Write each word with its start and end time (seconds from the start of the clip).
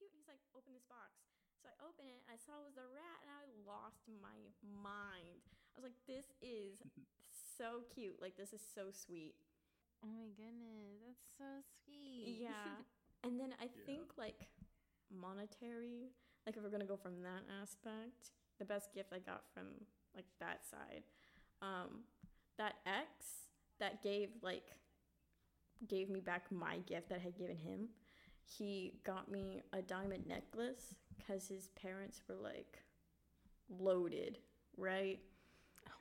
cute. 0.00 0.16
He's 0.16 0.24
like, 0.24 0.40
open 0.56 0.72
this 0.72 0.88
box. 0.88 1.20
So 1.60 1.68
I 1.68 1.76
open 1.84 2.08
it, 2.08 2.24
and 2.24 2.32
I 2.32 2.40
saw 2.40 2.56
it 2.64 2.72
was 2.72 2.80
a 2.80 2.88
rat, 2.88 3.20
and 3.20 3.28
I 3.28 3.44
lost 3.68 4.08
my 4.08 4.40
mind. 4.64 5.44
I 5.76 5.84
was 5.84 5.84
like, 5.84 6.00
this 6.08 6.32
is 6.40 6.80
so 7.60 7.84
cute. 7.92 8.16
Like, 8.16 8.40
this 8.40 8.56
is 8.56 8.64
so 8.64 8.88
sweet. 8.88 9.36
Oh 10.00 10.08
my 10.08 10.32
goodness, 10.32 11.04
that's 11.04 11.28
so 11.36 11.60
sweet. 11.84 12.40
Yeah. 12.40 12.80
and 13.28 13.36
then 13.36 13.52
I 13.60 13.68
think 13.84 14.16
like 14.16 14.48
monetary, 15.12 16.08
like 16.46 16.56
if 16.56 16.62
we're 16.62 16.72
gonna 16.72 16.88
go 16.88 16.96
from 16.96 17.20
that 17.20 17.44
aspect, 17.60 18.32
the 18.58 18.64
best 18.64 18.94
gift 18.94 19.12
I 19.12 19.18
got 19.18 19.44
from 19.52 19.84
like 20.16 20.24
that 20.40 20.64
side, 20.64 21.04
um, 21.60 22.08
that 22.56 22.76
ex 22.86 23.50
that 23.78 24.02
gave 24.02 24.30
like 24.42 24.72
gave 25.86 26.08
me 26.08 26.20
back 26.20 26.50
my 26.50 26.78
gift 26.86 27.08
that 27.10 27.16
I 27.16 27.22
had 27.22 27.36
given 27.36 27.56
him. 27.56 27.88
He 28.58 28.94
got 29.04 29.30
me 29.30 29.62
a 29.72 29.80
diamond 29.82 30.26
necklace 30.26 30.94
because 31.16 31.46
his 31.46 31.68
parents 31.80 32.20
were 32.28 32.34
like 32.34 32.78
loaded, 33.78 34.38
right? 34.76 35.20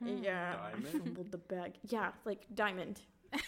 Hmm. 0.04 0.24
Yeah, 0.24 0.56
I 0.64 0.72
Diamond? 0.72 0.88
fumbled 1.04 1.32
the 1.32 1.38
bag. 1.38 1.74
Yeah, 1.88 2.12
like 2.26 2.46
diamond. 2.56 3.02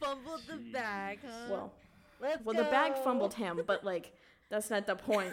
Fumbled 0.00 0.42
the 0.48 0.56
bag, 0.72 1.20
huh? 1.26 1.46
Well, 1.50 1.72
Let's 2.20 2.44
well, 2.44 2.54
the 2.56 2.64
bag 2.64 2.96
fumbled 2.98 3.34
him, 3.34 3.60
but 3.66 3.84
like 3.92 4.12
that's 4.50 4.68
not 4.70 4.86
the 4.86 4.96
point. 4.96 5.32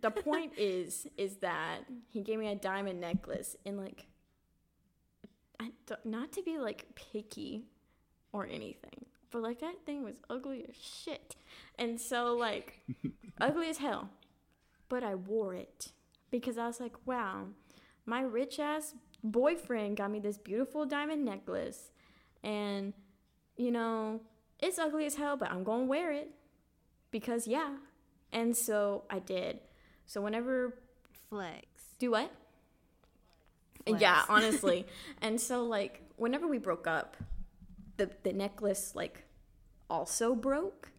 the 0.00 0.10
point 0.10 0.52
is, 0.56 1.06
is 1.16 1.36
that 1.36 1.80
he 2.10 2.22
gave 2.22 2.38
me 2.38 2.48
a 2.48 2.54
diamond 2.56 3.00
necklace, 3.00 3.56
and 3.66 3.76
like, 3.78 4.06
I 5.60 5.70
don't- 5.86 6.06
not 6.06 6.32
to 6.32 6.42
be 6.42 6.58
like 6.58 6.86
picky 6.94 7.64
or 8.32 8.46
anything, 8.46 9.04
but 9.30 9.42
like 9.42 9.60
that 9.60 9.84
thing 9.84 10.02
was 10.04 10.14
ugly 10.28 10.64
as 10.68 10.74
shit, 10.76 11.36
and 11.78 12.00
so 12.00 12.34
like 12.34 12.80
ugly 13.40 13.68
as 13.68 13.78
hell. 13.78 14.10
But 14.88 15.04
I 15.04 15.14
wore 15.14 15.54
it 15.54 15.92
because 16.30 16.56
I 16.56 16.66
was 16.66 16.80
like, 16.80 16.94
wow, 17.06 17.48
my 18.06 18.22
rich 18.22 18.58
ass 18.58 18.94
boyfriend 19.22 19.96
got 19.96 20.10
me 20.10 20.18
this 20.20 20.38
beautiful 20.38 20.86
diamond 20.86 21.24
necklace, 21.24 21.90
and 22.42 22.92
you 23.56 23.70
know, 23.70 24.20
it's 24.60 24.78
ugly 24.78 25.06
as 25.06 25.16
hell, 25.16 25.36
but 25.36 25.50
I'm 25.50 25.64
gonna 25.64 25.84
wear 25.84 26.12
it 26.12 26.30
because 27.10 27.46
yeah. 27.46 27.76
And 28.32 28.56
so 28.56 29.04
I 29.08 29.20
did. 29.20 29.60
So 30.06 30.20
whenever 30.20 30.74
Flex. 31.28 31.66
do 31.98 32.10
what? 32.10 32.30
Flex. 33.86 34.00
Yeah, 34.00 34.22
honestly. 34.28 34.86
and 35.22 35.40
so 35.40 35.64
like 35.64 36.02
whenever 36.16 36.46
we 36.46 36.58
broke 36.58 36.86
up, 36.86 37.16
the 37.98 38.10
the 38.22 38.32
necklace 38.32 38.94
like 38.94 39.24
also 39.90 40.34
broke. 40.34 40.90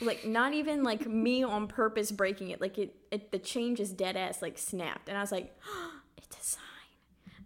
Like 0.00 0.26
not 0.26 0.52
even 0.52 0.82
like 0.82 1.06
me 1.06 1.42
on 1.42 1.66
purpose 1.66 2.12
breaking 2.12 2.50
it. 2.50 2.60
Like 2.60 2.78
it, 2.78 2.94
it 3.10 3.32
the 3.32 3.38
chain 3.38 3.74
just 3.74 3.96
dead 3.96 4.16
ass 4.16 4.42
like 4.42 4.58
snapped. 4.58 5.08
And 5.08 5.16
I 5.16 5.20
was 5.20 5.32
like, 5.32 5.56
it's 6.16 6.36
a 6.36 6.42
sign. 6.42 6.62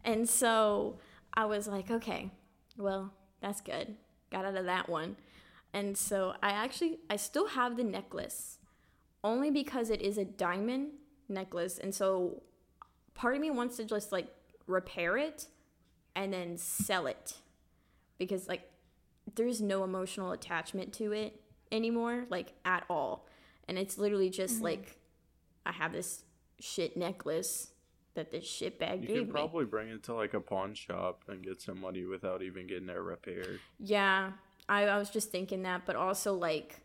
And 0.05 0.29
so 0.29 0.99
I 1.35 1.45
was 1.45 1.69
like, 1.69 1.91
okay, 1.91 2.31
well, 2.77 3.13
that's 3.41 3.61
good. 3.61 3.97
Got 4.31 4.45
out 4.45 4.57
of 4.57 4.65
that 4.65 4.89
one. 4.89 5.17
And 5.73 5.97
so 5.97 6.35
I 6.43 6.51
actually 6.51 6.99
I 7.11 7.17
still 7.17 7.49
have 7.49 7.77
the 7.77 7.85
necklace 7.85 8.59
only 9.23 9.51
because 9.51 9.91
it 9.91 10.01
is 10.01 10.19
a 10.19 10.25
diamond 10.25 10.91
necklace 11.29 11.79
and 11.79 11.93
so 11.93 12.43
part 13.15 13.35
of 13.35 13.41
me 13.41 13.51
wants 13.51 13.77
to 13.77 13.85
just 13.85 14.13
like 14.13 14.29
repair 14.69 15.17
it 15.17 15.47
and 16.15 16.33
then 16.33 16.57
sell 16.57 17.07
it 17.09 17.35
because 18.19 18.49
like 18.49 18.71
there's 19.35 19.61
no 19.61 19.85
emotional 19.85 20.33
attachment 20.33 20.93
to 20.95 21.13
it 21.13 21.41
anymore 21.73 22.25
like 22.31 22.53
at 22.65 22.85
all. 22.89 23.27
And 23.69 23.77
it's 23.79 23.99
literally 23.99 24.31
just 24.31 24.63
like 24.63 24.99
i 25.65 25.73
have 25.73 25.93
this 25.93 26.23
shit 26.61 26.97
necklace 26.97 27.71
that 28.15 28.31
this 28.31 28.45
shit 28.49 28.79
bag 28.79 29.01
gave 29.01 29.09
me. 29.11 29.15
You 29.15 29.21
gave 29.21 29.27
could 29.27 29.35
me. 29.35 29.41
probably 29.41 29.65
bring 29.65 29.89
it 29.89 30.03
to 30.05 30.15
like 30.15 30.33
a 30.35 30.41
pawn 30.41 30.75
shop 30.75 31.23
and 31.29 31.43
get 31.43 31.61
some 31.61 31.81
money 31.81 32.05
without 32.05 32.43
even 32.43 32.67
getting 32.67 32.89
it 32.89 32.93
repaired. 32.99 33.61
yeah 33.79 34.31
I, 34.69 34.85
I 34.85 34.97
was 34.99 35.11
just 35.11 35.31
thinking 35.31 35.63
that 35.65 35.83
but 35.87 35.97
also 35.97 36.35
like 36.35 36.81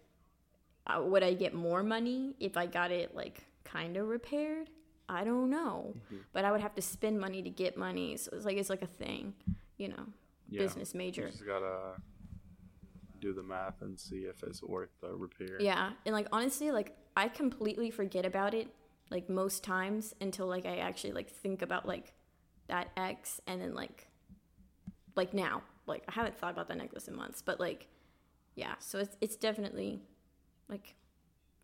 uh, 0.87 1.01
would 1.03 1.23
i 1.23 1.33
get 1.33 1.53
more 1.53 1.83
money 1.83 2.35
if 2.39 2.57
i 2.57 2.65
got 2.65 2.91
it 2.91 3.15
like 3.15 3.45
kind 3.63 3.95
of 3.97 4.07
repaired? 4.07 4.69
I 5.07 5.23
don't 5.25 5.49
know. 5.49 5.93
But 6.33 6.45
i 6.45 6.51
would 6.51 6.61
have 6.61 6.73
to 6.75 6.81
spend 6.81 7.19
money 7.19 7.41
to 7.43 7.49
get 7.49 7.77
money 7.77 8.17
so 8.17 8.31
it's 8.33 8.45
like 8.45 8.57
it's 8.57 8.69
like 8.69 8.81
a 8.81 8.87
thing 8.87 9.33
you 9.77 9.89
know 9.89 10.05
Yeah. 10.51 10.63
business 10.63 10.93
major 10.93 11.23
You 11.23 11.31
just 11.31 11.47
gotta 11.47 11.95
do 13.21 13.33
the 13.33 13.43
math 13.43 13.81
and 13.81 13.97
see 13.97 14.23
if 14.23 14.43
it's 14.43 14.61
worth 14.61 14.89
the 14.99 15.15
repair. 15.15 15.61
Yeah, 15.61 15.91
and 16.05 16.13
like 16.13 16.27
honestly, 16.31 16.71
like 16.71 16.95
I 17.15 17.29
completely 17.29 17.89
forget 17.89 18.25
about 18.25 18.53
it 18.53 18.67
like 19.09 19.29
most 19.29 19.63
times 19.63 20.13
until 20.19 20.47
like 20.47 20.65
I 20.65 20.77
actually 20.77 21.13
like 21.13 21.29
think 21.29 21.61
about 21.61 21.87
like 21.87 22.13
that 22.67 22.89
X 22.97 23.39
and 23.47 23.61
then 23.61 23.73
like 23.73 24.07
like 25.15 25.33
now. 25.33 25.61
Like 25.85 26.03
I 26.09 26.13
haven't 26.13 26.37
thought 26.37 26.51
about 26.51 26.67
that 26.67 26.77
necklace 26.77 27.07
in 27.07 27.15
months, 27.15 27.41
but 27.41 27.59
like 27.59 27.87
yeah, 28.55 28.73
so 28.79 28.99
it's 28.99 29.15
it's 29.21 29.35
definitely 29.35 30.01
like 30.67 30.95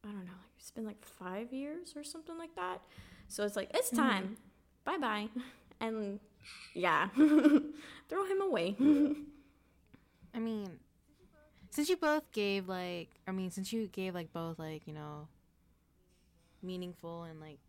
I 0.03 0.08
don't 0.08 0.26
know, 0.26 0.31
like 0.31 0.52
it's 0.59 0.72
been 0.72 0.86
like 0.86 1.03
5 1.03 1.52
years 1.52 1.94
or 1.96 2.03
something 2.03 2.38
like 2.38 2.56
that. 2.56 2.81
So 3.28 3.44
it's 3.44 3.56
like 3.56 3.72
it's 3.74 3.90
hmm. 3.90 3.97
time. 3.97 4.38
Bye-bye. 4.86 5.28
And 5.80 6.20
yeah, 6.74 7.10
throw 7.16 8.26
him 8.26 8.42
away. 8.42 8.76
I 10.34 10.40
mean, 10.40 10.80
since 11.70 11.90
you 11.90 11.98
both 11.98 12.32
gave 12.32 12.68
like, 12.68 13.10
I 13.28 13.32
mean, 13.32 13.52
since 13.52 13.72
you 13.74 13.88
gave 13.88 14.14
like 14.16 14.32
both 14.34 14.60
like 14.60 14.88
you 14.88 14.94
know, 14.94 15.28
meaningful 16.64 17.24
and 17.24 17.40
like 17.40 17.60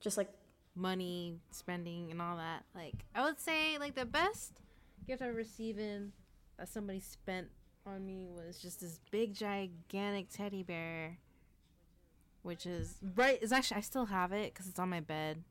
Just 0.00 0.16
like 0.16 0.30
money 0.74 1.38
spending 1.50 2.10
and 2.10 2.20
all 2.20 2.36
that, 2.36 2.64
like 2.74 3.04
I 3.14 3.22
would 3.24 3.40
say 3.40 3.78
like 3.78 3.94
the 3.94 4.04
best 4.04 4.60
gift 5.06 5.22
I've 5.22 5.34
received 5.34 5.78
that 6.58 6.68
somebody 6.68 7.00
spent 7.00 7.48
on 7.86 8.04
me 8.06 8.26
was 8.28 8.58
just 8.58 8.80
this 8.80 9.00
big 9.10 9.34
gigantic 9.34 10.28
teddy 10.30 10.62
bear, 10.62 11.18
which 12.42 12.66
is 12.66 12.98
right. 13.16 13.42
is 13.42 13.52
actually 13.52 13.78
I 13.78 13.80
still 13.80 14.06
have 14.06 14.32
it 14.32 14.52
because 14.52 14.68
it's 14.68 14.78
on 14.78 14.90
my 14.90 15.00
bed, 15.00 15.42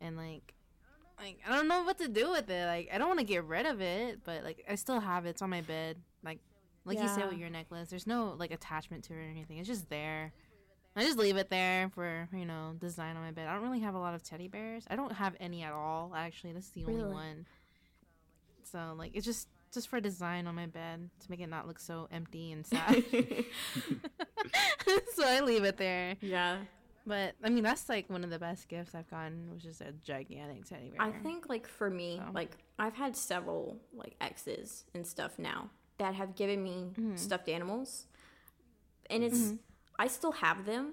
and 0.00 0.16
like. 0.16 0.54
Like 1.20 1.38
I 1.46 1.54
don't 1.54 1.68
know 1.68 1.82
what 1.82 1.98
to 1.98 2.08
do 2.08 2.30
with 2.30 2.48
it. 2.50 2.66
Like 2.66 2.88
I 2.92 2.98
don't 2.98 3.08
want 3.08 3.20
to 3.20 3.26
get 3.26 3.44
rid 3.44 3.66
of 3.66 3.80
it, 3.80 4.20
but 4.24 4.44
like 4.44 4.64
I 4.68 4.76
still 4.76 5.00
have 5.00 5.26
it. 5.26 5.30
It's 5.30 5.42
on 5.42 5.50
my 5.50 5.60
bed. 5.60 5.96
Like 6.22 6.40
like 6.84 7.00
you 7.00 7.08
said 7.08 7.28
with 7.28 7.38
your 7.38 7.50
necklace, 7.50 7.90
there's 7.90 8.06
no 8.06 8.34
like 8.38 8.50
attachment 8.50 9.04
to 9.04 9.14
it 9.14 9.16
or 9.16 9.30
anything. 9.30 9.58
It's 9.58 9.68
just 9.68 9.90
there. 9.90 10.32
I 10.96 11.04
just 11.04 11.18
leave 11.18 11.36
it 11.36 11.50
there 11.50 11.90
for 11.94 12.28
you 12.32 12.46
know 12.46 12.74
design 12.78 13.16
on 13.16 13.22
my 13.22 13.30
bed. 13.30 13.48
I 13.48 13.54
don't 13.54 13.62
really 13.62 13.80
have 13.80 13.94
a 13.94 13.98
lot 13.98 14.14
of 14.14 14.22
teddy 14.22 14.48
bears. 14.48 14.84
I 14.90 14.96
don't 14.96 15.12
have 15.12 15.34
any 15.38 15.62
at 15.62 15.72
all. 15.72 16.12
Actually, 16.16 16.54
this 16.54 16.64
is 16.66 16.70
the 16.70 16.84
only 16.84 17.04
one. 17.04 17.46
So 18.64 18.94
like 18.96 19.12
it's 19.14 19.26
just 19.26 19.48
just 19.72 19.88
for 19.88 20.00
design 20.00 20.46
on 20.46 20.54
my 20.54 20.66
bed 20.66 21.10
to 21.20 21.30
make 21.30 21.40
it 21.40 21.48
not 21.48 21.66
look 21.66 21.78
so 21.78 22.08
empty 22.10 22.52
and 22.52 22.66
sad. 22.66 23.04
so 25.14 25.26
I 25.26 25.40
leave 25.40 25.64
it 25.64 25.76
there. 25.76 26.16
yeah. 26.20 26.58
But 27.08 27.34
I 27.42 27.48
mean 27.48 27.64
that's 27.64 27.88
like 27.88 28.10
one 28.10 28.22
of 28.22 28.28
the 28.28 28.38
best 28.38 28.68
gifts 28.68 28.94
I've 28.94 29.10
gotten, 29.10 29.50
which 29.50 29.64
is 29.64 29.80
a 29.80 29.92
gigantic 30.04 30.66
teddy 30.66 30.90
bear. 30.90 31.00
I 31.00 31.10
think 31.10 31.48
like 31.48 31.66
for 31.66 31.88
me, 31.88 32.20
So. 32.22 32.32
like 32.34 32.58
I've 32.78 32.94
had 32.94 33.16
several 33.16 33.78
like 33.94 34.14
exes 34.20 34.84
and 34.94 35.06
stuff 35.06 35.38
now 35.38 35.70
that 35.96 36.14
have 36.14 36.36
given 36.36 36.62
me 36.62 36.90
mm-hmm. 36.92 37.16
stuffed 37.16 37.48
animals. 37.48 38.04
And 39.08 39.24
it's 39.24 39.38
mm-hmm. 39.38 39.56
I 39.98 40.06
still 40.06 40.32
have 40.32 40.66
them, 40.66 40.92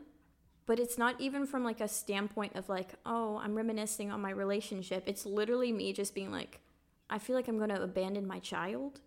but 0.65 0.79
it's 0.79 0.97
not 0.97 1.19
even 1.19 1.45
from 1.45 1.65
like 1.65 1.81
a 1.81 1.87
standpoint 1.89 2.55
of 2.55 2.69
like, 2.69 2.93
oh, 3.05 3.37
I'm 3.43 3.53
reminiscing 3.53 4.09
on 4.09 4.21
my 4.21 4.31
relationship. 4.31 5.03
It's 5.05 5.25
literally 5.25 5.73
me 5.73 5.91
just 5.91 6.15
being 6.15 6.31
like, 6.31 6.61
I 7.09 7.19
feel 7.19 7.35
like 7.35 7.49
I'm 7.49 7.57
going 7.57 7.69
to 7.69 7.83
abandon 7.83 8.25
my 8.25 8.39
child, 8.39 9.01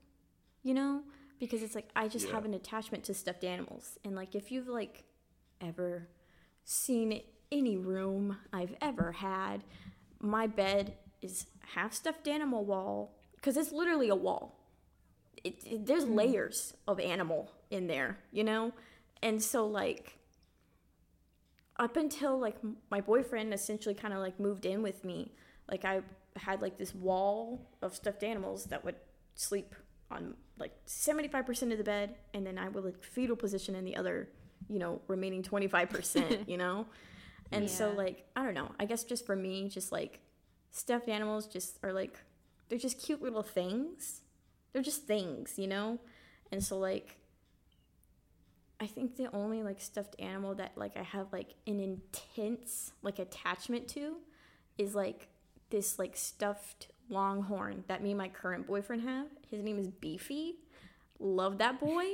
you 0.63 0.75
know? 0.75 1.03
Because 1.41 1.63
it's 1.63 1.75
like 1.75 1.89
I 1.97 2.07
just 2.07 2.27
Yeah. 2.29 2.35
have 2.35 2.45
an 2.45 2.53
attachment 2.53 3.05
to 3.05 3.15
stuffed 3.15 3.45
animals. 3.45 3.99
And 4.05 4.15
like 4.15 4.35
if 4.35 4.53
you've 4.53 4.69
like 4.69 5.05
ever 5.61 6.09
seen 6.69 7.23
any 7.51 7.79
room 7.79 8.37
I've 8.53 8.75
ever 8.81 9.13
had, 9.13 9.65
my 10.21 10.47
bed 10.47 10.95
is 11.23 11.47
half 11.75 11.95
stuffed 11.95 12.29
animal 12.29 12.65
wall 12.65 13.17
because 13.37 13.57
it's 13.57 13.73
literally 13.73 14.11
a 14.11 14.15
wall. 14.15 14.55
It, 15.43 15.63
it, 15.65 15.87
there's 15.87 16.05
hmm. 16.05 16.15
layers 16.15 16.75
of 16.87 17.01
animal 17.01 17.51
in 17.71 17.87
there, 17.87 18.19
you 18.33 18.45
know, 18.45 18.73
and 19.23 19.43
so 19.43 19.67
like 19.67 20.19
up 21.79 21.97
until 21.97 22.39
like 22.39 22.57
my 22.91 23.01
boyfriend 23.01 23.55
essentially 23.55 23.95
kind 23.95 24.13
of 24.13 24.21
like 24.21 24.39
moved 24.39 24.67
in 24.67 24.83
with 24.83 25.05
me, 25.05 25.33
like 25.71 25.85
I 25.85 26.03
had 26.37 26.61
like 26.61 26.77
this 26.77 26.95
wall 26.95 27.67
of 27.81 27.95
stuffed 27.95 28.23
animals 28.23 28.67
that 28.67 28.85
would 28.85 28.97
sleep 29.35 29.75
on 30.11 30.35
like 30.59 30.73
75% 30.87 31.73
of 31.73 31.79
the 31.79 31.85
bed 31.85 32.17
and 32.35 32.47
then 32.47 32.59
I 32.59 32.69
would 32.69 32.85
like 32.85 33.03
fetal 33.03 33.37
position 33.37 33.75
in 33.75 33.85
the 33.85 33.97
other, 33.97 34.29
you 34.69 34.79
know, 34.79 35.01
remaining 35.09 35.43
25%, 35.43 36.49
you 36.49 36.57
know? 36.57 36.87
And 37.51 37.69
so 37.69 37.93
like, 37.93 38.27
I 38.37 38.45
don't 38.45 38.55
know. 38.55 38.71
I 38.79 38.85
guess 38.85 39.05
just 39.05 39.25
for 39.25 39.35
me, 39.35 39.69
just 39.69 39.91
like 39.93 40.21
stuffed 40.71 41.09
animals 41.09 41.47
just 41.47 41.79
are 41.83 41.93
like 41.93 42.19
they're 42.69 42.79
just 42.79 43.03
cute 43.03 43.23
little 43.23 43.43
things. 43.43 44.21
They're 44.73 44.83
just 44.83 45.07
things, 45.07 45.55
you 45.57 45.67
know? 45.67 45.99
And 46.53 46.63
so 46.63 46.79
like 46.79 47.17
I 48.81 48.87
think 48.87 49.17
the 49.17 49.29
only 49.35 49.63
like 49.63 49.81
stuffed 49.81 50.15
animal 50.19 50.55
that 50.57 50.73
like 50.77 50.97
I 50.97 51.03
have 51.03 51.33
like 51.33 51.55
an 51.67 51.81
intense 51.81 52.93
like 53.03 53.19
attachment 53.19 53.89
to 53.89 54.17
is 54.77 54.95
like 54.95 55.29
this 55.71 55.99
like 55.99 56.17
stuffed 56.17 56.89
longhorn 57.11 57.85
that 57.89 58.03
me 58.03 58.11
and 58.11 58.19
my 58.19 58.29
current 58.29 58.67
boyfriend 58.67 59.03
have. 59.03 59.27
His 59.51 59.63
name 59.63 59.79
is 59.79 59.89
Beefy. 59.89 60.57
Love 61.19 61.59
that 61.59 61.81
boy 61.81 62.05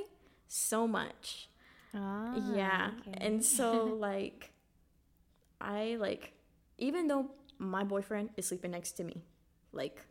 so 0.48 0.86
much. 0.86 1.48
Ah, 1.94 2.34
yeah. 2.54 2.90
okay. 3.00 3.18
And 3.20 3.44
so 3.44 3.84
like 3.98 4.52
I 5.60 5.96
like 5.98 6.32
even 6.78 7.06
though 7.06 7.30
my 7.58 7.84
boyfriend 7.84 8.30
is 8.36 8.46
sleeping 8.48 8.72
next 8.72 8.92
to 8.92 9.04
me, 9.04 9.22
like 9.72 10.04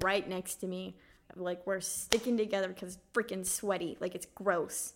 right 0.00 0.28
next 0.28 0.56
to 0.56 0.66
me, 0.66 0.96
like 1.34 1.66
we're 1.66 1.80
sticking 1.80 2.36
together 2.36 2.68
because 2.68 2.98
freaking 3.12 3.44
sweaty, 3.44 3.96
like 4.00 4.14
it's 4.14 4.26
gross. 4.26 4.94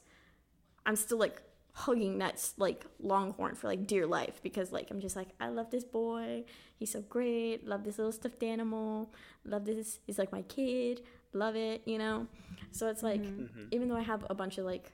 I'm 0.86 0.96
still 0.96 1.18
like 1.18 1.42
hugging 1.72 2.18
that 2.18 2.46
like 2.56 2.84
longhorn 3.00 3.54
for 3.54 3.68
like 3.68 3.86
dear 3.86 4.06
life 4.06 4.40
because 4.42 4.72
like 4.72 4.90
I'm 4.90 5.00
just 5.00 5.16
like 5.16 5.28
I 5.40 5.48
love 5.48 5.70
this 5.70 5.84
boy. 5.84 6.44
He's 6.76 6.92
so 6.92 7.02
great. 7.02 7.66
Love 7.66 7.84
this 7.84 7.98
little 7.98 8.12
stuffed 8.12 8.42
animal. 8.42 9.12
Love 9.44 9.64
this. 9.64 9.98
He's 10.06 10.18
like 10.18 10.32
my 10.32 10.42
kid. 10.42 11.02
Love 11.32 11.56
it, 11.56 11.82
you 11.84 11.98
know. 11.98 12.26
So 12.72 12.88
it's 12.88 13.02
like 13.02 13.22
even 13.70 13.88
though 13.88 13.96
I 13.96 14.02
have 14.02 14.24
a 14.30 14.34
bunch 14.34 14.58
of 14.58 14.64
like 14.64 14.92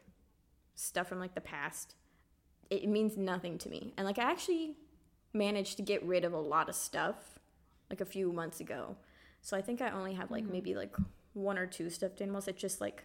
stuff 0.77 1.09
from 1.09 1.19
like 1.19 1.35
the 1.35 1.41
past, 1.41 1.97
it, 2.71 2.85
it 2.85 2.89
means 2.89 3.17
nothing 3.17 3.59
to 3.59 3.69
me. 3.69 3.93
And 3.97 4.07
like 4.07 4.19
I 4.19 4.31
actually 4.31 4.77
managed 5.33 5.77
to 5.79 5.83
get 5.83 6.03
rid 6.05 6.25
of 6.25 6.33
a 6.33 6.41
lot 6.41 6.69
of 6.69 6.75
stuff 6.75 7.39
like 7.91 8.01
a 8.01 8.07
few 8.07 8.33
months 8.33 8.61
ago. 8.61 8.97
So 9.41 9.57
I 9.57 9.63
think 9.63 9.81
I 9.81 9.91
only 9.91 10.15
have 10.15 10.31
like 10.31 10.45
mm-hmm. 10.45 10.53
maybe 10.53 10.75
like 10.75 10.95
one 11.33 11.59
or 11.59 11.67
two 11.67 11.91
stuffed 11.91 12.21
animals 12.21 12.47
that 12.47 12.57
just 12.57 12.81
like 12.81 13.05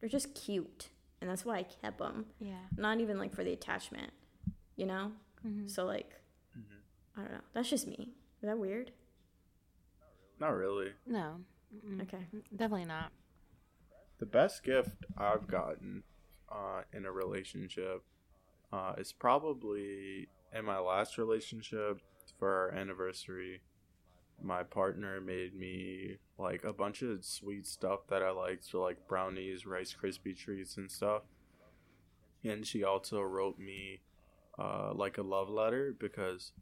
they're 0.00 0.08
just 0.08 0.34
cute, 0.34 0.88
and 1.20 1.28
that's 1.28 1.44
why 1.44 1.58
I 1.58 1.62
kept 1.62 1.98
them. 1.98 2.26
yeah. 2.40 2.54
Not 2.76 3.00
even 3.00 3.18
like 3.18 3.34
for 3.34 3.44
the 3.44 3.52
attachment, 3.52 4.12
you 4.76 4.86
know. 4.86 5.12
Mm-hmm. 5.46 5.68
So 5.68 5.84
like, 5.84 6.10
mm-hmm. 6.58 7.20
I 7.20 7.22
don't 7.22 7.32
know. 7.32 7.44
That's 7.52 7.68
just 7.68 7.86
me. 7.86 8.10
Is 8.42 8.48
that 8.48 8.58
weird? 8.58 8.92
Not 10.38 10.56
really. 10.56 10.92
No. 11.06 11.36
Mm-mm. 11.74 12.02
Okay. 12.02 12.24
Definitely 12.56 12.86
not. 12.86 13.12
The 14.18 14.26
best 14.26 14.64
gift 14.64 15.04
I've 15.16 15.46
gotten 15.46 16.02
uh, 16.50 16.82
in 16.92 17.04
a 17.04 17.12
relationship 17.12 18.02
uh, 18.72 18.94
is 18.98 19.12
probably 19.12 20.28
in 20.56 20.64
my 20.64 20.78
last 20.78 21.18
relationship 21.18 22.00
for 22.38 22.48
our 22.48 22.78
anniversary. 22.78 23.60
My 24.42 24.62
partner 24.62 25.20
made 25.20 25.54
me 25.54 26.16
like 26.38 26.64
a 26.64 26.72
bunch 26.72 27.02
of 27.02 27.24
sweet 27.24 27.66
stuff 27.66 28.00
that 28.08 28.22
I 28.22 28.30
liked, 28.30 28.64
so 28.64 28.80
like 28.80 29.06
brownies, 29.06 29.66
Rice 29.66 29.94
Krispie 30.00 30.36
treats, 30.36 30.76
and 30.76 30.90
stuff. 30.90 31.22
And 32.42 32.66
she 32.66 32.82
also 32.82 33.20
wrote 33.20 33.58
me 33.58 34.00
uh, 34.58 34.92
like 34.94 35.18
a 35.18 35.22
love 35.22 35.50
letter 35.50 35.94
because 35.98 36.52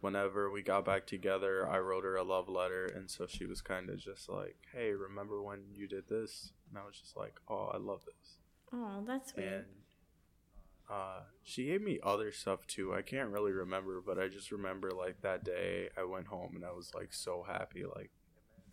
whenever 0.00 0.50
we 0.50 0.62
got 0.62 0.84
back 0.84 1.06
together, 1.06 1.68
I 1.68 1.78
wrote 1.78 2.04
her 2.04 2.16
a 2.16 2.24
love 2.24 2.48
letter, 2.48 2.86
and 2.86 3.10
so 3.10 3.26
she 3.26 3.46
was 3.46 3.60
kind 3.60 3.90
of 3.90 3.98
just 3.98 4.28
like, 4.28 4.56
"Hey, 4.72 4.92
remember 4.92 5.42
when 5.42 5.60
you 5.74 5.86
did 5.86 6.08
this?" 6.08 6.52
And 6.68 6.78
I 6.78 6.84
was 6.84 6.98
just 6.98 7.16
like, 7.16 7.34
"Oh, 7.48 7.70
I 7.72 7.76
love 7.76 8.04
this." 8.04 8.38
Oh, 8.72 9.02
that's 9.06 9.34
weird. 9.36 9.52
And 9.52 9.64
uh, 10.90 11.20
she 11.42 11.66
gave 11.66 11.82
me 11.82 12.00
other 12.02 12.32
stuff 12.32 12.66
too. 12.66 12.94
I 12.94 13.02
can't 13.02 13.30
really 13.30 13.52
remember, 13.52 14.02
but 14.04 14.18
I 14.18 14.28
just 14.28 14.52
remember 14.52 14.90
like 14.90 15.20
that 15.22 15.44
day 15.44 15.88
I 15.96 16.04
went 16.04 16.26
home 16.26 16.52
and 16.54 16.64
I 16.64 16.72
was 16.72 16.92
like 16.94 17.12
so 17.12 17.44
happy. 17.46 17.84
Like 17.84 18.10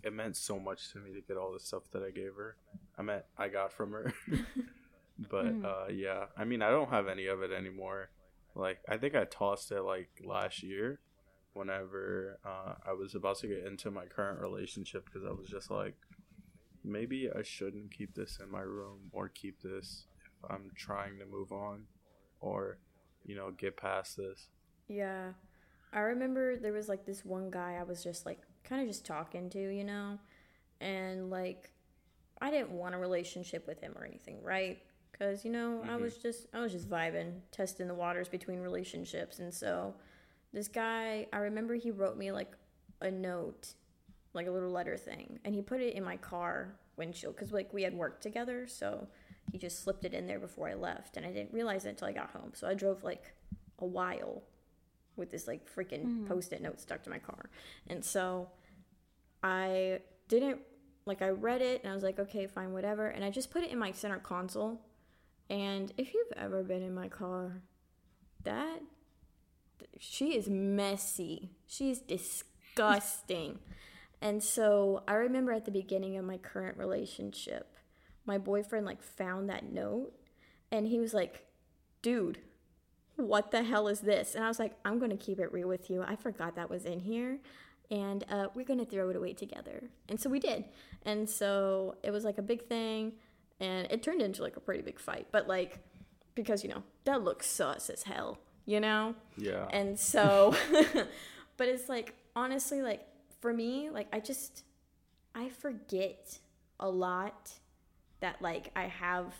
it 0.03 0.13
meant 0.13 0.37
so 0.37 0.59
much 0.59 0.91
to 0.93 0.99
me 0.99 1.13
to 1.13 1.21
get 1.21 1.37
all 1.37 1.51
the 1.53 1.59
stuff 1.59 1.83
that 1.91 2.03
I 2.03 2.11
gave 2.11 2.35
her. 2.37 2.55
I 2.97 3.01
meant 3.01 3.23
I 3.37 3.47
got 3.47 3.73
from 3.73 3.91
her. 3.91 4.13
but 5.29 5.53
uh, 5.63 5.87
yeah, 5.91 6.25
I 6.37 6.45
mean 6.45 6.61
I 6.61 6.69
don't 6.69 6.89
have 6.89 7.07
any 7.07 7.27
of 7.27 7.41
it 7.41 7.51
anymore. 7.51 8.09
Like 8.55 8.79
I 8.87 8.97
think 8.97 9.15
I 9.15 9.25
tossed 9.25 9.71
it 9.71 9.81
like 9.81 10.09
last 10.25 10.63
year, 10.63 10.99
whenever 11.53 12.39
uh, 12.45 12.73
I 12.87 12.93
was 12.93 13.15
about 13.15 13.39
to 13.39 13.47
get 13.47 13.65
into 13.65 13.91
my 13.91 14.05
current 14.05 14.39
relationship 14.39 15.05
because 15.05 15.27
I 15.27 15.31
was 15.31 15.47
just 15.47 15.69
like, 15.71 15.95
maybe 16.91 17.29
I 17.33 17.43
shouldn't 17.43 17.91
keep 17.91 18.15
this 18.15 18.39
in 18.43 18.51
my 18.51 18.61
room 18.61 19.09
or 19.11 19.29
keep 19.29 19.61
this 19.61 20.05
if 20.25 20.51
I'm 20.51 20.71
trying 20.75 21.17
to 21.19 21.25
move 21.25 21.51
on 21.51 21.83
or 22.41 22.77
you 23.25 23.35
know 23.35 23.51
get 23.51 23.77
past 23.77 24.17
this. 24.17 24.47
Yeah. 24.87 25.31
I 25.91 25.99
remember 26.01 26.55
there 26.55 26.73
was 26.73 26.87
like 26.87 27.05
this 27.05 27.25
one 27.25 27.49
guy 27.49 27.77
I 27.79 27.83
was 27.83 28.03
just 28.03 28.25
like 28.25 28.39
kind 28.63 28.81
of 28.81 28.87
just 28.87 29.05
talking 29.05 29.49
to, 29.51 29.59
you 29.59 29.83
know? 29.83 30.19
And 30.81 31.29
like 31.29 31.71
I 32.41 32.51
didn't 32.51 32.71
want 32.71 32.95
a 32.95 32.97
relationship 32.97 33.67
with 33.67 33.81
him 33.81 33.93
or 33.97 34.05
anything, 34.05 34.41
right? 34.43 34.79
Cuz 35.17 35.43
you 35.43 35.51
know, 35.51 35.83
I 35.89 35.95
was 35.95 36.13
mm-hmm. 36.13 36.21
just 36.21 36.47
I 36.53 36.59
was 36.59 36.71
just 36.71 36.89
vibing, 36.89 37.41
testing 37.51 37.87
the 37.87 37.95
waters 37.95 38.27
between 38.27 38.59
relationships 38.59 39.39
and 39.39 39.53
so 39.53 39.95
this 40.53 40.67
guy, 40.67 41.27
I 41.31 41.37
remember 41.37 41.75
he 41.75 41.91
wrote 41.91 42.17
me 42.17 42.31
like 42.31 42.51
a 43.01 43.11
note, 43.11 43.73
like 44.33 44.47
a 44.47 44.51
little 44.51 44.71
letter 44.71 44.97
thing, 44.97 45.39
and 45.43 45.55
he 45.55 45.61
put 45.61 45.81
it 45.81 45.95
in 45.95 46.03
my 46.03 46.17
car 46.17 46.75
windshield 46.97 47.35
cuz 47.37 47.51
like 47.51 47.73
we 47.73 47.83
had 47.83 47.93
worked 47.93 48.21
together, 48.21 48.67
so 48.67 49.07
he 49.51 49.57
just 49.57 49.83
slipped 49.83 50.05
it 50.05 50.13
in 50.13 50.27
there 50.27 50.39
before 50.39 50.69
I 50.69 50.73
left 50.75 51.17
and 51.17 51.25
I 51.25 51.31
didn't 51.31 51.53
realize 51.53 51.85
it 51.85 51.89
until 51.89 52.07
I 52.07 52.11
got 52.11 52.29
home. 52.31 52.51
So 52.53 52.67
I 52.67 52.73
drove 52.73 53.03
like 53.03 53.33
a 53.79 53.85
while 53.85 54.43
with 55.15 55.31
this 55.31 55.47
like 55.47 55.67
freaking 55.73 56.05
mm-hmm. 56.05 56.27
post-it 56.27 56.61
note 56.61 56.79
stuck 56.79 57.03
to 57.03 57.09
my 57.09 57.19
car. 57.19 57.49
And 57.87 58.03
so 58.03 58.49
I 59.43 59.99
didn't 60.27 60.61
like 61.05 61.21
I 61.21 61.29
read 61.29 61.61
it 61.61 61.81
and 61.83 61.91
I 61.91 61.95
was 61.95 62.03
like, 62.03 62.19
okay, 62.19 62.47
fine, 62.47 62.73
whatever. 62.73 63.07
And 63.07 63.23
I 63.23 63.29
just 63.29 63.51
put 63.51 63.63
it 63.63 63.71
in 63.71 63.79
my 63.79 63.91
center 63.91 64.19
console. 64.19 64.81
And 65.49 65.91
if 65.97 66.13
you've 66.13 66.31
ever 66.37 66.63
been 66.63 66.83
in 66.83 66.93
my 66.93 67.07
car, 67.07 67.61
that 68.43 68.81
she 69.99 70.35
is 70.35 70.47
messy. 70.47 71.51
She's 71.67 71.99
disgusting. 72.15 73.59
And 74.21 74.43
so 74.43 75.03
I 75.07 75.13
remember 75.13 75.51
at 75.51 75.65
the 75.65 75.71
beginning 75.71 76.17
of 76.17 76.25
my 76.25 76.37
current 76.37 76.77
relationship, 76.77 77.75
my 78.25 78.37
boyfriend 78.37 78.85
like 78.85 79.01
found 79.01 79.49
that 79.49 79.71
note 79.71 80.13
and 80.71 80.87
he 80.87 80.99
was 80.99 81.13
like, 81.13 81.45
dude, 82.01 82.39
what 83.15 83.51
the 83.51 83.63
hell 83.63 83.87
is 83.87 84.01
this? 84.01 84.35
And 84.35 84.43
I 84.43 84.47
was 84.47 84.59
like, 84.59 84.73
I'm 84.85 84.99
going 84.99 85.11
to 85.11 85.17
keep 85.17 85.39
it 85.39 85.51
real 85.51 85.67
with 85.67 85.89
you. 85.89 86.03
I 86.03 86.15
forgot 86.15 86.55
that 86.55 86.69
was 86.69 86.85
in 86.85 86.99
here. 86.99 87.39
And 87.91 88.23
uh, 88.29 88.47
we're 88.53 88.65
going 88.65 88.79
to 88.79 88.85
throw 88.85 89.09
it 89.09 89.15
away 89.15 89.33
together. 89.33 89.89
And 90.09 90.19
so 90.19 90.29
we 90.29 90.39
did. 90.39 90.65
And 91.03 91.27
so 91.27 91.95
it 92.03 92.11
was 92.11 92.23
like 92.23 92.37
a 92.37 92.43
big 92.43 92.67
thing. 92.67 93.13
And 93.59 93.87
it 93.91 94.03
turned 94.03 94.21
into 94.21 94.43
like 94.43 94.57
a 94.57 94.59
pretty 94.59 94.81
big 94.83 94.99
fight. 94.99 95.27
But 95.31 95.47
like, 95.47 95.79
because, 96.35 96.63
you 96.63 96.69
know, 96.69 96.83
that 97.05 97.23
looks 97.23 97.47
sus 97.47 97.89
as 97.89 98.03
hell, 98.03 98.37
you 98.65 98.79
know? 98.79 99.15
Yeah. 99.37 99.65
And 99.71 99.99
so, 99.99 100.55
but 101.57 101.67
it's 101.67 101.89
like, 101.89 102.13
honestly, 102.35 102.81
like, 102.83 103.08
for 103.39 103.53
me, 103.53 103.89
like, 103.89 104.07
I 104.13 104.19
just, 104.19 104.63
I 105.35 105.49
forget 105.49 106.39
a 106.79 106.89
lot 106.89 107.51
that, 108.19 108.41
like, 108.41 108.71
I 108.75 108.83
have, 108.83 109.33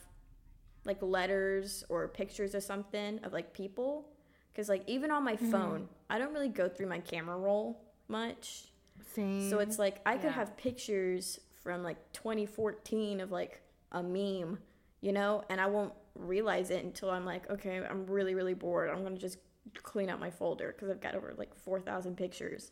like, 0.86 1.02
letters 1.02 1.84
or 1.90 2.08
pictures 2.08 2.56
or 2.56 2.62
something 2.62 3.20
of, 3.24 3.34
like, 3.34 3.54
people. 3.54 4.10
Because, 4.52 4.70
like, 4.70 4.84
even 4.88 5.12
on 5.12 5.24
my 5.24 5.36
mm-hmm. 5.36 5.52
phone, 5.52 5.90
I 6.10 6.18
don't 6.18 6.34
really 6.34 6.50
go 6.50 6.70
through 6.70 6.88
my 6.88 7.00
camera 7.00 7.38
roll 7.38 7.82
much. 8.08 8.72
Same. 9.14 9.50
So 9.50 9.60
it's 9.60 9.80
like, 9.80 10.02
I 10.06 10.16
could 10.16 10.26
Yeah. 10.26 10.32
have 10.32 10.58
pictures 10.58 11.40
from, 11.64 11.84
like, 11.84 11.98
2014 12.14 13.20
of, 13.20 13.32
like, 13.32 13.62
a 13.92 14.02
meme, 14.04 14.60
you 15.02 15.12
know? 15.12 15.44
And 15.50 15.60
I 15.60 15.68
won't 15.68 15.94
realize 16.16 16.70
it 16.70 16.84
until 16.84 17.10
I'm 17.10 17.26
like, 17.26 17.50
okay, 17.50 17.84
I'm 17.86 18.06
really, 18.06 18.36
really 18.36 18.54
bored. 18.54 18.90
I'm 18.90 19.02
going 19.02 19.16
to 19.16 19.22
just 19.22 19.40
clean 19.84 20.10
out 20.10 20.20
my 20.20 20.30
folder 20.30 20.74
because 20.74 20.90
I've 20.90 21.02
got 21.02 21.16
over 21.16 21.34
like 21.38 21.54
4,000 21.56 22.16
pictures. 22.18 22.72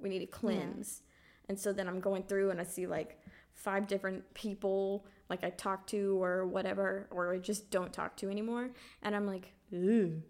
We 0.00 0.08
need 0.08 0.20
to 0.20 0.26
cleanse. 0.26 1.02
And 1.48 1.58
so 1.58 1.72
then 1.72 1.88
I'm 1.88 2.00
going 2.00 2.22
through 2.24 2.50
and 2.50 2.60
I 2.60 2.64
see 2.64 2.86
like 2.86 3.20
five 3.54 3.86
different 3.86 4.32
people 4.34 5.06
like 5.28 5.44
I 5.44 5.50
talk 5.50 5.86
to 5.88 6.22
or 6.22 6.46
whatever, 6.46 7.06
or 7.10 7.32
I 7.32 7.38
just 7.38 7.70
don't 7.70 7.92
talk 7.92 8.16
to 8.18 8.28
anymore. 8.28 8.70
And 9.02 9.14
I'm 9.14 9.26
like, 9.26 9.52
ooh, 9.72 10.20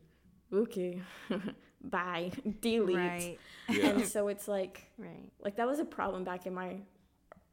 okay, 0.52 1.00
bye, 1.84 2.30
delete. 2.60 2.96
Right. 2.96 3.38
Yeah. 3.68 3.86
And 3.86 4.06
so 4.06 4.28
it's 4.28 4.46
like, 4.46 4.90
Right. 4.98 5.30
like 5.42 5.56
that 5.56 5.66
was 5.66 5.78
a 5.78 5.84
problem 5.84 6.22
back 6.24 6.46
in 6.46 6.52
my 6.52 6.80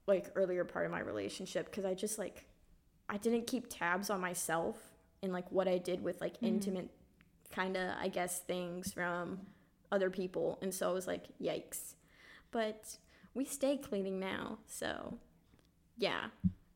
like 0.07 0.31
earlier 0.35 0.63
part 0.63 0.85
of 0.85 0.91
my 0.91 0.99
relationship 0.99 1.65
because 1.65 1.85
I 1.85 1.93
just 1.93 2.17
like 2.17 2.45
I 3.09 3.17
didn't 3.17 3.47
keep 3.47 3.67
tabs 3.69 4.09
on 4.09 4.21
myself 4.21 4.77
and 5.21 5.33
like 5.33 5.51
what 5.51 5.67
I 5.67 5.77
did 5.77 6.01
with 6.01 6.21
like 6.21 6.35
mm-hmm. 6.35 6.47
intimate 6.47 6.89
kind 7.51 7.77
of 7.77 7.91
I 7.99 8.07
guess 8.07 8.39
things 8.39 8.93
from 8.93 9.39
other 9.91 10.09
people 10.09 10.59
and 10.61 10.73
so 10.73 10.89
I 10.89 10.93
was 10.93 11.07
like 11.07 11.25
yikes. 11.41 11.93
But 12.57 12.97
we 13.35 13.45
stay 13.45 13.77
cleaning 13.77 14.19
now. 14.19 14.57
So 14.65 15.19
yeah, 15.95 16.21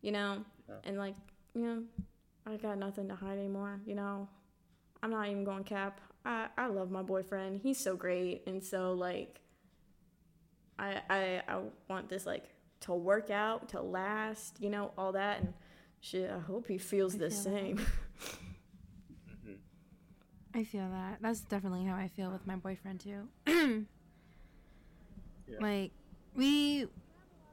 you 0.02 0.12
know, 0.12 0.46
Yeah. 0.70 0.76
and 0.84 0.98
like, 1.00 1.16
you 1.56 1.62
know, 1.64 1.84
I 2.46 2.58
got 2.58 2.78
nothing 2.78 3.08
to 3.08 3.16
hide 3.16 3.40
anymore, 3.40 3.82
you 3.86 3.96
know. 3.96 4.28
I'm 5.02 5.10
not 5.10 5.28
even 5.30 5.44
going 5.44 5.64
cap. 5.64 6.00
I 6.24 6.50
I 6.56 6.68
love 6.68 6.92
my 6.92 7.02
boyfriend. 7.02 7.62
He's 7.64 7.80
so 7.80 7.96
great 7.96 8.44
and 8.46 8.64
so 8.64 8.94
like 8.94 9.42
I, 10.78 11.02
I 11.10 11.42
I 11.48 11.62
want 11.90 12.10
this 12.10 12.26
like 12.28 12.46
to 12.82 12.94
work 12.94 13.30
out, 13.32 13.70
to 13.70 13.82
last, 13.82 14.58
you 14.60 14.70
know, 14.70 14.92
all 15.00 15.12
that, 15.14 15.40
and 15.42 15.54
shit. 16.00 16.30
I 16.30 16.40
hope 16.40 16.68
he 16.68 16.78
feels 16.78 17.16
I 17.16 17.18
the 17.18 17.30
feel 17.32 17.44
that. 17.44 17.50
same. 17.60 17.82
Mm-hmm. 19.30 19.54
I 20.60 20.64
feel 20.64 20.88
that. 20.90 21.18
That's 21.22 21.42
definitely 21.42 21.86
how 21.86 21.96
I 21.96 22.08
feel 22.08 22.30
with 22.32 22.46
my 22.46 22.56
boyfriend 22.56 23.00
too. 23.00 23.28
Yeah. 25.52 25.58
Like 25.60 25.92
we 26.36 26.88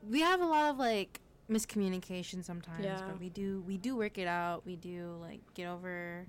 we 0.09 0.21
have 0.21 0.41
a 0.41 0.47
lot 0.47 0.71
of 0.71 0.79
like 0.79 1.21
miscommunication 1.51 2.45
sometimes, 2.45 2.85
Yeah. 2.85 3.01
but 3.07 3.19
we 3.21 3.29
do 3.31 3.63
we 3.67 3.77
do 3.77 3.97
work 3.97 4.19
it 4.19 4.29
out. 4.29 4.65
We 4.67 4.77
do 4.77 5.17
like 5.21 5.41
get 5.55 5.67
over 5.67 6.27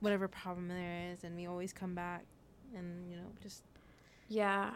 whatever 0.00 0.26
problem 0.28 0.68
there 0.68 1.12
is 1.12 1.22
and 1.24 1.36
we 1.36 1.46
always 1.46 1.72
come 1.72 1.94
back 1.94 2.24
and 2.76 3.08
you 3.08 3.16
know 3.16 3.28
just 3.40 3.62
Yeah, 4.28 4.70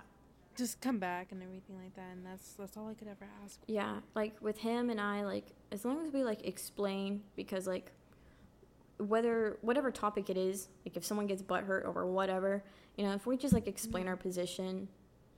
just 0.57 0.81
come 0.81 0.99
back 0.99 1.33
and 1.33 1.43
everything 1.43 1.77
like 1.83 1.95
that 1.97 2.13
and 2.13 2.25
that's 2.25 2.53
that's 2.53 2.77
all 2.77 2.89
I 2.89 2.95
could 2.95 3.09
ever 3.09 3.29
ask. 3.45 3.61
yeah. 3.67 4.01
Like 4.15 4.37
with 4.41 4.59
him 4.59 4.89
and 4.91 5.01
I, 5.01 5.25
like 5.25 5.47
as 5.73 5.85
long 5.85 6.05
as 6.07 6.13
we 6.13 6.23
like 6.23 6.47
explain, 6.47 7.23
because 7.35 7.67
like 7.67 7.91
whether 8.99 9.59
whatever 9.61 9.91
topic 9.91 10.31
it 10.31 10.37
is, 10.37 10.69
like 10.87 10.97
if 10.97 11.05
someone 11.05 11.27
gets 11.27 11.43
butthurt 11.43 11.85
over 11.85 12.07
whatever, 12.07 12.65
you 12.97 13.05
know, 13.05 13.13
if 13.13 13.27
we 13.27 13.37
just 13.37 13.53
like 13.53 13.67
explain 13.67 14.05
mm-hmm. 14.05 14.11
our 14.11 14.17
position, 14.17 14.89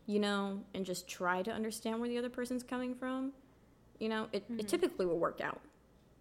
you 0.08 0.18
know, 0.18 0.64
and 0.74 0.86
just 0.86 1.06
try 1.06 1.42
to 1.42 1.52
understand 1.52 2.00
where 2.00 2.08
the 2.08 2.16
other 2.16 2.30
person's 2.30 2.62
coming 2.62 2.94
from, 2.94 3.30
you 4.00 4.08
know, 4.08 4.26
it, 4.32 4.50
Mhm. 4.50 4.60
it 4.60 4.66
typically 4.66 5.04
will 5.04 5.18
work 5.18 5.38
out, 5.42 5.60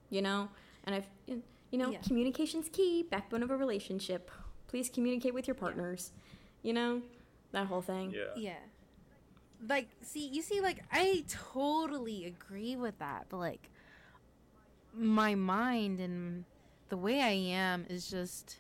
you 0.10 0.22
know. 0.22 0.50
And 0.84 0.94
I've, 0.94 1.08
you 1.26 1.78
know, 1.78 1.92
Yeah. 1.92 2.02
communication's 2.02 2.68
key, 2.68 3.04
backbone 3.04 3.44
of 3.44 3.50
a 3.50 3.56
relationship. 3.56 4.30
Please 4.68 4.90
communicate 4.90 5.34
with 5.34 5.48
your 5.48 5.56
partners, 5.56 6.12
you 6.64 6.74
know, 6.74 7.02
that 7.54 7.68
whole 7.68 7.82
thing. 7.82 8.12
Yeah. 8.12 8.36
Yeah. 8.36 8.60
Like, 9.68 9.88
see, 10.02 10.28
you 10.28 10.42
see, 10.42 10.60
like, 10.60 10.84
I 10.92 11.24
totally 11.30 12.26
agree 12.26 12.76
with 12.76 13.00
that, 13.00 13.28
but, 13.30 13.38
like, 13.38 13.70
my 14.94 15.34
mind 15.34 16.02
and 16.02 16.44
the 16.90 16.98
way 16.98 17.22
I 17.22 17.32
am 17.32 17.86
is 17.90 18.10
just, 18.10 18.58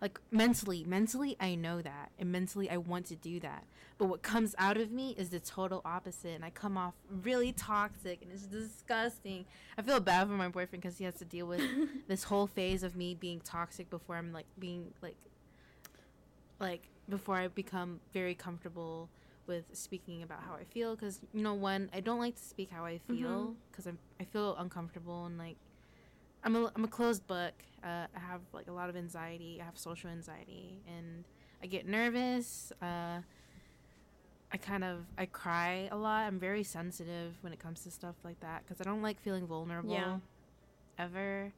like, 0.00 0.20
mentally, 0.30 0.84
mentally, 0.84 1.36
I 1.40 1.54
know 1.54 1.82
that. 1.82 2.10
And 2.18 2.30
mentally, 2.30 2.70
I 2.70 2.76
want 2.76 3.06
to 3.06 3.16
do 3.16 3.40
that. 3.40 3.64
But 3.98 4.06
what 4.06 4.22
comes 4.22 4.54
out 4.58 4.76
of 4.76 4.92
me 4.92 5.14
is 5.18 5.30
the 5.30 5.40
total 5.40 5.82
opposite. 5.84 6.34
And 6.34 6.44
I 6.44 6.50
come 6.50 6.76
off 6.76 6.94
really 7.22 7.52
toxic 7.52 8.22
and 8.22 8.30
it's 8.32 8.44
disgusting. 8.44 9.44
I 9.76 9.82
feel 9.82 9.98
bad 9.98 10.28
for 10.28 10.34
my 10.34 10.48
boyfriend 10.48 10.82
because 10.82 10.98
he 10.98 11.04
has 11.04 11.16
to 11.16 11.24
deal 11.24 11.46
with 11.46 11.62
this 12.08 12.24
whole 12.24 12.46
phase 12.46 12.82
of 12.82 12.94
me 12.94 13.14
being 13.14 13.40
toxic 13.40 13.90
before 13.90 14.16
I'm, 14.16 14.32
like, 14.32 14.46
being, 14.58 14.92
like, 15.02 15.16
like 16.60 16.82
before 17.08 17.36
I 17.36 17.48
become 17.48 18.00
very 18.12 18.34
comfortable 18.34 19.08
with 19.46 19.64
speaking 19.72 20.22
about 20.22 20.42
how 20.46 20.54
I 20.54 20.64
feel 20.64 20.94
because 20.94 21.20
you 21.32 21.42
know 21.42 21.54
when 21.54 21.88
I 21.94 22.00
don't 22.00 22.18
like 22.18 22.36
to 22.36 22.42
speak 22.42 22.70
how 22.70 22.84
I 22.84 22.98
feel 23.08 23.28
mm-hmm. 23.28 23.52
because 23.70 23.86
I'm 23.86 23.98
I 24.20 24.24
feel 24.24 24.54
uncomfortable 24.56 25.24
and 25.24 25.38
like 25.38 25.56
I'm 26.44 26.56
a 26.56 26.72
I'm 26.74 26.84
a 26.84 26.88
closed 26.88 27.26
book. 27.26 27.52
Uh, 27.82 28.06
I 28.14 28.18
have 28.18 28.40
like 28.52 28.68
a 28.68 28.72
lot 28.72 28.88
of 28.88 28.96
anxiety. 28.96 29.58
I 29.60 29.64
have 29.64 29.78
social 29.78 30.10
anxiety 30.10 30.80
and 30.86 31.24
I 31.62 31.66
get 31.66 31.86
nervous. 31.86 32.72
Uh, 32.82 33.20
I 34.50 34.56
kind 34.56 34.82
of 34.84 35.00
I 35.16 35.26
cry 35.26 35.88
a 35.92 35.96
lot. 35.96 36.24
I'm 36.26 36.38
very 36.38 36.62
sensitive 36.64 37.34
when 37.42 37.52
it 37.52 37.58
comes 37.58 37.82
to 37.84 37.90
stuff 37.90 38.16
like 38.24 38.40
that 38.40 38.62
because 38.64 38.80
I 38.80 38.84
don't 38.84 39.02
like 39.02 39.20
feeling 39.20 39.46
vulnerable 39.46 39.90
Yeah. 39.92 40.18
ever. 40.98 41.52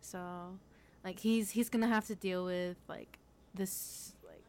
So 0.00 0.58
like 1.04 1.18
he's 1.18 1.50
he's 1.50 1.68
gonna 1.68 1.88
have 1.88 2.06
to 2.06 2.14
deal 2.14 2.44
with 2.44 2.76
like 2.88 3.18
this 3.54 4.14
like 4.26 4.44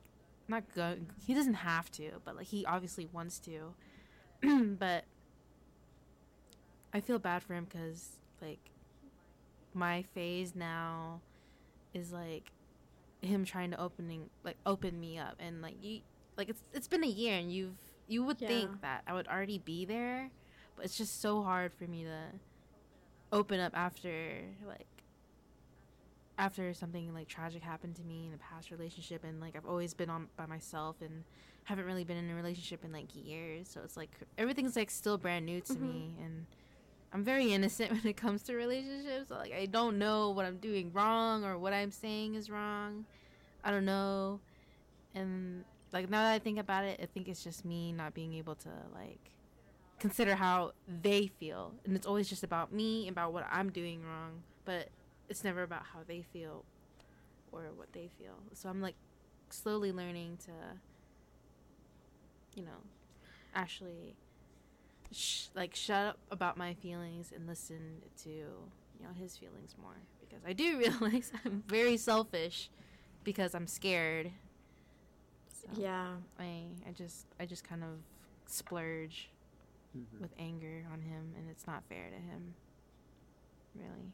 not 0.48 0.63
go 0.75 0.96
he 1.25 1.34
doesn't 1.34 1.56
have 1.56 1.92
to 1.92 2.12
but 2.24 2.36
like 2.38 2.46
he 2.48 2.65
obviously 2.65 3.08
wants 3.12 3.39
to 3.39 3.74
but 4.80 5.03
i 6.94 7.00
feel 7.01 7.20
bad 7.20 7.42
for 7.44 7.53
him 7.53 7.65
because 7.65 8.18
like 8.42 8.60
my 9.75 10.03
phase 10.13 10.56
now 10.56 11.22
is 11.94 12.12
like 12.12 12.51
him 13.22 13.46
trying 13.46 13.72
to 13.72 13.80
opening 13.80 14.30
like 14.44 14.58
open 14.65 15.00
me 15.00 15.18
up. 15.18 15.36
And 15.39 15.62
like 15.62 15.75
you 15.82 16.01
like 16.38 16.50
it's 16.50 16.62
it's 16.74 16.88
been 16.88 17.03
a 17.03 17.08
year 17.08 17.38
and 17.38 17.51
you've 17.51 17.75
you 18.08 18.24
would 18.24 18.42
Yeah. 18.42 18.48
think 18.50 18.82
that 18.82 19.01
i 19.08 19.13
would 19.13 19.27
already 19.27 19.60
be 19.60 19.86
there 19.86 20.30
but 20.75 20.84
it's 20.84 20.98
just 20.98 21.22
so 21.22 21.42
hard 21.42 21.72
for 21.74 21.86
me 21.86 22.03
to 22.03 22.18
open 23.32 23.60
up 23.62 23.72
after 23.75 24.42
like 24.68 24.88
after 26.38 26.74
something 26.74 27.13
like 27.13 27.27
tragic 27.27 27.62
happened 27.62 27.96
to 27.96 28.01
me 28.03 28.25
in 28.27 28.34
a 28.34 28.38
past 28.38 28.72
relationship. 28.72 29.24
And 29.24 29.39
like 29.39 29.56
I've 29.56 29.65
always 29.65 29.94
been 29.94 30.10
on 30.10 30.27
by 30.36 30.46
myself 30.48 30.96
and 31.01 31.24
haven't 31.65 31.86
really 31.86 32.03
been 32.03 32.18
in 32.18 32.30
a 32.30 32.36
relationship 32.36 32.84
in 32.84 32.92
like 32.92 33.08
years. 33.15 33.70
So 33.70 33.82
it's 33.84 33.96
like 33.96 34.10
everything's 34.38 34.75
like 34.75 34.89
still 34.89 35.18
brand 35.18 35.46
new 35.46 35.62
to 35.62 35.74
me. 35.74 36.12
Mm-hmm. 36.15 36.24
And 36.25 36.46
I'm 37.13 37.24
very 37.24 37.53
innocent 37.53 37.91
when 37.91 38.05
it 38.05 38.17
comes 38.17 38.43
to 38.43 38.55
relationships 38.55 39.29
like 39.29 39.53
I 39.53 39.65
don't 39.65 39.98
know 39.98 40.32
what 40.32 40.46
I'm 40.46 40.58
doing 40.58 40.91
wrong 40.93 41.46
or 41.46 41.58
what 41.58 41.74
I'm 41.74 41.91
saying 41.91 42.36
is 42.36 42.50
wrong. 42.50 43.05
I 43.63 43.72
don't 43.72 43.86
know. 43.86 44.39
And 45.15 45.63
like 45.91 46.10
now 46.10 46.24
that 46.24 46.34
I 46.34 46.39
think 46.39 46.60
about 46.60 46.84
it 46.86 47.00
I 47.01 47.05
think 47.05 47.27
it's 47.27 47.43
just 47.43 47.63
me 47.63 47.91
not 47.91 48.13
being 48.13 48.34
able 48.34 48.55
to 48.55 48.70
like 48.93 49.20
consider 50.00 50.36
how 50.36 50.74
they 51.01 51.27
feel. 51.27 51.74
And 51.86 51.96
it's 51.96 52.08
always 52.08 52.27
just 52.27 52.43
about 52.43 52.74
me 52.74 53.08
and 53.08 53.15
about 53.15 53.32
what 53.32 53.48
I'm 53.51 53.70
doing 53.70 54.03
wrong 54.03 54.43
but 54.65 54.89
it's 55.29 55.43
never 55.43 55.63
about 55.63 55.84
how 55.93 56.00
they 56.08 56.22
feel 56.22 56.63
or 57.51 57.63
what 57.75 57.91
they 57.93 58.10
feel. 58.17 58.36
So 58.53 58.70
I'm 58.70 58.82
like 58.82 58.96
slowly 59.50 59.91
learning 59.91 60.38
to, 60.46 60.51
you 62.55 62.63
know, 62.63 62.82
actually, 63.53 64.15
sh- 65.12 65.48
like 65.56 65.76
shut 65.76 66.06
up 66.08 66.18
about 66.32 66.58
my 66.58 66.74
feelings 66.76 67.32
and 67.36 67.48
listen 67.48 68.02
to 68.24 68.30
you 68.30 69.02
know 69.02 69.10
his 69.20 69.38
feelings 69.38 69.76
more 69.82 69.96
because 70.22 70.44
I 70.46 70.54
do 70.54 70.78
realize 70.84 71.32
I'm 71.46 71.64
very 71.68 71.98
selfish 71.98 72.70
because 73.24 73.54
I'm 73.56 73.68
scared. 73.68 74.32
So 75.54 75.68
Yeah. 75.82 76.16
I 76.40 76.66
I 76.88 76.92
just 76.94 77.26
I 77.40 77.46
just 77.46 77.64
kind 77.64 77.84
of 77.84 78.00
splurge 78.46 79.30
Mhm. 79.98 80.22
with 80.22 80.34
anger 80.40 80.86
on 80.92 81.02
him 81.02 81.34
and 81.38 81.48
it's 81.50 81.68
not 81.68 81.84
fair 81.88 82.10
to 82.10 82.16
him. 82.16 82.56
Really. 83.76 84.12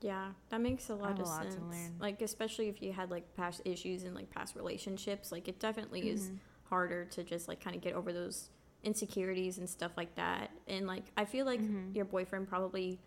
Yeah, 0.00 0.32
that 0.48 0.60
makes 0.62 0.88
a 0.88 0.94
lot 0.94 1.08
have 1.10 1.18
a 1.18 1.22
of 1.22 1.28
lot 1.28 1.42
to 1.44 1.50
sense. 1.52 1.62
learn. 1.74 1.96
Like 2.00 2.22
especially 2.22 2.68
if 2.68 2.80
you 2.82 2.92
had 2.92 3.10
like 3.10 3.34
past 3.36 3.60
issues 3.66 4.02
and 4.04 4.14
like 4.14 4.30
past 4.30 4.56
relationships, 4.56 5.30
like 5.30 5.46
it 5.48 5.58
definitely 5.60 6.08
is 6.08 6.30
Mhm. 6.30 6.38
harder 6.70 7.04
to 7.06 7.22
just 7.22 7.48
like 7.48 7.60
kind 7.60 7.76
of 7.76 7.82
get 7.82 7.92
over 7.94 8.12
those 8.12 8.48
insecurities 8.82 9.58
and 9.58 9.68
stuff 9.68 9.92
like 9.96 10.14
that. 10.16 10.50
And 10.68 10.86
like 10.86 11.04
I 11.16 11.24
feel 11.24 11.46
like 11.46 11.60
Mhm. 11.60 11.94
your 11.94 12.04
boyfriend 12.04 12.48
probably 12.48 12.98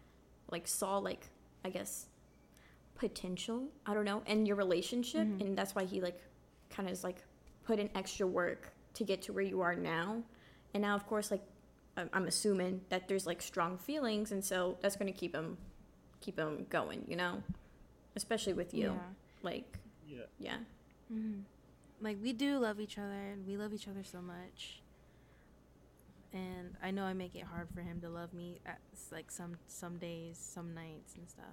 like 0.51 0.68
saw 0.68 0.98
like 1.00 1.30
I 1.65 1.70
guess 1.70 2.08
potential, 2.96 3.68
I 3.86 3.94
don't 3.94 4.06
know, 4.06 4.22
in 4.27 4.46
your 4.46 4.56
relationship 4.56 5.27
Mhm. 5.27 5.42
and 5.42 5.58
that's 5.58 5.74
why 5.75 5.86
he 5.86 6.00
like 6.01 6.22
kind 6.70 6.88
of 6.88 6.94
is 6.94 7.03
like 7.03 7.24
put 7.63 7.80
in 7.80 7.89
extra 7.96 8.27
work 8.27 8.74
to 8.94 9.03
get 9.03 9.22
to 9.24 9.34
where 9.34 9.44
you 9.44 9.62
are 9.62 9.75
now. 9.75 10.24
And 10.74 10.82
now 10.82 10.96
of 10.96 11.06
course 11.08 11.32
like 11.32 11.44
I'm 11.98 12.10
I'm 12.13 12.27
assuming 12.27 12.82
that 12.89 13.08
there's 13.08 13.25
like 13.25 13.42
strong 13.42 13.77
feelings 13.77 14.32
and 14.32 14.44
so 14.44 14.77
that's 14.82 14.96
going 14.96 15.12
to 15.12 15.18
keep 15.18 15.34
him 15.36 15.58
keep 16.22 16.38
him 16.38 16.65
going, 16.70 17.03
you 17.08 17.15
know? 17.15 17.44
Especially 18.15 18.53
with 18.53 18.74
you. 18.74 18.92
Yeah. 18.94 19.10
Like 19.42 19.80
Yeah. 20.08 20.25
yeah. 20.39 20.58
hmm 21.10 21.42
Like 22.01 22.18
we 22.22 22.34
do 22.34 22.60
love 22.60 22.80
each 22.82 22.98
other, 22.98 23.32
and 23.32 23.46
we 23.48 23.56
love 23.58 23.74
each 23.74 23.88
other 23.88 24.03
so 24.03 24.22
much. 24.22 24.82
And 26.33 26.75
I 26.81 26.89
know 26.91 27.03
I 27.03 27.13
make 27.13 27.35
it 27.35 27.43
hard 27.43 27.67
for 27.75 27.81
him 27.81 28.01
to 28.01 28.09
love 28.09 28.33
me 28.33 28.59
at 28.65 28.79
like 29.11 29.29
some 29.29 29.55
some 29.67 29.97
days, 29.97 30.37
some 30.37 30.73
nights, 30.73 31.13
and 31.15 31.29
stuff. 31.29 31.45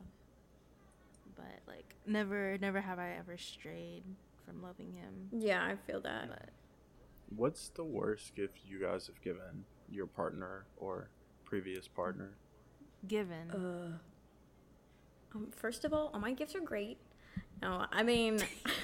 But 1.36 1.60
like 1.66 1.94
never, 2.06 2.56
never 2.58 2.80
have 2.80 2.98
I 2.98 3.12
ever 3.18 3.36
strayed 3.36 4.02
from 4.46 4.62
loving 4.62 4.92
him. 4.92 5.28
Yeah, 5.32 5.62
I 5.64 5.76
feel 5.76 6.00
that. 6.00 6.28
But 6.28 6.48
What's 7.36 7.68
the 7.68 7.84
worst 7.84 8.34
gift 8.34 8.58
you 8.66 8.80
guys 8.80 9.06
have 9.06 9.20
given 9.22 9.64
your 9.90 10.06
partner 10.06 10.64
or 10.76 11.08
previous 11.44 11.86
partner? 11.86 12.30
given, 13.06 13.50
Uh, 13.50 13.98
um, 15.34 15.48
first 15.56 15.84
of 15.86 15.92
all, 15.94 16.10
all 16.12 16.20
my 16.20 16.32
gifts 16.32 16.54
are 16.54 16.60
great. 16.60 16.98
No, 17.62 17.86
I 17.92 18.02
mean, 18.02 18.40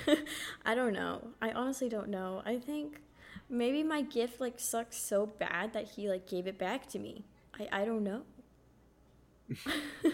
I 0.64 0.74
don't 0.74 0.92
know. 0.92 1.28
I 1.42 1.50
honestly 1.50 1.88
don't 1.88 2.08
know. 2.08 2.42
I 2.46 2.58
think 2.58 3.00
maybe 3.48 3.82
my 3.82 4.02
gift 4.02 4.40
like 4.40 4.58
sucks 4.60 4.96
so 4.98 5.26
bad 5.26 5.72
that 5.72 5.88
he 5.90 6.08
like 6.08 6.26
gave 6.26 6.46
it 6.46 6.58
back 6.58 6.86
to 6.88 6.98
me. 6.98 7.24
I 7.58 7.68
I 7.72 7.84
don't 7.84 8.04
know. 8.04 8.22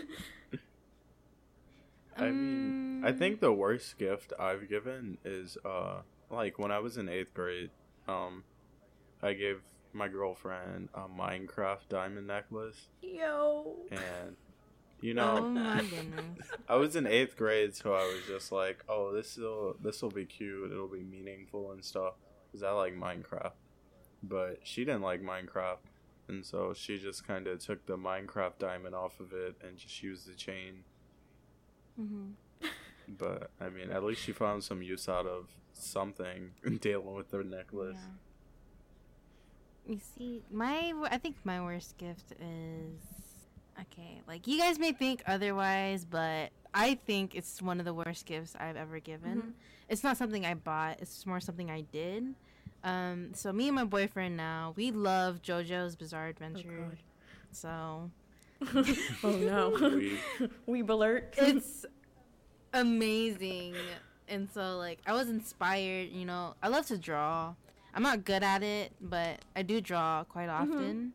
I 2.17 2.31
mean, 2.33 2.75
I 3.03 3.13
Um, 3.13 3.13
think 3.13 3.41
the 3.41 3.53
worst 3.53 3.99
gift 3.99 4.33
I've 4.39 4.69
given 4.69 5.19
is 5.25 5.57
uh 5.65 6.03
like 6.31 6.59
when 6.59 6.71
I 6.73 6.79
was 6.79 6.97
in 6.97 7.09
8th 7.09 7.35
grade, 7.35 7.71
um 8.09 8.45
I 9.23 9.35
gave 9.35 9.63
my 9.93 10.09
girlfriend 10.09 10.91
a 10.95 11.09
Minecraft 11.09 11.89
diamond 11.89 12.27
necklace 12.29 12.89
Yo. 13.03 13.77
and 13.91 14.37
you 15.01 15.15
know, 15.15 15.35
Oh 15.35 15.49
know, 15.55 15.55
my 15.55 15.85
goodness. 15.85 16.57
I 16.69 16.77
was 16.77 16.97
in 16.97 17.07
8th 17.07 17.37
grade 17.37 17.75
so 17.77 17.95
I 17.95 18.05
was 18.07 18.25
just 18.27 18.53
like, 18.53 18.85
"Oh, 18.89 19.13
this 19.13 19.37
will 19.37 19.77
this 19.81 20.03
will 20.03 20.11
be 20.11 20.27
cute. 20.27 20.71
It'll 20.73 20.89
be 20.89 21.05
meaningful 21.05 21.73
and 21.73 21.85
stuff." 21.85 22.15
Cuz 22.53 22.63
I 22.63 22.73
like 22.73 22.95
Minecraft. 22.95 23.55
But 24.23 24.61
she 24.67 24.85
didn't 24.85 25.03
like 25.03 25.23
Minecraft. 25.23 25.79
And 26.29 26.47
so 26.47 26.75
she 26.75 26.99
just 26.99 27.27
kind 27.27 27.47
of 27.49 27.61
took 27.61 27.87
the 27.87 27.99
Minecraft 27.99 28.59
diamond 28.59 28.95
off 28.95 29.21
of 29.21 29.33
it 29.33 29.57
and 29.63 29.79
just 29.79 30.03
used 30.03 30.27
the 30.29 30.35
chain. 30.35 30.85
hmm 31.97 32.37
But 33.09 33.51
I 33.61 33.69
mean, 33.71 33.91
at 33.91 34.03
least 34.05 34.23
she 34.23 34.33
found 34.33 34.65
some 34.65 34.83
use 34.83 35.09
out 35.09 35.27
of 35.27 35.49
something 35.73 36.53
dealing 36.81 37.15
with 37.15 37.31
the 37.31 37.45
necklace. 37.45 38.09
You 39.87 39.99
see, 39.99 40.45
my 40.51 40.93
I 41.11 41.19
think 41.19 41.37
my 41.45 41.61
worst 41.61 41.97
gift 41.99 42.33
is 42.41 43.22
okay. 43.81 44.21
Like 44.29 44.47
you 44.47 44.59
guys 44.59 44.79
may 44.79 44.93
think 44.93 45.23
otherwise, 45.27 46.05
but 46.05 46.51
I 46.75 46.95
think 47.07 47.35
it's 47.35 47.61
one 47.63 47.79
of 47.81 47.85
the 47.85 47.95
worst 47.95 48.27
gifts 48.27 48.55
I've 48.59 48.77
ever 48.77 48.99
given. 48.99 49.43
Mhm. 49.43 49.53
It's 49.89 50.03
not 50.05 50.17
something 50.17 50.47
I 50.47 50.55
bought. 50.55 51.01
It's 51.01 51.27
more 51.27 51.41
something 51.41 51.71
I 51.71 51.83
did. 51.83 52.35
Um, 52.85 53.31
so 53.35 53.53
me 53.53 53.69
and 53.69 53.77
my 53.77 53.85
boyfriend 53.85 54.37
now 54.37 54.73
we 54.77 54.91
love 54.91 55.41
JoJo's 55.43 55.95
Bizarre 55.97 56.29
Adventure. 56.29 56.89
God. 56.89 56.99
so 57.53 58.11
oh 59.25 59.31
no. 59.37 59.71
We- 60.67 60.83
Weeb 60.83 60.89
alert. 60.91 61.35
it's 61.37 61.85
amazing. 62.73 63.75
And 64.29 64.49
so 64.53 64.79
like 64.79 64.99
I 65.07 65.13
was 65.13 65.29
inspired, 65.29 66.11
you 66.11 66.25
know, 66.25 66.55
I 66.63 66.69
love 66.69 66.87
to 66.87 66.99
draw. 66.99 67.55
I'm 67.95 68.03
not 68.03 68.25
good 68.25 68.43
at 68.43 68.63
it, 68.63 68.93
but 69.01 69.41
I 69.55 69.63
do 69.63 69.81
draw 69.81 70.25
quite 70.25 70.49
often. 70.49 71.13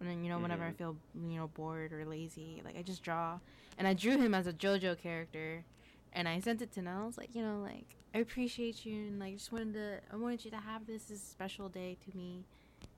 And 0.00 0.08
then, 0.08 0.24
you 0.24 0.30
know, 0.30 0.38
whenever 0.38 0.64
I 0.64 0.70
Mhm. 0.70 0.76
feel, 0.76 0.96
you 1.14 1.36
know, 1.38 1.48
bored 1.48 1.92
or 1.92 2.04
lazy, 2.06 2.62
like 2.64 2.76
I 2.76 2.82
just 2.82 3.02
draw. 3.02 3.38
And 3.76 3.86
I 3.86 3.94
drew 3.94 4.16
him 4.16 4.34
as 4.34 4.46
a 4.46 4.52
JoJo 4.52 4.98
character 4.98 5.64
and 6.12 6.26
I 6.26 6.40
sent 6.40 6.62
it 6.62 6.72
to 6.72 6.82
Nell. 6.82 7.02
I 7.02 7.06
was 7.06 7.18
like, 7.18 7.34
you 7.34 7.42
know, 7.42 7.60
like 7.60 7.96
I 8.14 8.18
appreciate 8.18 8.84
you 8.84 8.94
and 9.06 9.20
like 9.20 9.34
just 9.36 9.52
wanted 9.52 9.74
to 9.74 10.00
I 10.10 10.16
wanted 10.16 10.44
you 10.44 10.50
to 10.52 10.56
have 10.56 10.86
this 10.86 11.04
this 11.04 11.22
special 11.22 11.68
day 11.68 11.96
to 12.04 12.16
me 12.16 12.44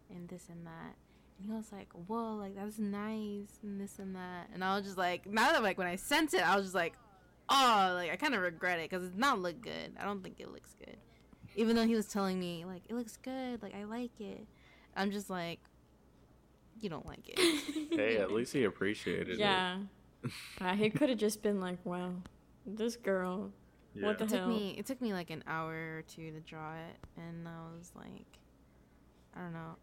and 0.08 0.28
this 0.28 0.48
and 0.48 0.64
that. 0.66 0.94
And 1.38 1.46
he 1.46 1.52
was 1.52 1.72
like, 1.72 1.88
Whoa, 1.92 2.36
like 2.36 2.54
that's 2.54 2.78
nice 2.78 3.58
and 3.62 3.80
this 3.80 3.98
and 3.98 4.14
that. 4.14 4.48
And 4.54 4.62
I 4.64 4.76
was 4.76 4.84
just 4.84 4.96
like 4.98 5.26
now 5.26 5.50
that 5.52 5.62
like 5.62 5.78
when 5.78 5.88
I 5.88 5.96
sent 5.96 6.34
it, 6.34 6.40
I 6.48 6.54
was 6.54 6.66
just 6.66 6.74
like, 6.74 6.94
Oh, 7.48 7.92
like 7.96 8.12
I 8.12 8.16
kinda 8.16 8.38
regret 8.38 8.78
it 8.78 8.88
because 8.90 9.04
it's 9.04 9.16
not 9.16 9.40
look 9.40 9.60
good. 9.60 9.92
I 9.98 10.04
don't 10.04 10.22
think 10.22 10.38
it 10.38 10.52
looks 10.52 10.74
good. 10.78 10.96
Even 11.56 11.74
though 11.76 11.84
he 11.84 11.94
was 11.94 12.06
telling 12.06 12.40
me, 12.40 12.64
like, 12.64 12.80
it 12.88 12.94
looks 12.94 13.18
good, 13.18 13.60
like 13.62 13.74
I 13.74 13.84
like 13.84 14.18
it. 14.20 14.46
I'm 14.96 15.10
just 15.10 15.28
like 15.28 15.60
you 16.80 16.88
don't 16.90 17.06
like 17.06 17.28
it. 17.28 17.38
hey, 17.90 18.16
at 18.18 18.30
least 18.32 18.52
he 18.52 18.64
appreciated 18.64 19.30
it. 19.30 19.38
yeah. 19.38 19.78
Uh, 20.60 20.74
he 20.74 20.88
could 20.88 21.08
have 21.08 21.18
just 21.18 21.42
been 21.42 21.60
like, 21.60 21.78
wow, 21.84 22.12
this 22.64 22.94
girl. 22.94 23.50
Yeah. 23.94 24.06
What 24.06 24.18
the 24.18 24.24
It 24.24 24.30
took 24.30 24.38
hell? 24.38 24.48
me 24.48 24.74
it 24.78 24.86
took 24.86 25.00
me 25.02 25.12
like 25.12 25.30
an 25.30 25.42
hour 25.48 25.72
or 25.98 26.02
two 26.06 26.30
to 26.30 26.38
draw 26.40 26.74
it 26.76 26.96
and 27.20 27.46
I 27.48 27.76
was 27.76 27.90
like 27.96 28.38
I 29.36 29.40
don't 29.40 29.52
know. 29.52 29.74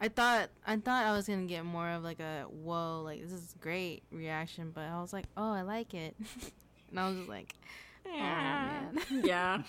I 0.00 0.08
thought 0.08 0.48
I 0.66 0.76
thought 0.78 1.04
I 1.04 1.12
was 1.12 1.26
gonna 1.28 1.44
get 1.44 1.64
more 1.66 1.88
of 1.90 2.02
like 2.02 2.18
a 2.18 2.46
whoa, 2.50 3.02
like 3.04 3.22
this 3.22 3.30
is 3.32 3.54
great 3.60 4.02
reaction, 4.10 4.72
but 4.74 4.84
I 4.84 5.00
was 5.02 5.12
like, 5.12 5.26
Oh, 5.36 5.52
I 5.52 5.60
like 5.62 5.92
it 5.94 6.16
And 6.90 6.98
I 6.98 7.08
was 7.08 7.16
just 7.18 7.28
like, 7.28 7.54
Yeah. 8.06 8.80
man. 8.92 9.22
yeah. 9.22 9.62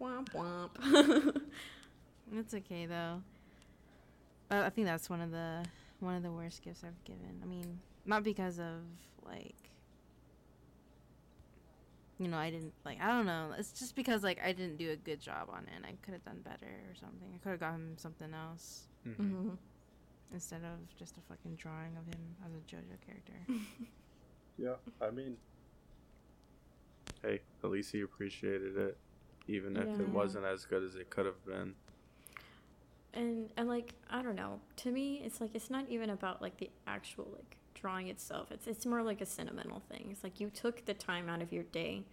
womp 0.00 0.28
womp. 0.34 1.40
It's 2.34 2.52
okay 2.52 2.86
though. 2.86 3.22
But 4.48 4.64
I 4.64 4.70
think 4.70 4.86
that's 4.86 5.10
one 5.10 5.20
of 5.20 5.30
the 5.30 5.64
one 6.00 6.14
of 6.14 6.22
the 6.22 6.30
worst 6.32 6.62
gifts 6.62 6.82
I've 6.84 7.02
given. 7.04 7.40
I 7.42 7.46
mean, 7.46 7.80
not 8.06 8.22
because 8.24 8.58
of 8.58 8.82
like 9.24 9.54
you 12.18 12.26
know, 12.28 12.36
I 12.38 12.50
didn't 12.50 12.72
like 12.84 12.98
I 13.00 13.08
don't 13.08 13.26
know. 13.26 13.50
It's 13.58 13.72
just 13.72 13.94
because 13.94 14.22
like 14.22 14.40
I 14.44 14.52
didn't 14.52 14.76
do 14.76 14.90
a 14.90 14.96
good 14.96 15.20
job 15.20 15.48
on 15.52 15.64
it 15.64 15.70
and 15.76 15.84
I 15.84 15.94
could 16.02 16.14
have 16.14 16.24
done 16.24 16.40
better 16.42 16.66
or 16.90 16.94
something. 16.94 17.28
I 17.34 17.38
could 17.38 17.50
have 17.50 17.60
gotten 17.60 17.96
something 17.98 18.32
else 18.34 18.88
Mhm. 19.06 19.14
hmm 19.16 19.50
instead 20.32 20.62
of 20.62 20.94
just 20.98 21.16
a 21.16 21.20
fucking 21.22 21.54
drawing 21.56 21.96
of 21.96 22.04
him 22.06 22.36
as 22.44 22.52
a 22.52 22.58
JoJo 22.74 23.00
character. 23.06 23.32
Yeah, 24.60 24.74
I 25.00 25.10
mean, 25.12 25.36
hey, 27.22 27.38
at 27.62 27.70
least 27.70 27.92
he 27.92 28.00
appreciated 28.00 28.76
it, 28.76 28.98
even 29.46 29.76
if 29.76 29.86
it 30.00 30.08
wasn't 30.08 30.46
as 30.46 30.64
good 30.64 30.82
as 30.82 30.96
it 30.96 31.10
could 31.10 31.26
have 31.26 31.46
been. 31.46 31.76
And 33.14 33.50
and 33.56 33.68
like 33.68 33.94
I 34.10 34.22
don't 34.22 34.36
know. 34.36 34.60
To 34.76 34.90
me, 34.90 35.22
it's 35.24 35.40
like 35.40 35.54
it's 35.54 35.70
not 35.70 35.86
even 35.88 36.10
about 36.10 36.40
like 36.42 36.56
the 36.58 36.70
actual 36.86 37.28
like 37.34 37.56
drawing 37.74 38.08
itself. 38.08 38.50
It's 38.50 38.66
it's 38.66 38.86
more 38.86 39.02
like 39.02 39.20
a 39.20 39.26
sentimental 39.26 39.80
thing. 39.88 40.08
It's 40.10 40.22
like 40.24 40.40
you 40.40 40.50
took 40.50 40.84
the 40.84 40.94
time 40.94 41.28
out 41.28 41.42
of 41.42 41.52
your 41.52 41.64
day 41.64 42.04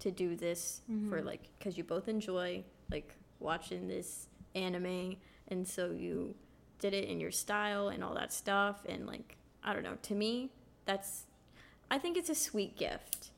to 0.00 0.10
do 0.10 0.34
this 0.36 0.80
for 1.08 1.20
Mhm. 1.20 1.24
like 1.26 1.48
because 1.58 1.76
you 1.76 1.84
both 1.84 2.08
enjoy 2.08 2.64
like 2.90 3.14
watching 3.38 3.86
this 3.88 4.28
anime, 4.54 5.16
and 5.48 5.66
so 5.66 5.90
you 5.90 6.34
did 6.78 6.94
it 6.94 7.04
in 7.08 7.20
your 7.20 7.30
style 7.30 7.88
and 7.88 8.02
all 8.02 8.14
that 8.14 8.32
stuff. 8.32 8.82
And 8.86 9.06
like 9.06 9.36
I 9.62 9.72
don't 9.74 9.82
know. 9.82 9.96
To 10.02 10.14
me, 10.14 10.50
that's 10.86 11.26
I 11.90 11.98
think 11.98 12.16
it's 12.16 12.30
a 12.30 12.34
sweet 12.34 12.76
gift. 12.76 13.30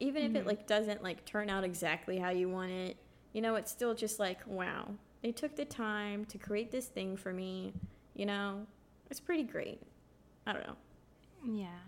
Even 0.00 0.22
if 0.24 0.34
it 0.34 0.42
Mhm. 0.42 0.46
like 0.46 0.66
doesn't 0.66 1.02
like 1.02 1.24
turn 1.24 1.48
out 1.48 1.64
exactly 1.64 2.18
how 2.18 2.30
you 2.30 2.48
want 2.48 2.72
it, 2.72 2.96
you 3.32 3.40
know, 3.40 3.54
it's 3.54 3.70
still 3.70 3.94
just 3.94 4.18
like, 4.18 4.40
wow, 4.46 4.94
they 5.24 5.32
took 5.32 5.56
the 5.56 5.64
time 5.64 6.26
to 6.26 6.36
create 6.36 6.70
this 6.70 6.84
thing 6.84 7.16
for 7.16 7.32
me. 7.32 7.72
You 8.12 8.26
know, 8.26 8.66
it's 9.10 9.20
pretty 9.20 9.44
great. 9.44 9.80
I 10.46 10.52
don't 10.52 10.66
know. 10.66 10.76
yeah. 11.46 11.78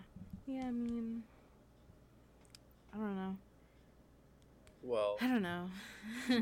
Yeah, 0.47 0.63
I 0.63 0.71
mean 0.71 1.21
I 2.91 2.97
don't 2.97 3.15
know. 3.15 3.37
Well, 4.81 5.17
I 5.21 5.27
don't 5.27 5.43
know. 5.43 5.69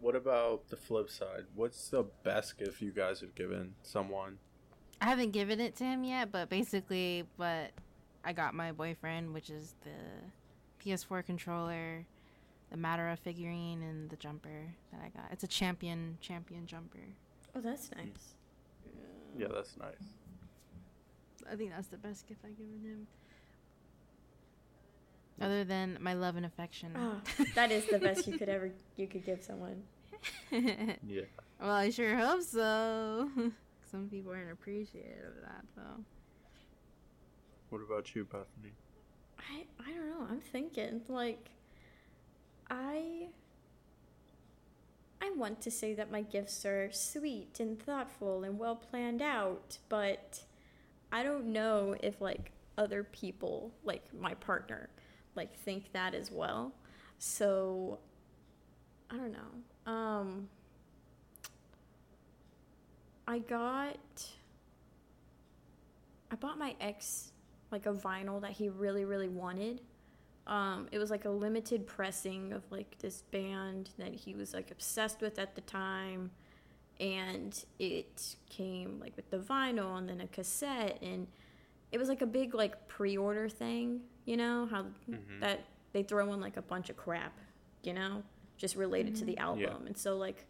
what 0.00 0.14
about 0.14 0.68
the 0.68 0.76
flip 0.76 1.08
side? 1.08 1.44
What's 1.54 1.88
the 1.88 2.04
best 2.22 2.58
gift 2.58 2.82
you 2.82 2.90
guys 2.90 3.20
have 3.20 3.34
given 3.34 3.72
someone? 3.82 4.36
I 5.00 5.06
haven't 5.06 5.30
given 5.30 5.58
it 5.58 5.74
to 5.76 5.84
him 5.84 6.04
yet, 6.04 6.32
but 6.32 6.50
basically, 6.50 7.24
what 7.36 7.70
I 8.24 8.34
got 8.34 8.52
my 8.52 8.72
boyfriend, 8.72 9.32
which 9.32 9.48
is 9.48 9.74
the 9.84 10.84
PS4 10.84 11.24
controller, 11.24 12.04
the 12.70 12.76
Madara 12.76 13.18
figurine, 13.18 13.82
and 13.82 14.10
the 14.10 14.16
jumper 14.16 14.74
that 14.92 15.00
I 15.04 15.08
got. 15.08 15.30
It's 15.32 15.44
a 15.44 15.48
champion 15.48 16.18
champion 16.20 16.66
jumper. 16.66 16.98
Oh, 17.54 17.60
that's 17.60 17.90
nice. 17.96 18.34
Yeah, 19.38 19.48
that's 19.52 19.76
nice. 19.76 20.12
I 21.50 21.56
think 21.56 21.70
that's 21.70 21.88
the 21.88 21.98
best 21.98 22.26
gift 22.26 22.40
I've 22.44 22.56
given 22.56 22.80
him. 22.82 23.06
Other 25.40 25.64
than 25.64 25.98
my 26.00 26.14
love 26.14 26.36
and 26.36 26.46
affection. 26.46 26.92
Oh, 26.96 27.20
that 27.54 27.70
is 27.70 27.86
the 27.86 27.98
best 27.98 28.26
you 28.26 28.38
could 28.38 28.48
ever 28.48 28.70
you 28.96 29.06
could 29.06 29.24
give 29.24 29.42
someone. 29.42 29.82
Yeah. 31.06 31.22
well, 31.60 31.70
I 31.70 31.90
sure 31.90 32.16
hope 32.16 32.42
so. 32.42 33.30
Some 33.90 34.08
people 34.08 34.32
aren't 34.32 34.50
appreciative 34.50 35.36
of 35.36 35.42
that, 35.42 35.64
though. 35.76 36.02
What 37.70 37.82
about 37.82 38.14
you, 38.14 38.24
Bethany? 38.24 38.72
I 39.38 39.64
I 39.78 39.92
don't 39.92 40.08
know. 40.10 40.26
I'm 40.28 40.40
thinking 40.40 41.02
like 41.08 41.50
I 42.70 43.28
I 45.20 45.30
want 45.36 45.60
to 45.62 45.70
say 45.70 45.94
that 45.94 46.10
my 46.10 46.22
gifts 46.22 46.64
are 46.64 46.90
sweet 46.92 47.58
and 47.60 47.80
thoughtful 47.80 48.44
and 48.44 48.58
well 48.58 48.76
planned 48.76 49.22
out, 49.22 49.78
but 49.88 50.42
I 51.12 51.22
don't 51.22 51.46
know 51.46 51.96
if 52.02 52.20
like 52.20 52.52
other 52.78 53.04
people, 53.04 53.72
like 53.84 54.02
my 54.14 54.34
partner, 54.34 54.88
like 55.34 55.54
think 55.54 55.92
that 55.92 56.14
as 56.14 56.30
well. 56.30 56.72
So 57.18 57.98
I 59.10 59.16
don't 59.16 59.32
know. 59.32 59.92
Um 59.92 60.48
I 63.26 63.38
got 63.38 63.96
I 66.30 66.34
bought 66.36 66.58
my 66.58 66.74
ex 66.80 67.32
like 67.70 67.86
a 67.86 67.92
vinyl 67.92 68.40
that 68.42 68.52
he 68.52 68.68
really 68.68 69.04
really 69.04 69.28
wanted. 69.28 69.80
Um, 70.46 70.88
it 70.92 70.98
was 70.98 71.10
like 71.10 71.24
a 71.24 71.30
limited 71.30 71.86
pressing 71.86 72.52
of 72.52 72.62
like 72.70 72.98
this 72.98 73.22
band 73.22 73.90
that 73.98 74.14
he 74.14 74.34
was 74.34 74.54
like 74.54 74.70
obsessed 74.70 75.20
with 75.20 75.38
at 75.38 75.54
the 75.56 75.60
time, 75.62 76.30
and 77.00 77.64
it 77.78 78.36
came 78.48 78.98
like 79.00 79.16
with 79.16 79.28
the 79.30 79.38
vinyl 79.38 79.98
and 79.98 80.08
then 80.08 80.20
a 80.20 80.26
cassette, 80.28 80.98
and 81.02 81.26
it 81.92 81.98
was 81.98 82.08
like 82.08 82.22
a 82.22 82.26
big 82.26 82.54
like 82.54 82.86
pre-order 82.88 83.48
thing. 83.48 84.02
You 84.24 84.36
know 84.36 84.66
how 84.66 84.86
Mhm. 85.08 85.40
that 85.40 85.64
they 85.92 86.02
throw 86.02 86.32
in 86.32 86.40
like 86.40 86.56
a 86.56 86.62
bunch 86.62 86.90
of 86.90 86.96
crap, 86.96 87.38
you 87.82 87.92
know, 87.92 88.22
just 88.56 88.76
related 88.76 89.16
to 89.16 89.24
the 89.24 89.36
album, 89.38 89.86
and 89.86 89.96
so 89.96 90.16
like 90.16 90.46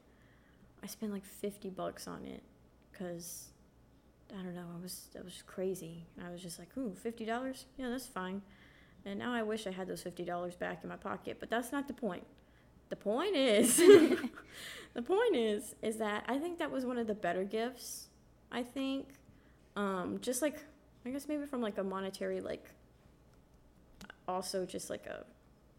I 0.82 0.86
spent 0.86 1.10
like 1.12 1.24
fifty 1.24 1.70
bucks 1.70 2.06
on 2.06 2.24
it 2.26 2.42
because 2.92 3.48
I 4.30 4.42
don't 4.42 4.54
know. 4.54 4.66
I 4.76 4.82
was 4.82 5.08
that 5.14 5.24
was 5.24 5.42
crazy. 5.46 6.06
And 6.16 6.26
i 6.26 6.30
was 6.30 6.42
just 6.42 6.58
like, 6.58 6.76
ooh, 6.76 6.94
fifty 6.94 7.24
dollars? 7.24 7.64
Yeah, 7.78 7.88
that's 7.88 8.06
fine. 8.06 8.42
And 9.06 9.18
now 9.18 9.32
I 9.32 9.42
wish 9.42 9.66
I 9.66 9.70
had 9.70 9.88
those 9.88 10.02
fifty 10.02 10.24
dollars 10.24 10.54
back 10.56 10.80
in 10.82 10.88
my 10.90 10.96
pocket, 10.96 11.38
but 11.40 11.48
that's 11.48 11.72
not 11.72 11.88
the 11.88 11.94
point. 11.94 12.26
The 12.90 12.96
point 12.96 13.34
is, 13.36 13.76
the 14.94 15.02
point 15.02 15.36
is, 15.36 15.74
is 15.82 15.96
that 15.98 16.24
I 16.28 16.38
think 16.38 16.58
that 16.58 16.70
was 16.70 16.84
one 16.84 16.98
of 16.98 17.06
the 17.06 17.14
better 17.14 17.44
gifts. 17.44 18.08
I 18.52 18.62
think, 18.62 19.08
um, 19.76 20.18
just 20.20 20.42
like 20.42 20.58
I 21.06 21.10
guess 21.10 21.28
maybe 21.28 21.46
from 21.46 21.60
like 21.62 21.78
a 21.78 21.84
monetary, 21.84 22.40
like, 22.40 22.68
also 24.28 24.66
just 24.66 24.90
like 24.90 25.06
a 25.06 25.24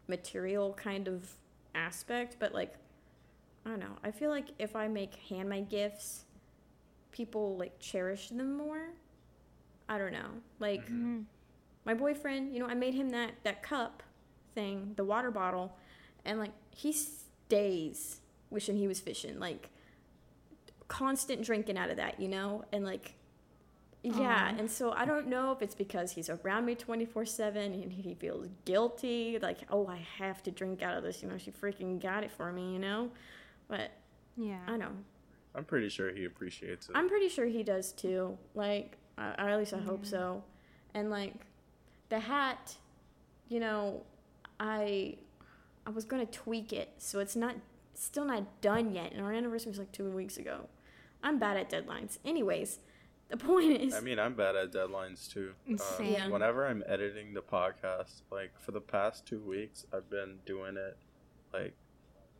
material 0.08 0.72
kind 0.74 1.06
of 1.06 1.30
aspect, 1.74 2.36
but 2.40 2.54
like, 2.54 2.74
I 3.64 3.70
don't 3.70 3.80
know. 3.80 3.96
I 4.02 4.10
feel 4.10 4.30
like 4.30 4.48
if 4.58 4.74
I 4.74 4.88
make 4.88 5.14
handmade 5.28 5.68
gifts 5.68 6.24
people 7.10 7.56
like 7.56 7.78
cherish 7.80 8.28
them 8.28 8.56
more. 8.56 8.90
I 9.88 9.98
don't 9.98 10.12
know. 10.12 10.30
Like 10.60 10.88
Mhm. 10.88 11.24
My 11.88 11.94
boyfriend, 11.94 12.52
you 12.52 12.60
know, 12.60 12.66
I 12.66 12.74
made 12.74 12.92
him 12.92 13.08
that 13.10 13.30
that 13.44 13.62
cup 13.62 14.02
thing, 14.54 14.92
the 14.96 15.04
water 15.04 15.30
bottle, 15.30 15.74
and 16.26 16.38
like 16.38 16.50
he 16.70 16.92
stays 16.92 18.20
wishing 18.50 18.76
he 18.76 18.86
was 18.86 19.00
fishing, 19.00 19.40
like 19.40 19.70
constant 20.88 21.42
drinking 21.42 21.78
out 21.78 21.88
of 21.88 21.96
that, 21.96 22.20
you 22.20 22.28
know, 22.28 22.66
and 22.74 22.84
like. 22.84 23.14
Yeah, 24.04 24.52
Aw. 24.54 24.58
and 24.58 24.70
so 24.70 24.92
I 24.92 25.06
don't 25.06 25.28
know 25.28 25.50
if 25.50 25.60
it's 25.62 25.74
because 25.74 26.12
he's 26.12 26.28
around 26.28 26.66
me 26.66 26.74
24 26.74 27.24
7 27.24 27.72
and 27.72 27.90
he 27.90 28.14
feels 28.14 28.46
guilty, 28.66 29.38
like, 29.40 29.58
oh, 29.70 29.88
I 29.88 29.96
have 30.18 30.42
to 30.44 30.50
drink 30.50 30.82
out 30.82 30.94
of 30.96 31.02
this, 31.02 31.22
you 31.22 31.28
know, 31.28 31.38
she 31.38 31.50
freaking 31.50 32.00
got 32.00 32.22
it 32.22 32.30
for 32.30 32.52
me, 32.52 32.74
you 32.74 32.78
know? 32.78 33.10
But 33.66 33.90
Yeah. 34.36 34.60
I 34.66 34.76
know. 34.76 34.90
I'm 35.54 35.64
pretty 35.64 35.88
sure 35.88 36.12
he 36.12 36.26
appreciates 36.26 36.88
it. 36.88 36.92
I'm 36.94 37.08
pretty 37.08 37.28
sure 37.30 37.46
he 37.46 37.62
does 37.64 37.92
too. 37.92 38.38
Like, 38.54 38.98
I, 39.16 39.30
or 39.30 39.48
at 39.48 39.58
least 39.58 39.72
I 39.72 39.78
hope 39.78 40.06
so. 40.06 40.44
And 40.94 41.10
like, 41.10 41.34
the 42.08 42.20
hat, 42.20 42.76
you 43.48 43.60
know, 43.60 44.02
I, 44.60 45.16
I 45.86 45.90
was 45.90 46.04
gonna 46.04 46.26
tweak 46.26 46.72
it, 46.72 46.90
so 46.98 47.20
it's 47.20 47.36
not, 47.36 47.56
still 47.94 48.24
not 48.24 48.60
done 48.60 48.92
yet. 48.94 49.12
And 49.12 49.24
our 49.24 49.32
anniversary 49.32 49.70
was 49.70 49.78
like 49.78 49.92
two 49.92 50.10
weeks 50.10 50.36
ago. 50.36 50.68
I'm 51.22 51.38
bad 51.38 51.56
at 51.56 51.70
deadlines. 51.70 52.18
Anyways, 52.24 52.78
the 53.28 53.36
point 53.48 53.80
is, 53.80 53.94
I 53.94 54.00
mean, 54.00 54.18
I'm 54.18 54.34
bad 54.34 54.56
at 54.56 54.72
deadlines 54.72 55.30
too. 55.30 55.52
Um, 55.68 55.78
Same. 55.78 56.12
Yeah. 56.12 56.28
Whenever 56.28 56.66
I'm 56.66 56.82
editing 56.86 57.34
the 57.34 57.42
podcast, 57.42 58.22
like 58.30 58.52
for 58.58 58.72
the 58.72 58.80
past 58.80 59.26
two 59.26 59.40
weeks, 59.40 59.84
I've 59.92 60.08
been 60.08 60.36
doing 60.46 60.76
it 60.76 60.96
like 61.52 61.74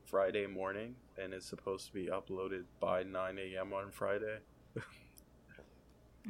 Friday 0.07 0.47
morning, 0.47 0.95
and 1.23 1.35
it's 1.35 1.47
supposed 1.47 1.87
to 1.89 1.93
be 1.93 2.07
uploaded 2.07 2.65
by 2.81 3.03
9 3.03 3.39
a.m. 3.39 3.73
on 3.73 3.91
Friday. 3.91 4.39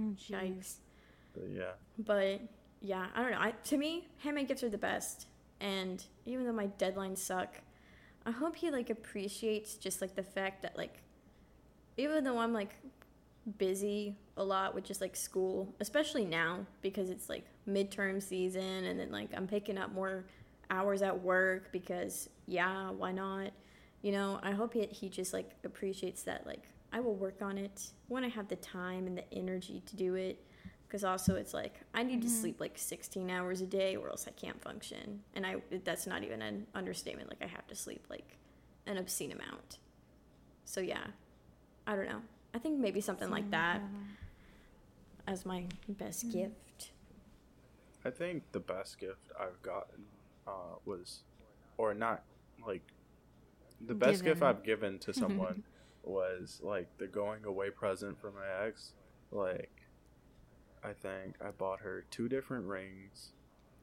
Oh, 0.00 0.14
yikes. 0.30 0.74
But 1.34 1.48
yeah, 1.52 1.72
But 1.98 2.40
yeah, 2.80 3.06
I 3.14 3.22
don't 3.22 3.32
know. 3.32 3.40
I, 3.40 3.52
to 3.64 3.76
me, 3.76 4.08
handmade 4.18 4.48
gifts 4.48 4.62
are 4.62 4.68
the 4.68 4.78
best. 4.78 5.26
And 5.60 6.04
even 6.24 6.46
though 6.46 6.52
my 6.52 6.68
deadlines 6.78 7.18
suck, 7.18 7.60
I 8.24 8.30
hope 8.30 8.56
he 8.56 8.70
like 8.70 8.90
appreciates 8.90 9.74
just 9.74 10.00
like 10.00 10.14
the 10.14 10.22
fact 10.22 10.62
that 10.62 10.76
like, 10.76 11.02
even 11.96 12.22
though 12.24 12.38
I'm 12.38 12.52
like 12.52 12.76
busy 13.56 14.14
a 14.36 14.44
lot 14.44 14.74
with 14.74 14.84
just 14.84 15.00
like 15.00 15.16
school, 15.16 15.74
especially 15.80 16.24
now 16.24 16.66
because 16.82 17.10
it's 17.10 17.28
like 17.28 17.44
midterm 17.68 18.22
season, 18.22 18.84
and 18.84 19.00
then 19.00 19.10
like 19.10 19.30
I'm 19.36 19.48
picking 19.48 19.78
up 19.78 19.92
more 19.92 20.24
hours 20.70 21.02
at 21.02 21.20
work 21.22 21.72
because 21.72 22.28
yeah, 22.46 22.90
why 22.90 23.12
not? 23.12 23.50
You 24.02 24.12
know, 24.12 24.38
I 24.42 24.52
hope 24.52 24.74
he, 24.74 24.86
he 24.86 25.08
just 25.08 25.32
like 25.32 25.50
appreciates 25.64 26.22
that 26.24 26.46
like 26.46 26.62
I 26.92 27.00
will 27.00 27.16
work 27.16 27.42
on 27.42 27.58
it 27.58 27.90
when 28.06 28.24
I 28.24 28.28
have 28.28 28.48
the 28.48 28.56
time 28.56 29.06
and 29.06 29.18
the 29.18 29.34
energy 29.34 29.82
to 29.86 29.96
do 29.96 30.14
it 30.14 30.44
because 30.88 31.04
also 31.04 31.36
it's 31.36 31.54
like 31.54 31.74
I 31.94 32.02
need 32.02 32.22
to 32.22 32.28
Mhm. 32.28 32.30
sleep 32.30 32.60
like 32.60 32.78
16 32.78 33.30
hours 33.30 33.60
a 33.60 33.66
day 33.66 33.96
or 33.96 34.08
else 34.08 34.26
I 34.26 34.32
can't 34.32 34.60
function. 34.62 35.22
And 35.34 35.46
I 35.46 35.56
that's 35.84 36.06
not 36.06 36.24
even 36.24 36.42
an 36.42 36.66
understatement 36.74 37.28
like 37.28 37.42
I 37.42 37.46
have 37.46 37.66
to 37.68 37.74
sleep 37.74 38.06
like 38.08 38.36
an 38.86 38.96
obscene 38.96 39.32
amount. 39.32 39.78
So 40.64 40.80
yeah. 40.80 41.06
I 41.86 41.96
don't 41.96 42.06
know. 42.06 42.22
I 42.54 42.58
think 42.58 42.78
maybe 42.78 43.00
something 43.00 43.30
like 43.30 43.50
that 43.50 43.80
as 45.26 45.44
my 45.46 45.64
best 45.88 46.26
Mm. 46.26 46.32
gift. 46.32 46.90
I 48.04 48.10
think 48.10 48.52
the 48.52 48.60
best 48.60 48.98
gift 48.98 49.32
I've 49.38 49.60
gotten 49.62 50.04
uh, 50.46 50.76
was, 50.84 51.24
or 51.76 51.94
not, 51.94 52.24
like, 52.66 52.82
the 53.86 53.94
best 53.94 54.24
gift 54.24 54.42
I've 54.42 54.62
given 54.64 54.98
to 55.00 55.12
someone 55.12 55.62
was 56.02 56.60
like 56.62 56.88
the 56.98 57.06
going 57.06 57.44
away 57.44 57.70
present 57.70 58.18
for 58.20 58.30
my 58.32 58.66
ex. 58.66 58.94
Like, 59.30 59.77
I 60.84 60.92
think 60.92 61.36
I 61.44 61.50
bought 61.50 61.80
her 61.80 62.04
two 62.10 62.28
different 62.28 62.66
rings. 62.66 63.32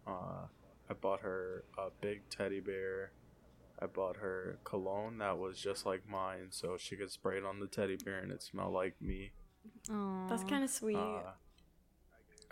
Uh, 0.08 0.48
I 0.90 0.94
bought 0.94 1.22
her 1.22 1.64
a 1.78 1.88
big 2.02 2.22
teddy 2.30 2.60
bear. 2.60 3.12
I 3.80 3.88
bought 3.88 4.18
her 4.18 4.58
cologne 4.64 5.18
that 5.18 5.38
was 5.38 5.60
just 5.60 5.86
like 5.86 6.08
mine, 6.08 6.48
so 6.52 6.78
she 6.78 6.96
could 6.96 7.12
spray 7.12 7.38
it 7.38 7.46
on 7.46 7.60
the 7.60 7.68
teddy 7.68 7.98
bear 7.98 8.20
and 8.20 8.32
it 8.32 8.42
smelled 8.42 8.74
like 8.74 8.96
me. 9.02 9.32
Aw. 9.92 10.28
that's 10.30 10.44
kind 10.44 10.64
of 10.64 10.70
sweet 10.70 10.96
Uh, 10.96 11.32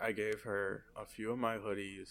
I 0.00 0.12
gave 0.12 0.42
her 0.42 0.84
a 0.96 1.06
few 1.06 1.30
of 1.30 1.38
my 1.38 1.56
hoodies, 1.56 2.10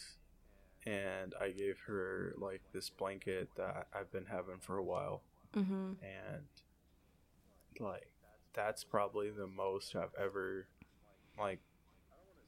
and 0.86 1.34
I 1.40 1.50
gave 1.50 1.78
her 1.88 2.34
like 2.38 2.62
this 2.74 2.90
blanket 2.90 3.50
that 3.56 3.88
I've 3.94 4.12
been 4.12 4.26
having 4.26 4.60
for 4.60 4.78
a 4.78 4.84
while, 4.84 5.22
mm-hmm. 5.56 5.94
and 6.02 6.44
like 7.80 8.08
that's 8.54 8.84
probably 8.84 9.30
the 9.30 9.48
most 9.48 9.96
I've 9.96 10.16
ever 10.20 10.68
like. 11.38 11.60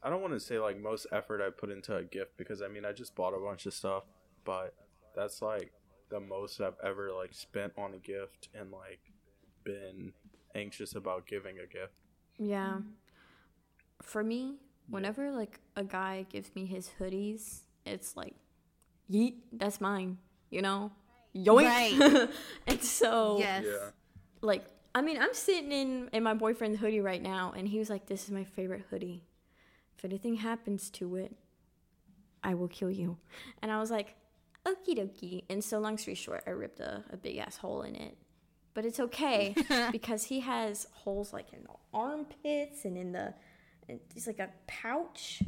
I 0.04 0.10
don't 0.10 0.22
want 0.22 0.34
to 0.34 0.40
say 0.40 0.60
like 0.60 0.80
most 0.80 1.08
effort 1.12 1.42
I 1.46 1.50
put 1.50 1.72
into 1.72 1.96
a 1.96 2.04
gift 2.04 2.38
because 2.38 2.62
I 2.62 2.68
mean 2.68 2.86
I 2.86 2.92
just 2.92 3.16
bought 3.16 3.34
a 3.34 3.40
bunch 3.40 3.66
of 3.66 3.74
stuff, 3.74 4.04
but 4.44 4.74
that's 5.16 5.42
like 5.42 5.72
the 6.10 6.20
most 6.20 6.62
I've 6.62 6.76
ever 6.84 7.12
like 7.12 7.34
spent 7.34 7.74
on 7.78 7.94
a 7.94 7.98
gift 7.98 8.50
and 8.54 8.72
like 8.72 9.00
been 9.64 10.14
anxious 10.54 10.94
about 10.96 11.26
giving 11.26 11.58
a 11.60 11.66
gift. 11.68 11.94
yeah 12.38 12.78
for 14.02 14.24
me 14.24 14.56
whenever 14.90 15.32
like 15.32 15.60
a 15.76 15.84
guy 15.84 16.26
gives 16.30 16.54
me 16.56 16.66
his 16.66 16.92
hoodies 17.00 17.62
it's 17.86 18.16
like 18.16 18.36
yeet 19.12 19.36
that's 19.54 19.82
mine 19.82 20.18
you 20.52 20.62
know 20.62 20.92
yoink 21.36 21.66
Right. 21.66 22.30
and 22.68 22.84
so 22.84 23.38
Yes. 23.40 23.64
Yeah. 23.66 23.90
like 24.42 24.66
I 24.94 25.02
mean, 25.02 25.18
I'm 25.20 25.34
sitting 25.34 25.74
in 25.74 26.10
in 26.14 26.24
my 26.24 26.34
boyfriend's 26.34 26.80
hoodie 26.80 27.02
right 27.02 27.22
now, 27.22 27.52
and 27.58 27.68
he 27.68 27.80
was 27.80 27.90
like, 27.90 28.06
"This 28.06 28.24
is 28.24 28.32
my 28.32 28.46
favorite 28.46 28.86
hoodie. 28.90 29.24
If 29.98 30.06
anything 30.06 30.36
happens 30.36 30.90
to 30.92 31.16
it, 31.16 31.36
I 32.44 32.54
will 32.54 32.68
kill 32.68 32.92
you." 32.92 33.18
And 33.62 33.72
I 33.72 33.80
was 33.80 33.92
like, 33.92 34.16
"Okie 34.66 34.98
dokie." 34.98 35.44
And 35.50 35.64
so, 35.64 35.80
long 35.80 35.98
story 35.98 36.16
short, 36.16 36.44
I 36.48 36.52
ripped 36.52 36.80
a, 36.80 37.04
a 37.12 37.18
big 37.18 37.38
ass 37.38 37.58
hole 37.58 37.82
in 37.82 37.96
it, 37.96 38.18
but 38.76 38.86
it's 38.86 39.00
okay 39.00 39.56
because 39.92 40.26
he 40.26 40.42
has 40.42 40.88
holes 40.92 41.34
like 41.34 41.54
in 41.54 41.64
the 41.64 41.70
armpits 41.94 42.86
and 42.86 42.98
in 42.98 43.14
the, 43.14 43.34
it's 43.88 44.28
like 44.28 44.40
a 44.40 44.50
pouch 44.68 45.42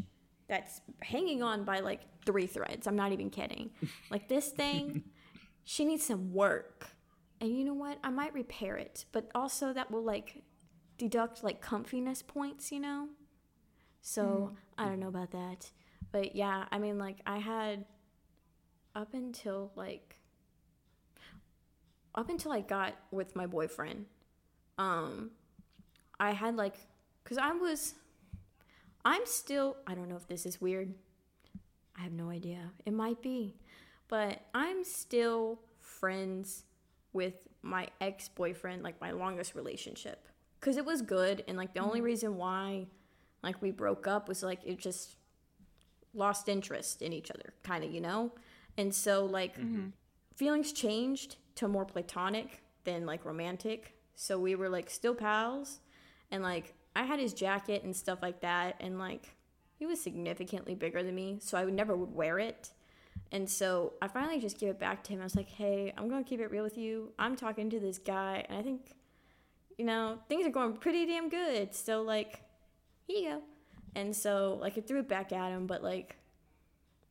that's 0.48 0.82
hanging 1.02 1.44
on 1.44 1.64
by 1.64 1.82
like 1.82 2.02
three 2.26 2.48
threads. 2.48 2.88
I'm 2.88 2.96
not 2.96 3.12
even 3.12 3.30
kidding. 3.30 3.70
Like 4.10 4.28
this 4.28 4.48
thing, 4.48 5.04
she 5.66 5.86
needs 5.86 6.06
some 6.06 6.34
work. 6.34 6.90
And 7.40 7.56
you 7.56 7.64
know 7.66 7.74
what? 7.74 8.00
I 8.04 8.10
might 8.10 8.34
repair 8.34 8.78
it, 8.78 9.06
but 9.12 9.30
also 9.36 9.74
that 9.74 9.92
will 9.92 10.04
like 10.04 10.42
deduct 10.98 11.44
like 11.44 11.62
comfiness 11.62 12.26
points, 12.26 12.72
you 12.72 12.80
know? 12.80 13.10
So 14.08 14.54
I 14.78 14.86
don't 14.86 15.02
know 15.02 15.10
about 15.10 15.32
that. 15.32 15.70
But 16.14 16.34
yeah, 16.34 16.64
I 16.72 16.78
mean, 16.78 16.98
like, 16.98 17.18
I 17.26 17.40
had 17.40 17.84
up 18.96 19.14
until 19.14 19.70
like 19.76 20.16
up 22.16 22.30
until 22.30 22.54
I 22.54 22.62
got 22.62 22.96
with 23.12 23.36
my 23.36 23.46
boyfriend, 23.46 24.06
um, 24.78 25.32
I 26.22 26.32
had 26.32 26.56
like, 26.56 26.76
cause 27.26 27.38
I 27.38 27.52
was, 27.52 27.96
I'm 29.04 29.26
still, 29.26 29.76
I 29.86 29.94
don't 29.94 30.08
know 30.08 30.16
if 30.16 30.26
this 30.26 30.46
is 30.46 30.62
weird. 30.62 30.94
I 32.00 32.04
have 32.04 32.14
no 32.14 32.30
idea. 32.30 32.72
It 32.86 32.94
might 32.94 33.22
be, 33.22 33.56
but 34.08 34.40
I'm 34.54 34.86
still 34.86 35.60
friends 35.82 36.64
with 37.12 37.46
my 37.62 37.90
ex 38.00 38.30
boyfriend, 38.30 38.84
like 38.84 39.02
my 39.02 39.12
longest 39.12 39.54
relationship, 39.54 40.30
cause 40.62 40.78
it 40.78 40.86
was 40.86 41.02
good, 41.02 41.44
and 41.48 41.58
like 41.58 41.74
the 41.74 41.82
only 41.82 42.00
reason 42.00 42.38
why, 42.38 42.88
like, 43.44 43.62
we 43.62 43.72
broke 43.72 44.08
up 44.08 44.28
was 44.28 44.44
like 44.44 44.60
it 44.66 44.78
just 44.78 45.16
lost 46.14 46.50
interest 46.50 47.02
in 47.02 47.14
each 47.14 47.32
other, 47.32 47.54
kind 47.64 47.84
of, 47.84 47.92
you 47.92 48.02
know, 48.02 48.32
and 48.78 48.94
so 48.94 49.26
like 49.26 49.58
mm-hmm. 49.58 49.88
feelings 50.36 50.72
changed 50.72 51.38
to 51.56 51.68
more 51.68 51.86
platonic 51.86 52.62
than 52.84 53.06
like 53.06 53.26
romantic. 53.26 53.96
So 54.16 54.40
we 54.40 54.56
were 54.56 54.70
like 54.70 54.90
still 54.90 55.14
pals, 55.16 55.80
and 56.32 56.42
like 56.42 56.74
I 56.96 57.04
had 57.04 57.20
his 57.20 57.34
jacket 57.34 57.84
and 57.84 57.96
stuff 57.96 58.20
like 58.22 58.42
that, 58.42 58.76
and 58.80 58.98
like 58.98 59.36
he 59.76 59.86
was 59.86 60.02
significantly 60.02 60.74
bigger 60.74 61.04
than 61.04 61.14
me, 61.14 61.38
so 61.40 61.58
I 61.58 61.66
would 61.66 61.76
never 61.76 61.96
would 61.96 62.14
wear 62.14 62.40
it. 62.40 62.72
And 63.32 63.50
so 63.50 63.94
I 64.02 64.08
finally 64.08 64.40
just 64.40 64.60
gave 64.60 64.70
it 64.70 64.80
back 64.80 65.04
to 65.04 65.14
him. 65.14 65.22
I 65.22 65.24
was 65.24 65.36
like, 65.36 65.50
"Hey, 65.50 65.94
I'm 65.98 66.10
gonna 66.10 66.24
keep 66.24 66.40
it 66.40 66.50
real 66.50 66.64
with 66.64 66.78
you. 66.78 67.14
I'm 67.20 67.36
talking 67.36 67.70
to 67.70 67.80
this 67.80 68.00
guy, 68.00 68.46
and 68.50 68.58
I 68.58 68.62
think, 68.64 68.96
you 69.78 69.86
know, 69.86 70.20
things 70.30 70.48
are 70.48 70.52
going 70.52 70.78
pretty 70.78 71.06
damn 71.06 71.30
good. 71.30 71.76
So 71.76 72.02
like, 72.02 72.42
here 73.08 73.18
you 73.18 73.30
go." 73.30 73.42
And 73.96 74.16
so 74.16 74.58
like 74.62 74.78
I 74.78 74.82
threw 74.82 75.00
it 75.00 75.08
back 75.08 75.32
at 75.32 75.52
him, 75.52 75.66
but 75.66 75.84
like 75.84 76.18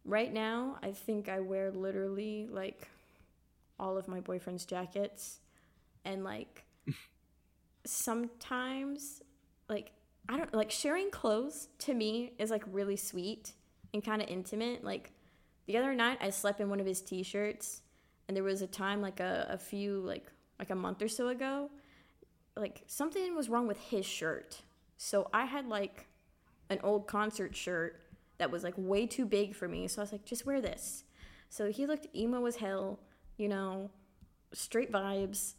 right 0.05 0.33
now 0.33 0.79
I 0.83 0.93
think 0.93 1.29
I 1.29 1.41
wear 1.41 1.71
literally 1.71 2.47
like 2.51 2.89
all 3.79 3.99
of 3.99 4.09
my 4.09 4.21
boyfriend's 4.21 4.65
jackets 4.65 5.41
and 6.05 6.25
like 6.25 6.65
sometimes 7.85 9.23
like 9.69 9.93
I 10.29 10.37
don't 10.37 10.53
like 10.55 10.71
sharing 10.71 11.11
clothes 11.11 11.69
to 11.81 11.95
me 11.95 12.33
is 12.39 12.51
like 12.51 12.65
really 12.71 12.97
sweet 12.97 13.53
and 13.93 14.05
kind 14.05 14.23
of 14.23 14.29
intimate. 14.29 14.85
Like 14.85 15.13
the 15.67 15.77
other 15.77 15.95
night 15.95 16.19
I 16.21 16.31
slept 16.31 16.61
in 16.61 16.71
one 16.71 16.81
of 16.81 16.87
his 16.87 17.01
t-shirts 17.01 17.83
and 18.29 18.37
there 18.37 18.45
was 18.45 18.63
a 18.63 18.67
time 18.67 19.01
like 19.01 19.21
a, 19.21 19.47
a 19.51 19.59
few 19.59 20.01
like 20.01 20.31
like 20.59 20.71
a 20.71 20.75
month 20.75 21.03
or 21.03 21.09
so 21.09 21.29
ago 21.29 21.71
like 22.57 22.83
something 22.87 23.35
was 23.37 23.49
wrong 23.49 23.67
with 23.67 23.79
his 23.79 24.07
shirt. 24.07 24.63
So 24.97 25.29
I 25.33 25.45
had 25.45 25.67
like 25.67 26.09
an 26.71 26.81
old 26.83 27.07
concert 27.07 27.55
shirt 27.55 28.01
that 28.39 28.51
was 28.51 28.63
like 28.65 28.75
way 28.77 29.07
too 29.07 29.25
big 29.25 29.55
for 29.55 29.69
me. 29.69 29.89
So 29.89 30.01
I 30.01 30.05
was 30.05 30.13
like, 30.13 30.25
just 30.25 30.47
wear 30.47 30.61
this. 30.61 31.05
So 31.49 31.71
he 31.71 31.87
looked 31.87 32.15
emo 32.15 32.45
as 32.47 32.57
hell, 32.57 32.99
you 33.37 33.49
know, 33.49 33.91
straight 34.53 34.91
vibes. 34.93 35.55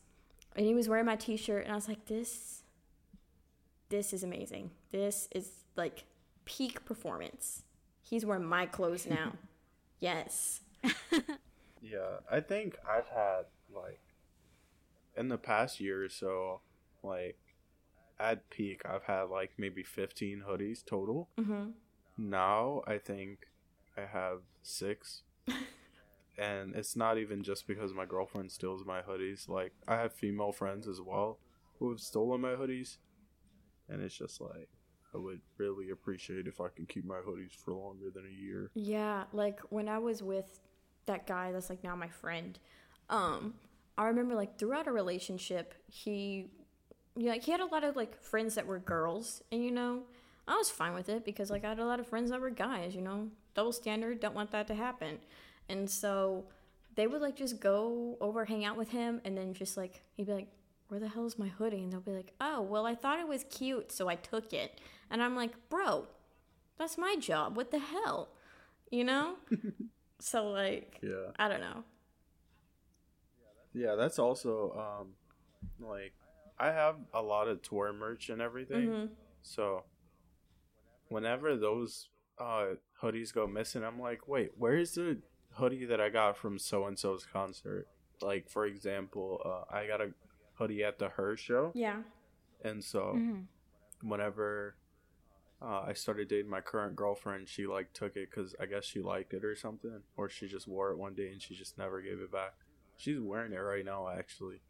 And 0.55 0.65
he 0.65 0.73
was 0.73 0.89
wearing 0.89 1.05
my 1.05 1.15
t 1.15 1.37
shirt, 1.37 1.63
and 1.65 1.71
I 1.71 1.75
was 1.75 1.87
like, 1.87 2.05
this, 2.07 2.63
this 3.89 4.11
is 4.11 4.23
amazing. 4.23 4.71
This 4.91 5.27
is 5.31 5.51
like 5.75 6.05
peak 6.45 6.83
performance. 6.83 7.61
He's 8.01 8.25
wearing 8.25 8.45
my 8.45 8.65
clothes 8.65 9.05
now. 9.09 9.33
yes. 9.99 10.61
Yeah, 11.79 12.17
I 12.29 12.39
think 12.39 12.75
I've 12.89 13.07
had 13.07 13.43
like 13.73 14.01
in 15.15 15.27
the 15.27 15.37
past 15.37 15.79
year 15.79 16.03
or 16.03 16.09
so, 16.09 16.61
like 17.03 17.37
at 18.19 18.49
peak, 18.49 18.81
I've 18.85 19.03
had 19.03 19.23
like 19.23 19.51
maybe 19.57 19.83
15 19.83 20.43
hoodies 20.47 20.85
total. 20.85 21.29
Mm-hmm. 21.39 21.69
Now 22.17 22.81
I 22.87 22.97
think 22.97 23.47
I 23.97 24.05
have 24.05 24.39
six. 24.63 25.23
and 26.37 26.75
it's 26.75 26.95
not 26.95 27.17
even 27.17 27.43
just 27.43 27.67
because 27.67 27.93
my 27.93 28.05
girlfriend 28.05 28.51
steals 28.51 28.85
my 28.85 29.01
hoodies. 29.01 29.47
Like, 29.49 29.73
I 29.87 29.95
have 29.95 30.13
female 30.13 30.51
friends 30.51 30.87
as 30.87 31.01
well 31.01 31.39
who 31.79 31.89
have 31.89 31.99
stolen 31.99 32.41
my 32.41 32.53
hoodies. 32.53 32.97
And 33.89 34.01
it's 34.01 34.17
just 34.17 34.41
like, 34.41 34.69
I 35.13 35.17
would 35.17 35.41
really 35.57 35.89
appreciate 35.91 36.47
if 36.47 36.59
I 36.59 36.67
can 36.75 36.85
keep 36.85 37.05
my 37.05 37.19
hoodies 37.27 37.53
for 37.53 37.73
longer 37.73 38.09
than 38.13 38.25
a 38.25 38.41
year. 38.41 38.71
Yeah, 38.75 39.23
like 39.31 39.59
when 39.69 39.87
I 39.87 39.99
was 39.99 40.21
with 40.21 40.59
that 41.05 41.25
guy 41.25 41.51
that's 41.51 41.69
like 41.69 41.83
now 41.83 41.95
my 41.95 42.09
friend, 42.09 42.59
um, 43.09 43.53
I 43.97 44.05
remember 44.05 44.35
like 44.35 44.59
throughout 44.59 44.87
a 44.87 44.91
relationship, 44.91 45.73
he, 45.87 46.51
yeah, 47.17 47.31
like 47.31 47.43
he 47.43 47.51
had 47.51 47.59
a 47.59 47.65
lot 47.65 47.83
of 47.83 47.95
like 47.95 48.21
friends 48.21 48.55
that 48.55 48.65
were 48.67 48.79
girls, 48.79 49.41
and 49.51 49.63
you 49.63 49.71
know, 49.71 50.03
I 50.47 50.55
was 50.55 50.69
fine 50.69 50.93
with 50.93 51.09
it 51.09 51.25
because 51.25 51.49
like 51.49 51.65
I 51.65 51.69
had 51.69 51.79
a 51.79 51.85
lot 51.85 51.99
of 51.99 52.07
friends 52.07 52.29
that 52.31 52.39
were 52.41 52.49
guys, 52.49 52.95
you 52.95 53.01
know, 53.01 53.29
double 53.55 53.73
standard, 53.73 54.19
don't 54.19 54.35
want 54.35 54.51
that 54.51 54.67
to 54.67 54.75
happen, 54.75 55.19
and 55.69 55.89
so 55.89 56.45
they 56.95 57.07
would 57.07 57.21
like 57.21 57.35
just 57.35 57.59
go 57.59 58.17
over, 58.21 58.45
hang 58.45 58.65
out 58.65 58.77
with 58.77 58.89
him, 58.91 59.21
and 59.25 59.37
then 59.37 59.53
just 59.53 59.77
like 59.77 60.01
he'd 60.15 60.27
be 60.27 60.33
like, 60.33 60.47
"Where 60.89 60.99
the 60.99 61.09
hell 61.09 61.25
is 61.25 61.37
my 61.39 61.47
hoodie?" 61.47 61.83
And 61.83 61.91
they'll 61.91 61.99
be 62.01 62.11
like, 62.11 62.33
"Oh, 62.39 62.61
well, 62.61 62.85
I 62.85 62.95
thought 62.95 63.19
it 63.19 63.27
was 63.27 63.43
cute, 63.45 63.91
so 63.91 64.07
I 64.07 64.15
took 64.15 64.53
it," 64.53 64.79
and 65.09 65.21
I'm 65.21 65.35
like, 65.35 65.69
"Bro, 65.69 66.07
that's 66.77 66.97
my 66.97 67.15
job. 67.19 67.55
What 67.57 67.71
the 67.71 67.79
hell?" 67.79 68.29
You 68.91 69.03
know? 69.03 69.35
so 70.19 70.49
like 70.49 70.99
Yeah. 71.01 71.31
I 71.37 71.47
don't 71.49 71.61
know. 71.61 71.83
Yeah, 73.73 73.93
that's 73.95 74.17
also, 74.17 74.73
um, 74.73 75.13
like, 75.79 76.13
I 76.59 76.67
have 76.71 76.95
a 77.13 77.21
lot 77.21 77.47
of 77.47 77.61
tour 77.61 77.93
merch 77.93 78.29
and 78.29 78.41
everything. 78.41 78.89
Mhm. 78.89 79.09
So 79.41 79.85
whenever 81.09 81.55
those 81.55 82.09
uh, 82.39 82.75
hoodies 83.01 83.33
go 83.33 83.47
missing, 83.47 83.83
I'm 83.83 83.99
like, 83.99 84.27
wait, 84.27 84.51
where's 84.57 84.93
the 84.93 85.21
hoodie 85.53 85.85
that 85.85 86.01
I 86.01 86.09
got 86.09 86.37
from 86.37 86.59
so 86.59 86.85
and 86.85 86.97
so's 86.97 87.25
concert? 87.25 87.87
Like, 88.21 88.49
for 88.49 88.65
example, 88.65 89.41
uh, 89.45 89.73
I 89.75 89.87
got 89.87 90.01
a 90.01 90.13
hoodie 90.55 90.83
at 90.83 90.99
the 90.99 91.09
Her 91.09 91.37
show, 91.37 91.71
Yeah. 91.75 92.03
and 92.63 92.83
so 92.83 93.13
Mm-hmm. 93.15 94.09
whenever 94.09 94.75
uh, 95.61 95.81
I 95.87 95.93
started 95.93 96.27
dating 96.27 96.49
my 96.51 96.61
current 96.61 96.95
girlfriend, 96.95 97.49
she 97.49 97.65
like 97.67 97.93
took 97.93 98.15
it 98.15 98.29
because 98.29 98.55
I 98.59 98.65
guess 98.67 98.85
she 98.85 99.01
liked 99.01 99.33
it 99.33 99.43
or 99.43 99.55
something, 99.55 100.01
or 100.15 100.29
she 100.29 100.47
just 100.47 100.67
wore 100.67 100.91
it 100.91 100.97
one 100.97 101.15
day 101.15 101.29
and 101.31 101.41
she 101.41 101.55
just 101.55 101.77
never 101.77 102.01
gave 102.01 102.19
it 102.19 102.31
back. 102.31 102.53
She's 102.97 103.19
wearing 103.19 103.53
it 103.53 103.57
right 103.57 103.85
now, 103.85 104.07
actually. 104.09 104.61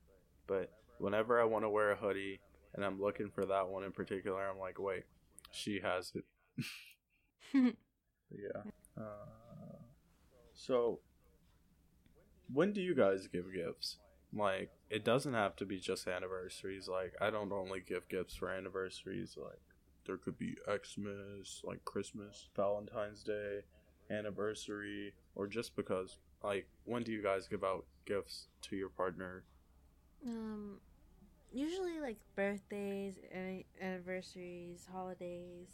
But 0.48 0.72
whenever 1.00 1.42
I 1.42 1.46
want 1.46 1.66
to 1.66 1.70
wear 1.70 1.92
a 1.92 1.96
hoodie 1.96 2.40
and 2.74 2.86
I'm 2.86 3.02
looking 3.02 3.30
for 3.30 3.46
that 3.46 3.68
one 3.68 3.84
in 3.84 3.92
particular, 3.92 4.48
I'm 4.48 4.60
like, 4.60 4.80
wait, 4.80 5.04
she 5.52 5.80
has 5.82 6.14
it. 6.16 7.76
Yeah. 8.32 8.62
Uh, 8.98 9.78
so, 10.54 11.00
when 12.52 12.74
do 12.74 12.82
you 12.82 12.96
guys 12.96 13.28
give 13.28 13.54
gifts? 13.54 13.98
Like, 14.34 14.72
it 14.90 15.06
doesn't 15.06 15.34
have 15.34 15.56
to 15.58 15.66
be 15.66 15.80
just 15.80 16.08
anniversaries. 16.08 16.88
Like, 16.88 17.14
I 17.22 17.30
don't 17.30 17.52
only 17.52 17.80
give 17.80 18.10
gifts 18.10 18.36
for 18.36 18.50
anniversaries. 18.50 19.38
Like, 19.42 19.62
there 20.06 20.18
could 20.18 20.38
be 20.38 20.56
Xmas, 20.66 21.62
like 21.64 21.84
Christmas, 21.86 22.50
Valentine's 22.56 23.24
Day, 23.24 23.60
anniversary, 24.10 25.14
or 25.36 25.48
just 25.48 25.76
because. 25.76 26.18
Like, 26.44 26.68
when 26.86 27.04
do 27.04 27.12
you 27.12 27.24
guys 27.24 27.48
give 27.48 27.64
out 27.64 27.86
gifts 28.06 28.48
to 28.64 28.76
your 28.76 28.90
partner? 28.90 29.44
Um, 30.26 30.80
usually 31.52 32.00
like 32.00 32.18
birthdays, 32.36 33.16
an- 33.32 33.64
anniversaries, 33.82 34.86
holidays, 34.92 35.68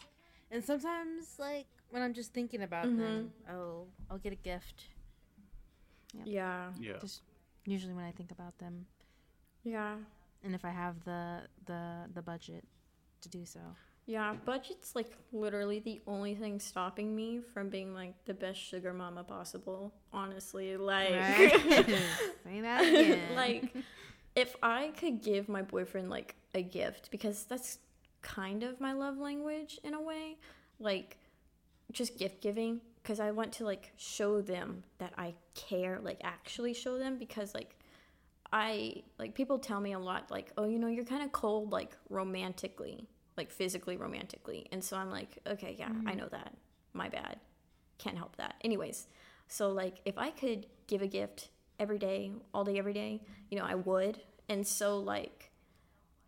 and 0.51 0.63
sometimes 0.63 1.35
like 1.39 1.67
when 1.89 2.01
I'm 2.01 2.13
just 2.13 2.33
thinking 2.33 2.63
about 2.63 2.85
mm-hmm. 2.85 2.99
them, 2.99 3.31
oh, 3.51 3.85
I'll 4.09 4.17
get 4.17 4.33
a 4.33 4.37
gift. 4.37 4.85
Yeah. 6.23 6.69
Yeah. 6.79 6.97
Just 7.01 7.21
usually 7.65 7.93
when 7.93 8.05
I 8.05 8.11
think 8.11 8.31
about 8.31 8.57
them, 8.59 8.85
Yeah. 9.63 9.95
and 10.43 10.53
if 10.53 10.63
I 10.65 10.69
have 10.69 11.03
the 11.05 11.41
the 11.65 12.05
the 12.13 12.21
budget 12.21 12.63
to 13.21 13.29
do 13.29 13.45
so. 13.45 13.59
Yeah, 14.05 14.35
budget's 14.45 14.95
like 14.95 15.17
literally 15.31 15.79
the 15.79 16.01
only 16.07 16.35
thing 16.35 16.59
stopping 16.59 17.15
me 17.15 17.39
from 17.53 17.69
being 17.69 17.93
like 17.93 18.13
the 18.25 18.33
best 18.33 18.59
sugar 18.59 18.93
mama 18.93 19.23
possible. 19.23 19.93
Honestly, 20.11 20.75
like 20.75 21.11
Right? 21.11 21.51
Say 22.43 22.61
that 22.61 22.81
again. 22.81 23.35
like 23.35 23.73
if 24.35 24.55
I 24.63 24.91
could 24.97 25.21
give 25.21 25.47
my 25.49 25.61
boyfriend 25.61 26.09
like 26.09 26.35
a 26.53 26.61
gift 26.61 27.09
because 27.11 27.43
that's 27.45 27.79
kind 28.21 28.63
of 28.63 28.79
my 28.79 28.93
love 28.93 29.17
language 29.17 29.79
in 29.83 29.93
a 29.93 30.01
way, 30.01 30.37
like 30.79 31.17
just 31.91 32.17
gift 32.17 32.41
giving 32.41 32.81
because 33.01 33.19
I 33.19 33.31
want 33.31 33.51
to 33.53 33.65
like 33.65 33.91
show 33.97 34.41
them 34.41 34.83
that 34.97 35.13
I 35.17 35.33
care, 35.55 35.99
like 36.01 36.21
actually 36.23 36.73
show 36.73 36.97
them 36.97 37.17
because 37.17 37.53
like 37.53 37.75
I 38.51 39.03
like 39.19 39.35
people 39.35 39.59
tell 39.59 39.79
me 39.79 39.93
a 39.93 39.99
lot 39.99 40.31
like, 40.31 40.51
"Oh, 40.57 40.65
you 40.65 40.79
know, 40.79 40.87
you're 40.87 41.05
kind 41.05 41.23
of 41.23 41.31
cold 41.31 41.71
like 41.71 41.95
romantically, 42.09 43.07
like 43.37 43.51
physically 43.51 43.97
romantically." 43.97 44.67
And 44.71 44.83
so 44.83 44.97
I'm 44.97 45.09
like, 45.11 45.37
"Okay, 45.45 45.75
yeah, 45.77 45.87
I 45.87 45.89
mm-hmm. 45.89 46.17
know 46.17 46.27
that. 46.29 46.55
My 46.93 47.09
bad. 47.09 47.39
Can't 47.97 48.17
help 48.17 48.37
that." 48.37 48.55
Anyways, 48.61 49.07
so 49.47 49.71
like 49.71 50.01
if 50.05 50.17
I 50.17 50.29
could 50.29 50.67
give 50.87 51.01
a 51.01 51.07
gift 51.07 51.49
every 51.79 51.97
day, 51.99 52.31
all 52.53 52.63
day 52.63 52.77
every 52.77 52.93
day, 52.93 53.21
you 53.49 53.57
know, 53.57 53.65
I 53.65 53.75
would. 53.75 54.21
And 54.49 54.65
so 54.65 54.99
like 54.99 55.51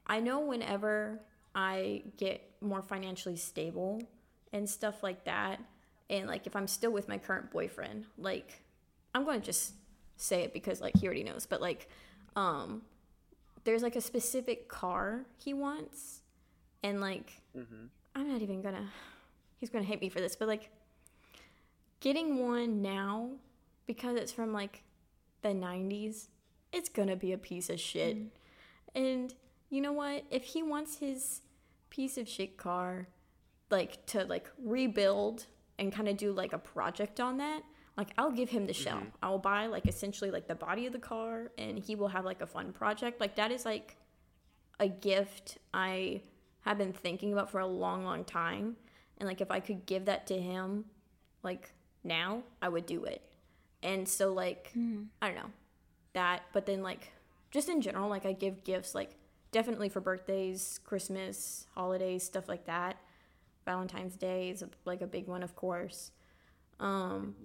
I 0.07 0.19
know 0.19 0.39
whenever 0.39 1.21
I 1.53 2.03
get 2.17 2.41
more 2.61 2.81
financially 2.81 3.35
stable 3.37 4.01
and 4.53 4.69
stuff 4.69 5.03
like 5.03 5.25
that, 5.25 5.59
and 6.09 6.27
like 6.27 6.47
if 6.47 6.55
I'm 6.55 6.67
still 6.67 6.91
with 6.91 7.07
my 7.07 7.17
current 7.17 7.51
boyfriend, 7.51 8.05
like 8.17 8.61
I'm 9.13 9.25
going 9.25 9.39
to 9.39 9.45
just 9.45 9.73
say 10.17 10.43
it 10.43 10.53
because 10.53 10.81
like 10.81 10.97
he 10.97 11.07
already 11.07 11.23
knows, 11.23 11.45
but 11.45 11.61
like 11.61 11.89
um 12.35 12.81
there's 13.63 13.81
like 13.81 13.95
a 13.95 14.01
specific 14.01 14.67
car 14.67 15.25
he 15.43 15.53
wants 15.53 16.21
and 16.83 17.01
like 17.01 17.41
Mm-hmm. 17.57 17.85
I'm 18.15 18.31
not 18.31 18.41
even 18.41 18.61
gonna 18.61 18.89
he's 19.57 19.69
gonna 19.69 19.85
hate 19.85 20.01
me 20.01 20.09
for 20.09 20.19
this, 20.19 20.35
but 20.35 20.47
like 20.47 20.69
getting 21.99 22.47
one 22.47 22.81
now 22.81 23.29
because 23.87 24.17
it's 24.17 24.31
from 24.31 24.53
like 24.53 24.83
the 25.45 25.53
90s, 25.53 26.27
it's 26.71 26.89
gonna 26.89 27.15
be 27.15 27.31
a 27.31 27.37
piece 27.37 27.69
of 27.69 27.79
shit. 27.79 28.17
Mm. 28.17 28.29
And 28.95 29.33
you 29.69 29.81
know 29.81 29.93
what? 29.93 30.25
If 30.31 30.43
he 30.43 30.63
wants 30.63 30.97
his 30.97 31.41
piece 31.89 32.17
of 32.17 32.27
shit 32.27 32.57
car 32.57 33.07
like 33.69 34.05
to 34.07 34.25
like 34.25 34.49
rebuild 34.63 35.45
and 35.79 35.91
kind 35.91 36.07
of 36.07 36.17
do 36.17 36.31
like 36.31 36.53
a 36.53 36.57
project 36.57 37.19
on 37.19 37.37
that, 37.37 37.61
like 37.97 38.09
I'll 38.17 38.31
give 38.31 38.49
him 38.49 38.65
the 38.65 38.73
mm-hmm. 38.73 38.83
shell. 38.83 39.03
I 39.21 39.29
will 39.29 39.39
buy 39.39 39.67
like 39.67 39.87
essentially 39.87 40.31
like 40.31 40.47
the 40.47 40.55
body 40.55 40.85
of 40.87 40.93
the 40.93 40.99
car 40.99 41.51
and 41.57 41.77
he 41.77 41.95
will 41.95 42.07
have 42.07 42.25
like 42.25 42.41
a 42.41 42.47
fun 42.47 42.73
project. 42.73 43.19
Like 43.21 43.35
that 43.35 43.51
is 43.51 43.65
like 43.65 43.97
a 44.79 44.87
gift 44.87 45.57
I 45.73 46.21
have 46.61 46.77
been 46.77 46.93
thinking 46.93 47.31
about 47.31 47.51
for 47.51 47.59
a 47.59 47.67
long, 47.67 48.03
long 48.03 48.25
time. 48.25 48.75
And 49.17 49.27
like 49.27 49.41
if 49.41 49.51
I 49.51 49.59
could 49.59 49.85
give 49.85 50.05
that 50.05 50.27
to 50.27 50.39
him, 50.39 50.85
like 51.43 51.71
now, 52.03 52.43
I 52.61 52.69
would 52.69 52.85
do 52.85 53.05
it. 53.05 53.21
And 53.83 54.07
so 54.07 54.33
like 54.33 54.71
I 55.21 55.27
don't 55.27 55.35
know 55.35 55.51
that, 56.13 56.43
but 56.53 56.65
then 56.65 56.81
like 56.81 57.11
just 57.51 57.69
in 57.69 57.81
general, 57.81 58.09
like 58.09 58.25
I 58.25 58.33
give 58.33 58.63
gifts 58.63 58.95
like 58.95 59.11
definitely 59.51 59.89
for 59.89 60.01
birthdays, 60.01 60.79
Christmas, 60.83 61.67
holidays, 61.75 62.23
stuff 62.23 62.49
like 62.49 62.65
that. 62.65 62.97
Valentine's 63.65 64.15
Day 64.15 64.49
is 64.49 64.61
a, 64.61 64.69
like 64.85 65.01
a 65.01 65.07
big 65.07 65.27
one, 65.27 65.41
of 65.43 65.55
course. 65.55 66.11
Um, 66.79 67.35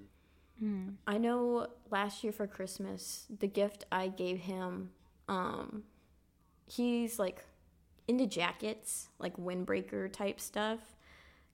I 1.07 1.16
know 1.19 1.69
last 1.90 2.23
year 2.23 2.33
for 2.33 2.47
Christmas, 2.47 3.27
the 3.38 3.47
gift 3.47 3.85
I 3.90 4.09
gave 4.09 4.40
him, 4.40 4.90
um, 5.29 5.85
he's 6.66 7.19
like 7.19 7.45
into 8.09 8.27
jackets, 8.27 9.09
like 9.19 9.37
windbreaker 9.37 10.12
type 10.12 10.40
stuff, 10.40 10.81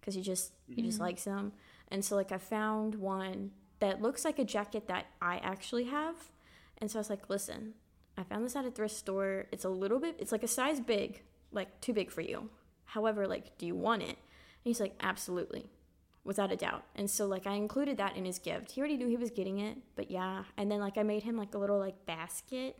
because 0.01 0.15
he 0.15 0.23
just 0.23 0.53
he 0.75 0.83
just 0.83 0.99
likes 1.01 1.25
them. 1.25 1.53
And 1.89 2.05
so 2.05 2.17
like 2.17 2.33
I 2.33 2.39
found 2.39 2.97
one 2.97 3.53
that 3.81 4.03
looks 4.03 4.25
like 4.25 4.39
a 4.39 4.45
jacket 4.45 4.89
that 4.89 5.07
I 5.21 5.39
actually 5.39 5.85
have, 5.85 6.31
and 6.79 6.91
so 6.91 6.99
I 6.99 7.01
was 7.01 7.11
like, 7.11 7.29
listen, 7.29 7.75
I 8.17 8.23
found 8.23 8.45
this 8.45 8.57
at 8.57 8.65
a 8.65 8.71
thrift 8.71 8.95
store. 8.95 9.47
It's 9.53 9.65
a 9.65 9.69
little 9.69 9.99
bit, 9.99 10.17
it's 10.19 10.33
like 10.33 10.43
a 10.43 10.49
size 10.49 10.81
big, 10.81 11.23
like 11.53 11.81
too 11.81 11.93
big 11.93 12.11
for 12.11 12.23
you. 12.23 12.51
However, 12.85 13.27
like, 13.27 13.59
do 13.59 13.67
you 13.67 13.75
want 13.75 14.03
it? 14.03 14.17
And 14.17 14.17
he's 14.65 14.81
like, 14.81 14.95
absolutely. 15.01 15.71
without 16.27 16.53
a 16.53 16.57
doubt. 16.57 16.85
And 16.95 17.09
so 17.09 17.27
like 17.27 17.47
I 17.47 17.55
included 17.55 17.97
that 17.97 18.17
in 18.17 18.25
his 18.25 18.39
gift. 18.39 18.73
He 18.73 18.81
already 18.81 18.97
knew 18.97 19.09
he 19.09 19.17
was 19.17 19.31
getting 19.31 19.59
it, 19.61 19.79
but 19.95 20.11
yeah. 20.11 20.43
And 20.57 20.71
then 20.71 20.81
like 20.81 20.99
I 20.99 21.03
made 21.03 21.23
him 21.23 21.37
like 21.37 21.55
a 21.55 21.59
little 21.59 21.79
like 21.79 22.05
basket 22.05 22.77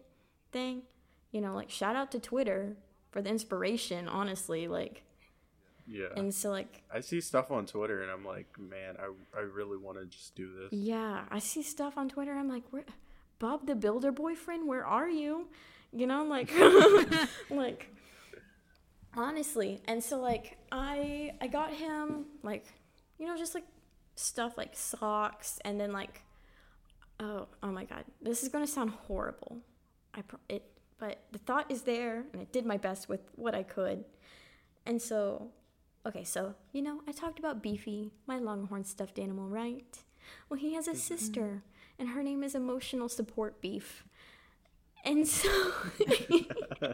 thing. 0.53 0.83
You 1.31 1.41
know, 1.41 1.55
like 1.55 1.71
shout 1.71 1.97
out 1.97 2.11
to 2.13 2.19
Twitter 2.19 2.77
for 3.11 3.23
the 3.23 3.31
inspiration, 3.31 4.09
honestly. 4.09 4.69
Like 4.69 5.05
Yeah. 5.89 6.07
and 6.17 6.35
so 6.35 6.51
like 6.51 6.83
I 6.93 7.01
see 7.01 7.21
stuff 7.21 7.51
on 7.51 7.67
Twitter 7.67 8.03
and 8.03 8.11
I'm 8.11 8.25
like, 8.25 8.47
man, 8.59 8.97
I, 8.99 9.39
I 9.39 9.43
really 9.43 9.77
want 9.77 9.99
to 9.99 10.07
just 10.07 10.35
do 10.35 10.51
this. 10.53 10.73
yeah, 10.73 11.25
I 11.31 11.39
see 11.39 11.63
stuff 11.63 11.97
on 11.97 12.09
Twitter. 12.09 12.33
I'm 12.33 12.49
like, 12.49 12.65
where 12.71 12.85
Bob 13.39 13.67
the 13.67 13.75
Builder 13.75 14.13
boyfriend, 14.13 14.67
where 14.67 14.85
are 14.85 15.09
you? 15.09 15.49
You 15.93 16.07
know, 16.07 16.25
like 16.25 16.51
like 17.51 17.95
honestly. 19.17 19.81
And 19.87 20.03
so 20.03 20.19
like 20.21 20.59
I 20.73 21.33
I 21.41 21.47
got 21.47 21.73
him 21.73 22.27
like 22.43 22.67
you 23.19 23.27
know 23.27 23.37
just 23.37 23.55
like 23.55 23.65
stuff 24.15 24.57
like 24.57 24.75
socks 24.75 25.59
and 25.65 25.79
then 25.81 25.93
like 25.93 26.23
oh 27.21 27.47
oh 27.63 27.71
my 27.71 27.85
god 27.85 28.05
this 28.23 28.43
is 28.43 28.49
going 28.49 28.65
to 28.65 28.71
sound 28.71 28.91
horrible 28.91 29.59
i 30.15 30.23
pro- 30.23 30.39
it 30.49 30.65
but 30.99 31.19
the 31.33 31.39
thought 31.39 31.71
is 31.71 31.83
there 31.83 32.25
and 32.33 32.41
i 32.41 32.47
did 32.51 32.65
my 32.65 32.79
best 32.79 33.09
with 33.11 33.21
what 33.37 33.55
i 33.55 33.63
could 33.63 34.05
and 34.87 35.01
so 35.01 35.49
okay 36.07 36.25
so 36.25 36.55
you 36.73 36.81
know 36.83 37.01
i 37.09 37.13
talked 37.13 37.39
about 37.39 37.63
beefy 37.63 38.13
my 38.27 38.39
longhorn 38.39 38.85
stuffed 38.85 39.19
animal 39.19 39.49
right? 39.49 39.99
Well 40.49 40.59
he 40.59 40.75
has 40.75 40.89
a 40.89 40.95
sister 40.95 41.63
and 41.99 42.11
her 42.11 42.23
name 42.23 42.43
is 42.43 42.55
emotional 42.55 43.09
support 43.09 43.61
beef. 43.61 44.05
And 45.05 45.27
so 45.27 45.73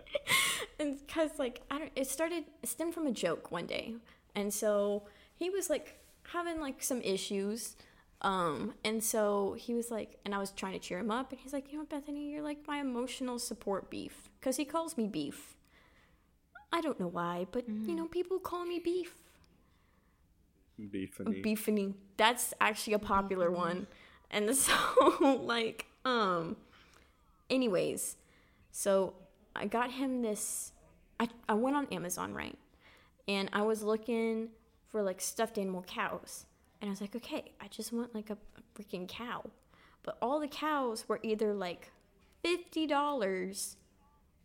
and 0.78 0.98
because 1.06 1.38
like 1.38 1.62
i 1.70 1.78
don't 1.78 1.92
it 1.96 2.06
started 2.06 2.44
it 2.62 2.68
stemmed 2.68 2.94
from 2.94 3.06
a 3.06 3.12
joke 3.12 3.50
one 3.50 3.66
day. 3.66 3.94
And 4.34 4.52
so 4.52 5.04
he 5.34 5.50
was 5.50 5.70
like 5.70 5.98
having 6.24 6.60
like 6.60 6.82
some 6.82 7.00
issues 7.02 7.76
um 8.20 8.74
and 8.84 9.02
so 9.02 9.56
he 9.58 9.74
was 9.74 9.90
like 9.90 10.18
and 10.24 10.32
i 10.34 10.38
was 10.38 10.52
trying 10.52 10.72
to 10.72 10.78
cheer 10.78 11.00
him 11.00 11.10
up 11.10 11.32
and 11.32 11.40
he's 11.40 11.52
like 11.52 11.72
you 11.72 11.78
know 11.78 11.84
bethany 11.84 12.30
you're 12.30 12.40
like 12.40 12.58
my 12.66 12.78
emotional 12.78 13.38
support 13.38 13.90
beef. 13.90 14.30
Because 14.38 14.56
he 14.56 14.64
calls 14.64 14.96
me 14.96 15.06
beef 15.06 15.56
i 16.72 16.80
don't 16.80 16.98
know 16.98 17.08
why 17.08 17.46
but 17.52 17.68
you 17.68 17.94
know 17.94 18.06
people 18.06 18.38
call 18.38 18.64
me 18.64 18.78
beef. 18.78 19.14
Beefany. 20.90 21.40
beefany. 21.42 21.94
That's 22.16 22.54
actually 22.60 22.94
a 22.94 22.98
popular 22.98 23.50
one. 23.50 23.86
And 24.30 24.54
so 24.64 24.72
like 25.44 25.86
um 26.04 26.56
anyways 27.48 28.16
so 28.72 29.14
i 29.54 29.66
got 29.66 29.92
him 29.92 30.22
this 30.22 30.72
i, 31.20 31.28
I 31.48 31.54
went 31.54 31.76
on 31.76 31.86
amazon 31.92 32.34
right? 32.34 32.58
And 33.28 33.48
i 33.52 33.62
was 33.62 33.82
looking 33.82 34.48
for 34.88 35.02
like 35.02 35.20
stuffed 35.20 35.58
animal 35.58 35.84
cows. 35.86 36.46
And 36.80 36.88
i 36.88 36.90
was 36.90 37.00
like 37.00 37.14
okay 37.14 37.52
i 37.60 37.68
just 37.68 37.92
want 37.92 38.14
like 38.14 38.30
a, 38.30 38.38
a 38.56 38.82
freaking 38.82 39.06
cow. 39.06 39.44
But 40.02 40.16
all 40.20 40.40
the 40.40 40.48
cows 40.48 41.08
were 41.08 41.20
either 41.22 41.54
like 41.54 41.92
$50 42.44 43.76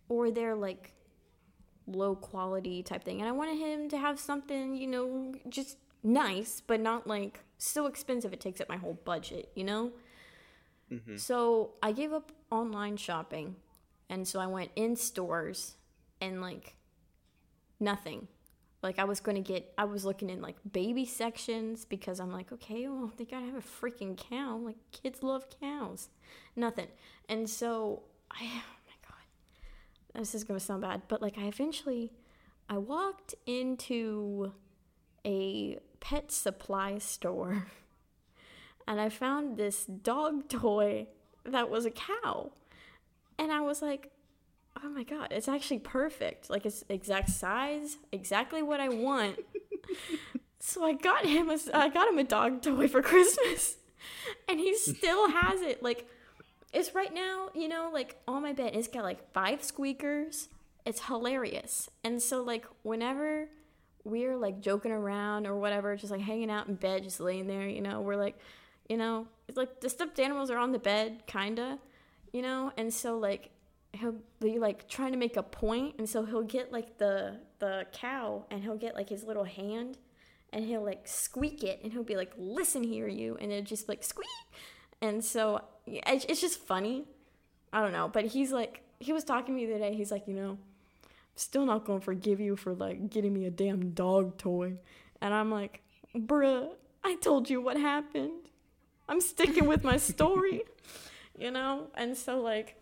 or 0.09 0.29
they're 0.29 0.55
like 0.55 0.93
low 1.87 2.15
quality 2.15 2.83
type 2.83 3.03
thing. 3.03 3.19
And 3.19 3.29
i 3.29 3.31
wanted 3.31 3.57
him 3.57 3.89
to 3.89 3.97
have 3.97 4.19
something 4.19 4.75
you 4.75 4.87
know 4.87 5.33
just 5.49 5.77
nice 6.03 6.61
but 6.65 6.79
not 6.79 7.07
like 7.07 7.39
so 7.57 7.87
expensive 7.87 8.33
it 8.33 8.39
takes 8.39 8.61
up 8.61 8.69
my 8.69 8.77
whole 8.77 8.99
budget 9.05 9.49
you 9.55 9.63
know? 9.63 9.91
Mm-hmm. 10.91 11.17
So 11.17 11.71
i 11.81 11.91
gave 11.91 12.13
up 12.13 12.31
online 12.51 12.97
shopping 12.97 13.55
and 14.09 14.27
so 14.27 14.39
i 14.39 14.47
went 14.47 14.71
in 14.75 14.95
stores 14.95 15.75
and 16.21 16.41
like 16.41 16.75
nothing. 17.79 18.27
Like 18.83 18.99
i 18.99 19.03
was 19.03 19.19
going 19.19 19.35
to 19.35 19.41
get 19.41 19.73
i 19.77 19.85
was 19.85 20.05
looking 20.05 20.29
in 20.29 20.41
like 20.41 20.55
baby 20.71 21.05
sections 21.05 21.83
because 21.83 22.19
i'm 22.19 22.31
like 22.31 22.51
okay 22.51 22.87
well 22.87 23.11
they 23.17 23.25
gotta 23.25 23.45
have 23.45 23.55
a 23.55 23.59
freaking 23.61 24.15
cow. 24.17 24.57
Like 24.57 24.77
kids 24.91 25.23
love 25.23 25.45
cows. 25.59 26.09
Nothing. 26.55 26.87
And 27.27 27.49
so 27.49 28.03
i 28.31 28.61
this 30.17 30.35
is 30.35 30.43
to 30.43 30.59
sound 30.59 30.81
bad 30.81 31.01
but 31.07 31.21
like 31.21 31.37
i 31.37 31.45
eventually 31.45 32.11
i 32.69 32.77
walked 32.77 33.35
into 33.45 34.51
a 35.25 35.77
pet 35.99 36.31
supply 36.31 36.97
store 36.97 37.67
and 38.87 39.01
I 39.01 39.09
found 39.09 39.57
this 39.57 39.85
dog 39.85 40.47
toy 40.47 41.07
that 41.43 41.69
was 41.69 41.85
a 41.85 41.91
cow. 41.91 42.51
And 43.37 43.51
I 43.51 43.61
was 43.61 43.81
like, 43.81 44.11
oh 44.81 44.89
my 44.89 45.03
god, 45.03 45.27
it's 45.31 45.47
actually 45.47 45.79
perfect. 45.79 46.49
Like 46.49 46.65
it's 46.65 46.83
exact 46.89 47.29
size, 47.29 47.97
exactly 48.11 48.63
what 48.63 48.79
I 48.79 48.89
want. 48.89 49.39
so 50.59 50.83
I 50.85 50.93
got 50.93 51.25
him 51.25 51.49
a 51.49 51.57
I 51.73 51.89
got 51.89 52.07
him 52.07 52.17
a 52.17 52.23
dog 52.23 52.61
toy 52.61 52.87
for 52.87 53.01
Christmas. 53.01 53.75
And 54.47 54.59
he 54.59 54.75
still 54.77 55.29
has 55.29 55.61
it. 55.61 55.83
Like 55.83 56.07
it's 56.73 56.93
right 56.93 57.13
now, 57.13 57.49
you 57.53 57.67
know, 57.67 57.89
like 57.93 58.17
on 58.27 58.41
my 58.41 58.53
bed. 58.53 58.71
It's 58.75 58.87
got 58.87 59.03
like 59.03 59.31
five 59.33 59.63
squeakers. 59.63 60.49
It's 60.85 61.05
hilarious. 61.05 61.89
And 62.03 62.21
so 62.21 62.43
like 62.43 62.65
whenever 62.83 63.49
we're 64.03 64.37
like 64.37 64.61
joking 64.61 64.91
around 64.91 65.47
or 65.47 65.55
whatever, 65.55 65.95
just 65.95 66.11
like 66.11 66.21
hanging 66.21 66.49
out 66.51 66.67
in 66.67 66.75
bed, 66.75 67.03
just 67.03 67.19
laying 67.19 67.47
there, 67.47 67.67
you 67.67 67.81
know, 67.81 68.01
we're 68.01 68.15
like, 68.15 68.37
you 68.89 68.97
know, 68.97 69.27
it's 69.47 69.57
like 69.57 69.81
the 69.81 69.89
stuffed 69.89 70.19
animals 70.19 70.49
are 70.49 70.57
on 70.57 70.71
the 70.71 70.79
bed, 70.79 71.23
kinda, 71.27 71.79
you 72.31 72.41
know, 72.41 72.71
and 72.77 72.93
so 72.93 73.17
like 73.17 73.51
he'll 73.93 74.15
be 74.39 74.59
like 74.59 74.87
trying 74.87 75.11
to 75.11 75.17
make 75.17 75.37
a 75.37 75.43
point, 75.43 75.95
and 75.97 76.07
so 76.07 76.25
he'll 76.25 76.43
get 76.43 76.71
like 76.71 76.97
the 76.97 77.39
the 77.59 77.85
cow, 77.91 78.45
and 78.51 78.63
he'll 78.63 78.77
get 78.77 78.95
like 78.95 79.09
his 79.09 79.23
little 79.23 79.43
hand, 79.43 79.97
and 80.51 80.65
he'll 80.65 80.83
like 80.83 81.07
squeak 81.07 81.63
it, 81.63 81.81
and 81.83 81.91
he'll 81.91 82.03
be 82.03 82.15
like, 82.15 82.31
"Listen 82.37 82.83
here, 82.83 83.07
you," 83.07 83.37
and 83.39 83.51
it 83.51 83.65
just 83.65 83.89
like 83.89 84.03
squeak, 84.03 84.27
and 85.01 85.23
so 85.23 85.61
it's, 85.85 86.41
just 86.41 86.59
funny. 86.59 87.05
I 87.71 87.81
don't 87.81 87.91
know, 87.91 88.07
but 88.07 88.25
he's 88.25 88.51
like, 88.51 88.81
he 88.99 89.13
was 89.13 89.23
talking 89.23 89.53
to 89.55 89.61
me 89.61 89.65
the 89.65 89.75
other 89.75 89.89
day. 89.89 89.95
He's 89.95 90.11
like, 90.11 90.27
you 90.27 90.33
know, 90.33 90.51
I'm 90.51 91.09
still 91.35 91.65
not 91.65 91.85
gonna 91.85 92.01
forgive 92.01 92.39
you 92.39 92.55
for 92.55 92.73
like 92.73 93.09
getting 93.09 93.33
me 93.33 93.45
a 93.45 93.51
damn 93.51 93.91
dog 93.91 94.37
toy. 94.37 94.77
And 95.21 95.33
I'm 95.33 95.51
like, 95.51 95.81
bruh, 96.15 96.69
I 97.03 97.15
told 97.15 97.49
you 97.49 97.61
what 97.61 97.77
happened. 97.77 98.49
I'm 99.09 99.21
sticking 99.21 99.67
with 99.67 99.83
my 99.83 99.97
story, 99.97 100.63
you 101.37 101.51
know? 101.51 101.87
And 101.95 102.17
so, 102.17 102.41
like, 102.41 102.75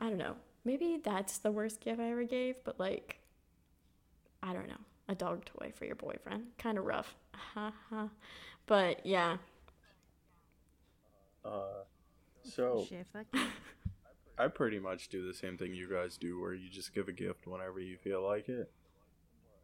I 0.00 0.08
don't 0.08 0.18
know. 0.18 0.36
Maybe 0.64 1.00
that's 1.02 1.38
the 1.38 1.50
worst 1.50 1.80
gift 1.80 2.00
I 2.00 2.10
ever 2.10 2.24
gave, 2.24 2.56
but 2.64 2.78
like, 2.78 3.18
I 4.42 4.52
don't 4.52 4.68
know. 4.68 4.74
A 5.08 5.14
dog 5.14 5.44
toy 5.44 5.72
for 5.74 5.84
your 5.84 5.94
boyfriend. 5.94 6.46
Kind 6.58 6.78
of 6.78 6.84
rough. 6.84 7.14
but 8.66 9.06
yeah. 9.06 9.36
Uh, 11.46 11.84
so 12.42 12.86
I 14.38 14.48
pretty 14.48 14.78
much 14.78 15.08
do 15.08 15.26
the 15.26 15.34
same 15.34 15.56
thing 15.56 15.74
you 15.74 15.88
guys 15.88 16.16
do, 16.18 16.40
where 16.40 16.54
you 16.54 16.68
just 16.68 16.94
give 16.94 17.08
a 17.08 17.12
gift 17.12 17.46
whenever 17.46 17.80
you 17.80 17.96
feel 17.96 18.22
like 18.22 18.48
it. 18.48 18.70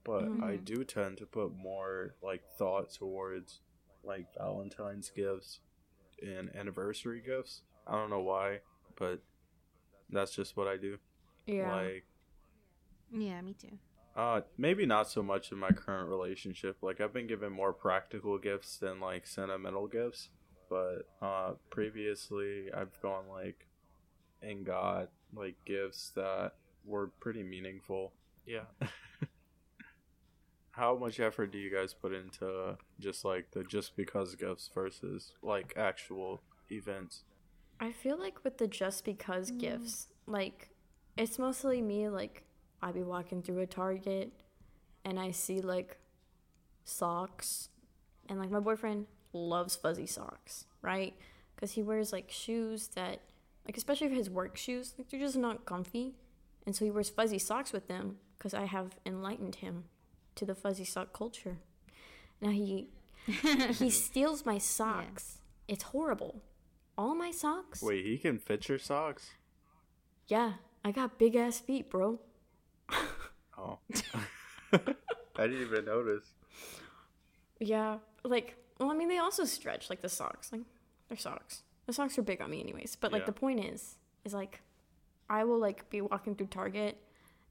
But 0.05 0.29
I 0.42 0.57
do 0.57 0.83
tend 0.85 1.18
to 1.18 1.27
put 1.27 1.55
more 1.57 2.14
like 2.23 2.42
thought 2.59 2.92
towards 2.92 3.61
like 4.03 4.27
Valentine's 4.37 5.11
gifts 5.11 5.61
and 6.21 6.55
anniversary 6.57 7.23
gifts. 7.25 7.62
I 7.87 7.92
don't 7.92 8.11
know 8.11 8.21
why, 8.21 8.61
but 8.97 9.23
that's 10.11 10.35
just 10.35 10.57
what 10.57 10.66
I 10.66 10.77
do. 10.77 10.99
Yeah. 11.47 11.73
Like, 11.75 12.05
Yeah, 13.12 13.40
me 13.42 13.55
too. 13.55 13.79
uh, 14.16 14.40
maybe 14.59 14.87
not 14.87 15.09
so 15.09 15.23
much 15.23 15.53
in 15.53 15.59
my 15.59 15.71
current 15.71 16.09
relationship. 16.09 16.79
Like, 16.83 17.01
I've 17.01 17.12
been 17.12 17.27
given 17.29 17.53
more 17.53 17.73
practical 17.73 18.38
gifts 18.38 18.77
than 18.79 18.99
like 19.01 19.27
sentimental 19.27 19.87
gifts. 19.87 20.31
But 20.73 21.07
uh, 21.21 21.53
previously, 21.69 22.73
I've 22.75 22.99
gone 23.03 23.25
like 23.31 23.67
and 24.41 24.65
got 24.65 25.11
like 25.35 25.57
gifts 25.67 26.13
that 26.15 26.53
were 26.87 27.09
pretty 27.21 27.43
meaningful. 27.43 28.13
Yeah. 28.47 28.65
How 30.71 30.97
much 30.97 31.21
effort 31.21 31.53
do 31.53 31.59
you 31.59 31.71
guys 31.71 31.93
put 31.93 32.15
into 32.15 32.79
just 32.99 33.23
like 33.23 33.51
the 33.51 33.64
just 33.64 33.97
because 33.97 34.35
gifts 34.35 34.70
versus 34.75 35.33
like 35.43 35.75
actual 35.77 36.41
events? 36.70 37.25
I 37.79 37.93
feel 37.93 38.18
like 38.18 38.43
with 38.43 38.57
the 38.57 38.66
just 38.66 39.05
because 39.05 39.51
gifts, 39.51 40.09
like 40.27 40.70
it's 41.18 41.39
mostly 41.39 41.83
me. 41.83 42.09
Like 42.09 42.45
I 42.81 42.93
be 42.93 43.03
walking 43.03 43.43
through 43.43 43.59
a 43.59 43.66
Target, 43.66 44.33
and 45.05 45.20
I 45.20 45.33
see 45.33 45.61
like 45.61 45.99
socks, 46.85 47.68
and 48.31 48.39
like 48.39 48.51
my 48.51 48.61
boyfriend 48.61 49.05
loves 49.33 49.76
fuzzy 49.76 50.07
socks, 50.07 50.66
right? 50.80 51.14
Because 51.55 51.72
he 51.72 51.83
wears 51.83 52.12
like 52.12 52.30
shoes 52.30 52.89
that, 52.89 53.20
like 53.66 53.76
especially 53.76 54.09
for 54.09 54.14
his 54.14 54.30
work 54.30 54.57
shoes, 54.57 54.95
like 54.99 55.11
they're 55.11 55.20
just 55.20 55.37
not 55.37 55.64
comfy, 55.66 56.14
and 56.66 56.74
so 56.74 56.85
he 56.85 56.91
wears 56.91 57.11
fuzzy 57.11 57.39
socks 57.39 57.72
with 57.72 57.89
them. 57.89 58.18
Because 58.39 58.55
I 58.55 58.64
have 58.64 58.97
enlightened 59.07 59.57
him 59.57 59.85
to 60.35 60.45
the 60.45 60.57
fuzzy 60.57 60.85
sock 60.85 61.12
culture. 61.12 61.59
Now 62.41 62.51
he 62.51 62.89
he 63.26 63.91
steals 63.91 64.45
my 64.45 64.59
socks. 64.59 65.39
It's 65.68 65.85
horrible. 65.85 66.43
All 66.99 67.14
my 67.14 67.30
socks. 67.30 67.83
Wait, 67.83 68.05
he 68.05 68.18
can 68.18 68.39
fit 68.39 68.68
your 68.68 68.78
socks? 68.78 69.30
Yeah, 70.26 70.55
I 70.85 70.91
got 70.91 71.18
big 71.18 71.37
ass 71.37 71.61
feet, 71.61 71.89
bro. 71.89 72.18
Oh. 73.57 73.78
I 74.72 75.47
didn't 75.47 75.62
even 75.62 75.85
notice. 75.85 76.24
Yeah, 77.61 77.99
like 78.24 78.57
Well, 78.83 78.91
I 78.91 78.95
mean, 78.95 79.09
they 79.09 79.18
also 79.18 79.45
stretch 79.45 79.89
like 79.91 80.01
the 80.03 80.09
socks. 80.09 80.51
Like 80.53 80.62
they're 81.09 81.16
socks. 81.16 81.62
The 81.87 81.93
socks 81.93 82.18
are 82.18 82.22
big 82.22 82.41
on 82.41 82.51
me, 82.51 82.61
anyways. 82.61 82.97
But 82.97 83.12
like 83.12 83.22
Yeah. 83.22 83.26
the 83.26 83.33
point 83.33 83.64
is, 83.64 83.97
is 84.24 84.35
like, 84.35 84.61
I 85.30 85.45
will 85.45 85.59
like 85.59 85.89
be 85.91 86.01
walking 86.01 86.35
through 86.35 86.49
Target, 86.49 86.99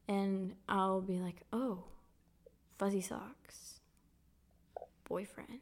and 0.07 0.55
I'll 0.67 1.01
be 1.01 1.19
like, 1.19 1.41
oh, 1.53 1.85
fuzzy 2.77 3.01
socks, 3.01 3.79
boyfriend, 5.05 5.59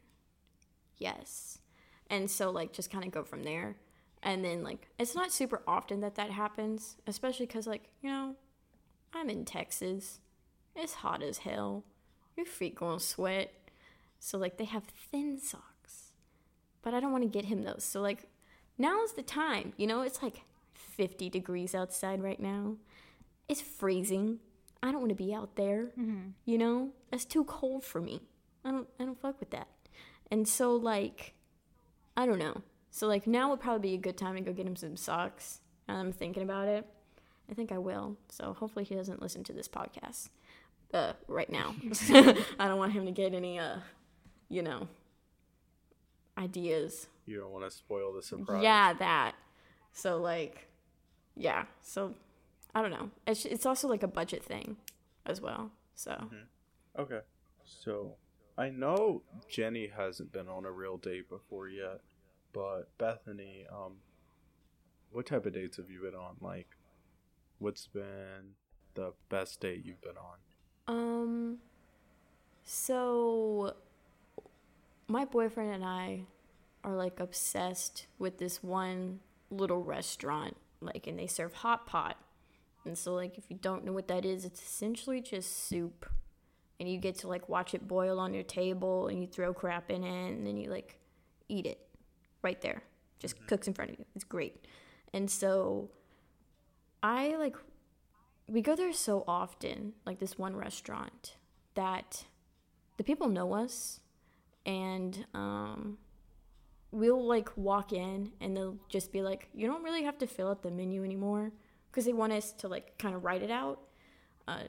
yes, 0.96 1.58
and 2.08 2.30
so 2.30 2.50
like 2.50 2.72
just 2.72 2.90
kind 2.90 3.04
of 3.04 3.10
go 3.10 3.22
from 3.24 3.42
there. 3.42 3.76
And 4.22 4.44
then 4.44 4.62
like 4.62 4.88
it's 4.98 5.14
not 5.14 5.32
super 5.32 5.62
often 5.66 6.00
that 6.00 6.16
that 6.16 6.30
happens, 6.30 6.96
especially 7.06 7.46
because 7.46 7.66
like 7.66 7.88
you 8.02 8.10
know, 8.10 8.34
I'm 9.14 9.30
in 9.30 9.44
Texas. 9.44 10.20
It's 10.76 10.94
hot 10.94 11.22
as 11.22 11.38
hell. 11.38 11.84
Your 12.36 12.46
feet 12.46 12.74
gonna 12.74 13.00
sweat. 13.00 13.52
So 14.20 14.38
like 14.38 14.58
they 14.58 14.64
have 14.66 14.84
thin 14.84 15.40
socks. 15.40 16.12
But 16.82 16.94
I 16.94 17.00
don't 17.00 17.10
want 17.10 17.24
to 17.24 17.28
get 17.28 17.46
him 17.46 17.62
those. 17.62 17.82
So 17.82 18.00
like 18.00 18.28
now's 18.78 19.14
the 19.14 19.22
time. 19.22 19.72
You 19.76 19.88
know, 19.88 20.02
it's 20.02 20.22
like 20.22 20.42
50 20.74 21.28
degrees 21.28 21.74
outside 21.74 22.22
right 22.22 22.38
now. 22.38 22.76
It's 23.48 23.60
freezing. 23.60 24.38
I 24.82 24.92
don't 24.92 25.00
want 25.00 25.10
to 25.10 25.14
be 25.14 25.34
out 25.34 25.56
there. 25.56 25.88
You 26.44 26.58
know? 26.58 26.90
That's 27.10 27.24
too 27.24 27.44
cold 27.44 27.84
for 27.84 28.00
me. 28.00 28.20
I 28.64 28.70
don't 28.70 28.88
I 29.00 29.04
don't 29.04 29.20
fuck 29.20 29.40
with 29.40 29.50
that. 29.50 29.68
And 30.30 30.46
so 30.46 30.76
like 30.76 31.34
I 32.16 32.26
don't 32.26 32.38
know. 32.38 32.62
So 32.90 33.08
like 33.08 33.26
now 33.26 33.50
would 33.50 33.60
probably 33.60 33.90
be 33.90 33.94
a 33.94 33.98
good 33.98 34.16
time 34.16 34.36
to 34.36 34.40
go 34.42 34.52
get 34.52 34.66
him 34.66 34.76
some 34.76 34.96
socks. 34.96 35.60
I'm 35.88 36.12
thinking 36.12 36.42
about 36.42 36.68
it. 36.68 36.86
I 37.50 37.54
think 37.54 37.72
I 37.72 37.78
will. 37.78 38.16
So 38.28 38.52
hopefully 38.52 38.84
he 38.84 38.94
doesn't 38.94 39.20
listen 39.20 39.42
to 39.44 39.52
this 39.52 39.68
podcast 39.68 40.28
uh, 40.94 41.14
right 41.26 41.50
now. 41.50 41.74
I 42.58 42.68
don't 42.68 42.78
want 42.78 42.92
him 42.92 43.06
to 43.06 43.12
get 43.12 43.34
any, 43.34 43.58
uh, 43.58 43.78
you 44.50 44.62
know, 44.62 44.88
ideas. 46.36 47.06
You 47.24 47.38
don't 47.38 47.52
want 47.52 47.64
to 47.64 47.70
spoil 47.70 48.12
the 48.12 48.22
surprise. 48.22 48.62
Yeah, 48.62 48.92
that. 48.94 49.34
So 49.92 50.18
like, 50.18 50.68
yeah. 51.36 51.64
So 51.80 52.14
I 52.74 52.82
don't 52.82 52.90
know. 52.90 53.10
It's 53.26 53.46
it's 53.46 53.64
also 53.64 53.88
like 53.88 54.02
a 54.02 54.08
budget 54.08 54.44
thing, 54.44 54.76
as 55.24 55.40
well. 55.40 55.70
So 55.94 56.28
Okay. 56.98 57.20
So 57.64 58.16
I 58.58 58.68
know 58.70 59.22
Jenny 59.48 59.90
hasn't 59.96 60.32
been 60.32 60.48
on 60.48 60.64
a 60.64 60.70
real 60.70 60.98
date 60.98 61.28
before 61.28 61.68
yet, 61.68 62.00
but 62.52 62.90
Bethany, 62.98 63.66
um, 63.72 63.94
what 65.12 65.26
type 65.26 65.46
of 65.46 65.54
dates 65.54 65.76
have 65.76 65.90
you 65.90 66.02
been 66.02 66.14
on? 66.14 66.36
Like, 66.40 66.68
what's 67.58 67.86
been 67.86 68.54
the 68.94 69.12
best 69.28 69.60
date 69.60 69.82
you've 69.84 70.02
been 70.02 70.16
on? 70.16 70.38
Um, 70.88 71.58
so 72.64 73.74
my 75.10 75.24
boyfriend 75.24 75.74
and 75.74 75.84
I 75.84 76.22
are 76.84 76.94
like 76.94 77.20
obsessed 77.20 78.06
with 78.18 78.38
this 78.38 78.62
one 78.62 79.20
little 79.50 79.82
restaurant, 79.82 80.56
like, 80.80 81.06
and 81.06 81.18
they 81.18 81.26
serve 81.26 81.52
hot 81.52 81.86
pot. 81.86 82.16
And 82.84 82.96
so, 82.96 83.12
like, 83.12 83.36
if 83.36 83.44
you 83.48 83.56
don't 83.60 83.84
know 83.84 83.92
what 83.92 84.08
that 84.08 84.24
is, 84.24 84.44
it's 84.44 84.62
essentially 84.62 85.20
just 85.20 85.68
soup. 85.68 86.06
And 86.78 86.88
you 86.88 86.96
get 86.96 87.16
to, 87.16 87.28
like, 87.28 87.48
watch 87.48 87.74
it 87.74 87.86
boil 87.86 88.18
on 88.18 88.32
your 88.32 88.42
table 88.42 89.08
and 89.08 89.20
you 89.20 89.26
throw 89.26 89.52
crap 89.52 89.90
in 89.90 90.02
it 90.02 90.30
and 90.30 90.46
then 90.46 90.56
you, 90.56 90.70
like, 90.70 90.98
eat 91.48 91.66
it 91.66 91.86
right 92.40 92.58
there. 92.62 92.82
Just 93.18 93.36
mm-hmm. 93.36 93.46
cooks 93.46 93.66
in 93.66 93.74
front 93.74 93.90
of 93.90 93.98
you. 93.98 94.06
It's 94.14 94.24
great. 94.24 94.66
And 95.12 95.30
so 95.30 95.90
I, 97.02 97.36
like, 97.36 97.56
we 98.48 98.62
go 98.62 98.74
there 98.74 98.92
so 98.92 99.24
often, 99.28 99.92
like 100.06 100.18
this 100.18 100.38
one 100.38 100.56
restaurant, 100.56 101.36
that 101.74 102.24
the 102.96 103.04
people 103.04 103.28
know 103.28 103.52
us, 103.52 104.00
and 104.66 105.26
um, 105.34 105.98
we'll 106.92 107.24
like 107.26 107.50
walk 107.56 107.92
in 107.92 108.32
and 108.40 108.56
they'll 108.56 108.78
just 108.88 109.12
be 109.12 109.22
like, 109.22 109.48
"You 109.54 109.66
don't 109.66 109.82
really 109.82 110.02
have 110.04 110.18
to 110.18 110.26
fill 110.26 110.48
out 110.48 110.62
the 110.62 110.70
menu 110.70 111.04
anymore," 111.04 111.52
because 111.90 112.04
they 112.04 112.12
want 112.12 112.32
us 112.32 112.52
to 112.52 112.68
like 112.68 112.98
kind 112.98 113.14
of 113.14 113.24
write 113.24 113.42
it 113.42 113.50
out. 113.50 113.80
Uh, 114.48 114.64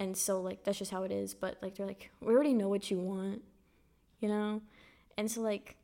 And 0.00 0.16
so 0.16 0.40
like 0.40 0.64
that's 0.64 0.78
just 0.78 0.90
how 0.90 1.02
it 1.04 1.12
is. 1.12 1.34
But 1.34 1.58
like 1.62 1.74
they're 1.76 1.86
like, 1.86 2.10
"We 2.20 2.34
already 2.34 2.54
know 2.54 2.68
what 2.68 2.90
you 2.90 2.98
want," 2.98 3.42
you 4.20 4.28
know, 4.28 4.62
and 5.18 5.30
so 5.30 5.40
like. 5.42 5.76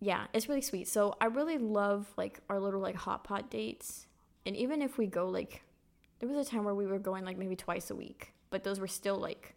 Yeah, 0.00 0.26
it's 0.32 0.48
really 0.48 0.62
sweet. 0.62 0.88
So 0.88 1.14
I 1.20 1.26
really 1.26 1.58
love 1.58 2.12
like 2.16 2.40
our 2.48 2.58
little 2.58 2.80
like 2.80 2.96
hot 2.96 3.22
pot 3.24 3.50
dates. 3.50 4.06
And 4.44 4.56
even 4.56 4.82
if 4.82 4.98
we 4.98 5.06
go 5.06 5.28
like 5.28 5.62
there 6.18 6.28
was 6.28 6.44
a 6.46 6.50
time 6.50 6.64
where 6.64 6.74
we 6.74 6.86
were 6.86 6.98
going 6.98 7.24
like 7.24 7.38
maybe 7.38 7.54
twice 7.56 7.90
a 7.90 7.94
week, 7.94 8.32
but 8.50 8.64
those 8.64 8.80
were 8.80 8.88
still 8.88 9.16
like 9.16 9.54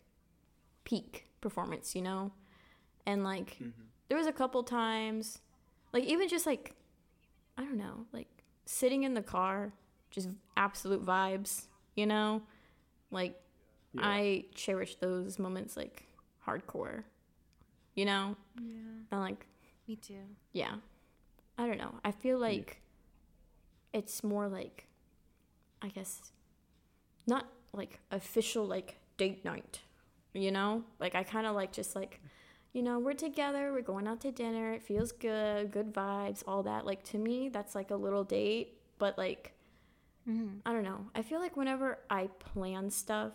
peak 0.83 1.27
performance, 1.41 1.95
you 1.95 2.01
know? 2.03 2.31
And 3.05 3.23
like 3.23 3.55
mm-hmm. 3.55 3.69
there 4.09 4.17
was 4.17 4.27
a 4.27 4.33
couple 4.33 4.63
times 4.63 5.39
like 5.93 6.03
even 6.03 6.27
just 6.27 6.45
like 6.45 6.73
I 7.57 7.61
don't 7.61 7.77
know, 7.77 8.05
like 8.11 8.27
sitting 8.65 9.03
in 9.03 9.13
the 9.13 9.21
car, 9.21 9.71
just 10.11 10.29
absolute 10.57 11.05
vibes, 11.05 11.67
you 11.95 12.05
know? 12.05 12.41
Like 13.11 13.39
Yeah. 13.93 14.01
I 14.03 14.45
cherish 14.53 14.95
those 14.95 15.39
moments 15.39 15.77
like 15.77 16.05
hardcore. 16.45 17.03
You 17.95 18.03
know? 18.05 18.35
Yeah, 18.61 18.73
And 19.11 19.21
like 19.21 19.47
me 19.87 19.95
too. 19.95 20.19
yeah. 20.51 20.75
I 21.57 21.65
don't 21.65 21.77
know. 21.77 21.93
I 22.03 22.11
feel 22.11 22.37
like 22.37 22.81
it's 23.93 24.21
more 24.21 24.49
like 24.49 24.87
I 25.81 25.87
guess 25.87 26.33
not 27.25 27.47
like 27.71 27.99
official 28.11 28.65
like 28.65 28.99
date 29.15 29.45
night. 29.45 29.79
You 30.33 30.51
know? 30.51 30.83
Like 30.99 31.15
I 31.15 31.23
kind 31.23 31.47
of 31.47 31.55
like 31.55 31.71
just 31.71 31.95
like 31.95 32.19
you 32.75 32.83
know, 32.83 32.99
we're 32.99 33.13
together, 33.13 33.71
we're 33.73 33.81
going 33.81 34.07
out 34.07 34.19
to 34.21 34.31
dinner, 34.31 34.73
it 34.73 34.83
feels 34.83 35.11
good, 35.11 35.71
good 35.71 35.91
vibes, 35.93 36.43
all 36.45 36.61
that. 36.63 36.85
Like 36.85 37.01
to 37.05 37.17
me, 37.17 37.49
that's 37.49 37.73
like 37.73 37.89
a 37.89 37.95
little 37.95 38.23
date, 38.23 38.77
but 38.99 39.17
like 39.17 39.53
Mm-hmm. 40.27 40.57
I 40.65 40.73
don't 40.73 40.83
know. 40.83 41.05
I 41.13 41.21
feel 41.21 41.39
like 41.39 41.55
whenever 41.55 41.99
I 42.09 42.29
plan 42.39 42.89
stuff, 42.89 43.33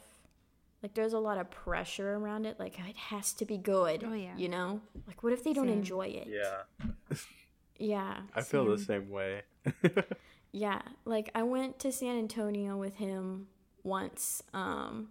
like 0.83 0.93
there's 0.95 1.13
a 1.13 1.21
lot 1.21 1.39
of 1.39 1.49
pressure 1.49 2.15
around 2.17 2.47
it. 2.47 2.59
Like 2.59 2.81
it 2.81 2.97
has 2.97 3.33
to 3.35 3.45
be 3.45 3.57
good. 3.59 4.03
Oh, 4.05 4.13
yeah. 4.13 4.37
You 4.37 4.49
know? 4.49 4.81
Like 5.07 5.23
what 5.23 5.33
if 5.33 5.45
they 5.45 5.53
don't 5.53 5.69
Same. 5.69 5.79
enjoy 5.79 6.07
it? 6.09 6.27
Yeah, 6.29 7.17
Yeah. 7.79 8.17
I 8.35 8.43
feel 8.43 8.65
the 8.65 8.77
same. 8.77 9.03
same 9.05 9.11
way. 9.11 9.43
Yeah, 10.53 10.83
like 11.05 11.31
I 11.35 11.45
went 11.45 11.79
to 11.81 11.93
San 11.93 12.19
Antonio 12.19 12.77
with 12.77 12.97
him 12.97 13.47
once, 13.85 14.43
um, 14.53 15.11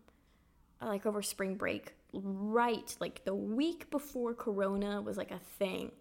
like 0.81 1.05
over 1.05 1.21
spring 1.21 1.55
break, 1.55 1.93
right, 2.13 2.95
like 2.99 3.23
the 3.25 3.35
week 3.35 3.89
before 3.89 4.33
Corona 4.33 5.01
was 5.01 5.17
like 5.17 5.31
a 5.31 5.39
thing, 5.57 5.91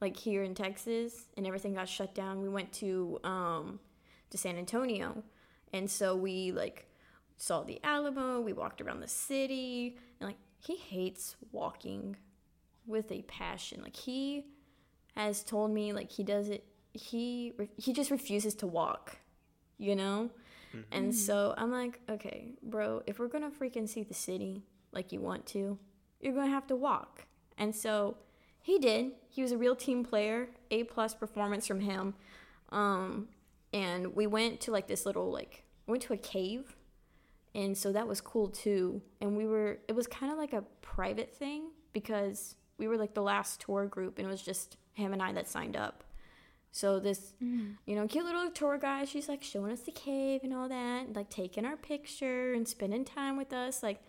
like 0.00 0.16
here 0.16 0.42
in 0.42 0.54
Texas, 0.54 1.28
and 1.36 1.46
everything 1.46 1.74
got 1.74 1.88
shut 1.88 2.14
down. 2.14 2.42
We 2.42 2.48
went 2.48 2.72
to 2.74 3.18
um, 3.24 3.80
to 4.30 4.38
San 4.38 4.56
Antonio, 4.56 5.22
and 5.72 5.90
so 5.90 6.16
we 6.16 6.52
like 6.52 6.86
saw 7.36 7.62
the 7.62 7.80
Alamo. 7.84 8.40
We 8.40 8.52
walked 8.52 8.80
around 8.80 9.00
the 9.00 9.08
city, 9.08 9.98
and 10.20 10.28
like 10.28 10.38
he 10.60 10.76
hates 10.76 11.36
walking 11.52 12.16
with 12.86 13.10
a 13.12 13.22
passion. 13.22 13.82
Like 13.82 13.96
he 13.96 14.46
has 15.18 15.42
told 15.42 15.72
me 15.72 15.92
like 15.92 16.10
he 16.12 16.22
does 16.22 16.48
it 16.48 16.64
he 16.92 17.52
re- 17.56 17.68
he 17.76 17.92
just 17.92 18.10
refuses 18.10 18.54
to 18.54 18.66
walk 18.66 19.18
you 19.78 19.94
know 19.96 20.30
and 20.92 21.14
so 21.14 21.54
i'm 21.58 21.72
like 21.72 22.00
okay 22.08 22.52
bro 22.62 23.02
if 23.06 23.18
we're 23.18 23.28
gonna 23.28 23.50
freaking 23.50 23.88
see 23.88 24.02
the 24.02 24.14
city 24.14 24.62
like 24.92 25.12
you 25.12 25.20
want 25.20 25.46
to 25.46 25.78
you're 26.20 26.34
gonna 26.34 26.50
have 26.50 26.66
to 26.66 26.76
walk. 26.76 27.26
And 27.56 27.74
so 27.74 28.16
he 28.60 28.78
did. 28.78 29.12
He 29.28 29.42
was 29.42 29.52
a 29.52 29.58
real 29.58 29.76
team 29.76 30.04
player 30.04 30.48
a 30.70 30.84
plus 30.84 31.14
performance 31.14 31.66
from 31.66 31.80
him. 31.80 32.14
Um 32.70 33.28
and 33.72 34.14
we 34.14 34.26
went 34.26 34.60
to 34.62 34.70
like 34.70 34.88
this 34.88 35.06
little 35.06 35.30
like 35.30 35.64
went 35.86 36.02
to 36.02 36.12
a 36.12 36.18
cave. 36.18 36.76
And 37.54 37.76
so 37.76 37.92
that 37.92 38.06
was 38.06 38.20
cool 38.20 38.48
too. 38.48 39.02
And 39.20 39.36
we 39.36 39.46
were 39.46 39.78
it 39.88 39.94
was 39.94 40.06
kind 40.06 40.32
of 40.32 40.38
like 40.38 40.52
a 40.52 40.62
private 40.82 41.34
thing 41.34 41.70
because 41.92 42.56
we 42.78 42.88
were 42.88 42.96
like 42.96 43.14
the 43.14 43.22
last 43.22 43.60
tour 43.60 43.86
group 43.86 44.18
and 44.18 44.26
it 44.26 44.30
was 44.30 44.42
just 44.42 44.76
him 44.92 45.12
and 45.12 45.22
i 45.22 45.32
that 45.32 45.48
signed 45.48 45.76
up. 45.76 46.04
So 46.70 47.00
this 47.00 47.32
you 47.86 47.96
know 47.96 48.06
cute 48.06 48.24
little 48.24 48.50
tour 48.50 48.78
guide 48.78 49.08
she's 49.08 49.28
like 49.28 49.42
showing 49.42 49.72
us 49.72 49.80
the 49.80 49.92
cave 49.92 50.40
and 50.44 50.52
all 50.52 50.68
that 50.68 51.06
and, 51.06 51.16
like 51.16 51.30
taking 51.30 51.64
our 51.64 51.76
picture 51.76 52.52
and 52.52 52.68
spending 52.68 53.04
time 53.04 53.36
with 53.36 53.52
us 53.52 53.82
like 53.82 54.00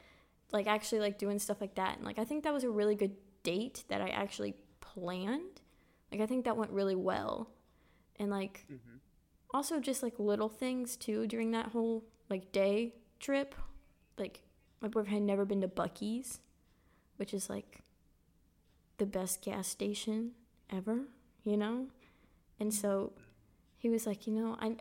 like 0.52 0.68
actually 0.68 1.00
like 1.00 1.18
doing 1.18 1.39
stuff 1.39 1.62
like 1.62 1.76
that. 1.76 1.97
And 1.97 2.06
like 2.06 2.20
i 2.20 2.26
think 2.26 2.43
that 2.43 2.54
was 2.54 2.64
a 2.64 2.70
really 2.70 2.95
good 2.95 3.16
date 3.43 3.84
that 3.89 4.02
i 4.02 4.10
actually 4.10 4.56
planned. 4.82 5.62
Like 6.12 6.22
i 6.22 6.26
think 6.26 6.45
that 6.45 6.58
went 6.58 6.72
really 6.72 6.95
well. 6.95 7.50
And 8.18 8.30
like 8.30 8.66
mm-hmm. 8.72 8.97
also 9.54 9.80
just 9.80 10.04
like 10.04 10.20
little 10.20 10.50
things 10.50 10.97
too 10.97 11.28
during 11.28 11.52
that 11.52 11.68
whole 11.68 12.04
like 12.30 12.52
day 12.52 12.95
trip. 13.20 13.56
Like 14.18 14.41
my 14.82 14.88
boyfriend 14.88 15.14
had 15.14 15.24
never 15.24 15.45
been 15.45 15.62
to 15.62 15.68
Buc-ee's 15.68 16.39
which 17.18 17.34
is 17.34 17.50
like 17.50 17.80
the 18.97 19.06
best 19.06 19.41
gas 19.41 19.68
station 19.68 20.32
ever 20.72 21.08
you 21.45 21.58
know? 21.58 21.88
And 22.60 22.74
so 22.74 23.14
he 23.80 23.89
was 23.89 24.06
like 24.06 24.28
you 24.28 24.34
know 24.34 24.58
i 24.60 24.76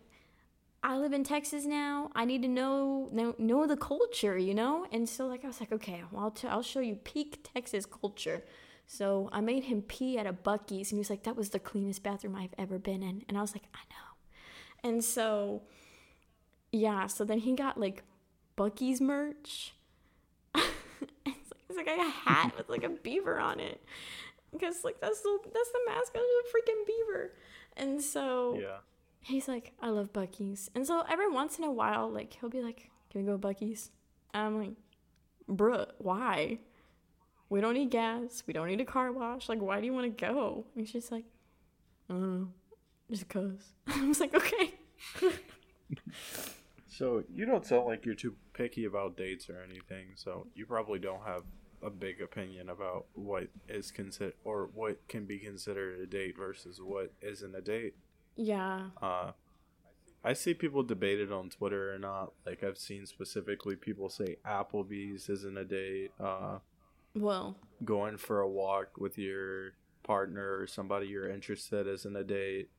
I 0.82 0.96
live 0.96 1.12
in 1.12 1.24
Texas 1.24 1.64
now. 1.64 2.10
I 2.14 2.24
need 2.24 2.42
to 2.42 2.48
know 2.48 3.08
know, 3.12 3.34
know 3.38 3.66
the 3.66 3.76
culture, 3.76 4.38
you 4.38 4.54
know. 4.54 4.86
And 4.92 5.08
so 5.08 5.26
like 5.26 5.44
I 5.44 5.48
was 5.48 5.60
like, 5.60 5.72
okay, 5.72 6.04
well 6.10 6.24
I'll, 6.24 6.30
t- 6.30 6.48
I'll 6.48 6.62
show 6.62 6.80
you 6.80 6.94
peak 6.96 7.48
Texas 7.52 7.84
culture. 7.86 8.44
So 8.86 9.28
I 9.32 9.42
made 9.42 9.64
him 9.64 9.82
pee 9.82 10.16
at 10.16 10.26
a 10.26 10.32
Buc-ee's, 10.32 10.90
and 10.90 10.96
he 10.96 10.98
was 10.98 11.10
like, 11.10 11.24
"That 11.24 11.36
was 11.36 11.50
the 11.50 11.58
cleanest 11.58 12.02
bathroom 12.02 12.34
I've 12.34 12.54
ever 12.56 12.78
been 12.78 13.02
in." 13.02 13.22
And 13.28 13.36
I 13.36 13.42
was 13.42 13.52
like, 13.54 13.64
"I 13.74 13.80
know." 13.90 14.88
And 14.88 15.04
so, 15.04 15.62
yeah. 16.72 17.06
So 17.06 17.22
then 17.24 17.40
he 17.40 17.54
got 17.54 17.78
like 17.78 18.02
Buc-ee's 18.56 19.00
merch. 19.02 19.74
it's, 20.54 21.76
like, 21.76 21.86
a 21.86 22.02
hat 22.10 22.54
with 22.56 22.70
like 22.70 22.82
a 22.82 22.88
beaver 22.88 23.38
on 23.38 23.60
it, 23.60 23.84
because 24.52 24.84
like 24.84 25.00
that's 25.02 25.20
the 25.20 25.38
that's 25.52 25.70
the 25.70 25.80
mascot 25.86 26.22
of 26.22 26.22
the 26.22 26.48
freaking 26.48 26.86
beaver. 26.86 27.32
And 27.76 28.00
so 28.02 28.58
Yeah. 28.58 28.78
He's 29.20 29.48
like, 29.48 29.72
I 29.80 29.88
love 29.90 30.12
Buc-ee's. 30.12 30.70
And 30.74 30.86
so 30.86 31.04
every 31.08 31.28
once 31.28 31.58
in 31.58 31.64
a 31.64 31.70
while, 31.70 32.10
like, 32.10 32.36
he'll 32.40 32.50
be 32.50 32.62
like, 32.62 32.90
Can 33.10 33.20
we 33.22 33.26
go 33.26 33.38
Buc-ee's? 33.38 33.90
And 34.32 34.46
I'm 34.46 34.58
like, 34.58 34.74
Bruh, 35.50 35.86
why? 35.98 36.58
We 37.50 37.60
don't 37.60 37.74
need 37.74 37.90
gas. 37.90 38.42
We 38.46 38.52
don't 38.52 38.68
need 38.68 38.80
a 38.80 38.84
car 38.84 39.10
wash. 39.12 39.48
Like, 39.48 39.60
why 39.60 39.80
do 39.80 39.86
you 39.86 39.94
want 39.94 40.04
to 40.04 40.26
go? 40.26 40.66
And 40.74 40.86
he's 40.86 40.92
just 40.92 41.10
like, 41.10 41.24
I 42.08 42.14
don't 42.14 42.40
know. 42.40 42.48
Just 43.10 43.28
cuz. 43.28 43.72
I 43.86 44.06
was 44.06 44.20
like, 44.20 44.34
okay. 44.34 44.74
So 46.98 47.22
you 47.32 47.46
don't 47.46 47.64
sound 47.64 47.86
like 47.86 48.04
you're 48.04 48.16
too 48.16 48.34
picky 48.54 48.84
about 48.84 49.16
dates 49.16 49.48
or 49.48 49.62
anything. 49.62 50.06
So 50.16 50.48
you 50.56 50.66
probably 50.66 50.98
don't 50.98 51.22
have 51.24 51.42
a 51.80 51.90
big 51.90 52.20
opinion 52.20 52.70
about 52.70 53.06
what 53.14 53.44
is 53.68 53.92
considered 53.92 54.34
or 54.42 54.68
what 54.74 55.06
can 55.06 55.24
be 55.24 55.38
considered 55.38 56.00
a 56.00 56.06
date 56.06 56.36
versus 56.36 56.80
what 56.82 57.12
isn't 57.22 57.54
a 57.54 57.60
date. 57.60 57.94
Yeah. 58.38 58.90
Uh, 59.02 59.32
I 60.24 60.32
see 60.32 60.54
people 60.54 60.82
debate 60.82 61.20
it 61.20 61.32
on 61.32 61.50
Twitter 61.50 61.92
or 61.94 61.98
not. 61.98 62.32
Like 62.46 62.62
I've 62.62 62.78
seen 62.78 63.04
specifically 63.04 63.76
people 63.76 64.08
say 64.08 64.36
Applebee's 64.46 65.28
isn't 65.28 65.58
a 65.58 65.64
date. 65.64 66.12
Uh, 66.20 66.58
Well, 67.14 67.56
going 67.84 68.16
for 68.16 68.40
a 68.40 68.48
walk 68.48 68.96
with 68.98 69.18
your 69.18 69.72
partner 70.04 70.58
or 70.58 70.66
somebody 70.66 71.08
you're 71.08 71.28
interested 71.28 71.86
isn't 71.86 72.16
a 72.16 72.24
date, 72.24 72.70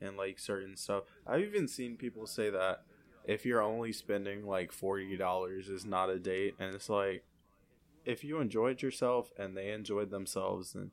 and 0.00 0.16
like 0.16 0.38
certain 0.38 0.76
stuff. 0.76 1.04
I've 1.26 1.42
even 1.42 1.68
seen 1.68 1.96
people 1.96 2.26
say 2.26 2.50
that 2.50 2.82
if 3.26 3.44
you're 3.46 3.62
only 3.62 3.92
spending 3.92 4.46
like 4.46 4.72
forty 4.72 5.16
dollars 5.16 5.68
is 5.68 5.84
not 5.84 6.10
a 6.10 6.18
date, 6.18 6.54
and 6.58 6.74
it's 6.74 6.88
like 6.88 7.24
if 8.04 8.22
you 8.24 8.38
enjoyed 8.40 8.82
yourself 8.82 9.32
and 9.38 9.56
they 9.56 9.70
enjoyed 9.70 10.10
themselves, 10.10 10.72
then 10.74 10.90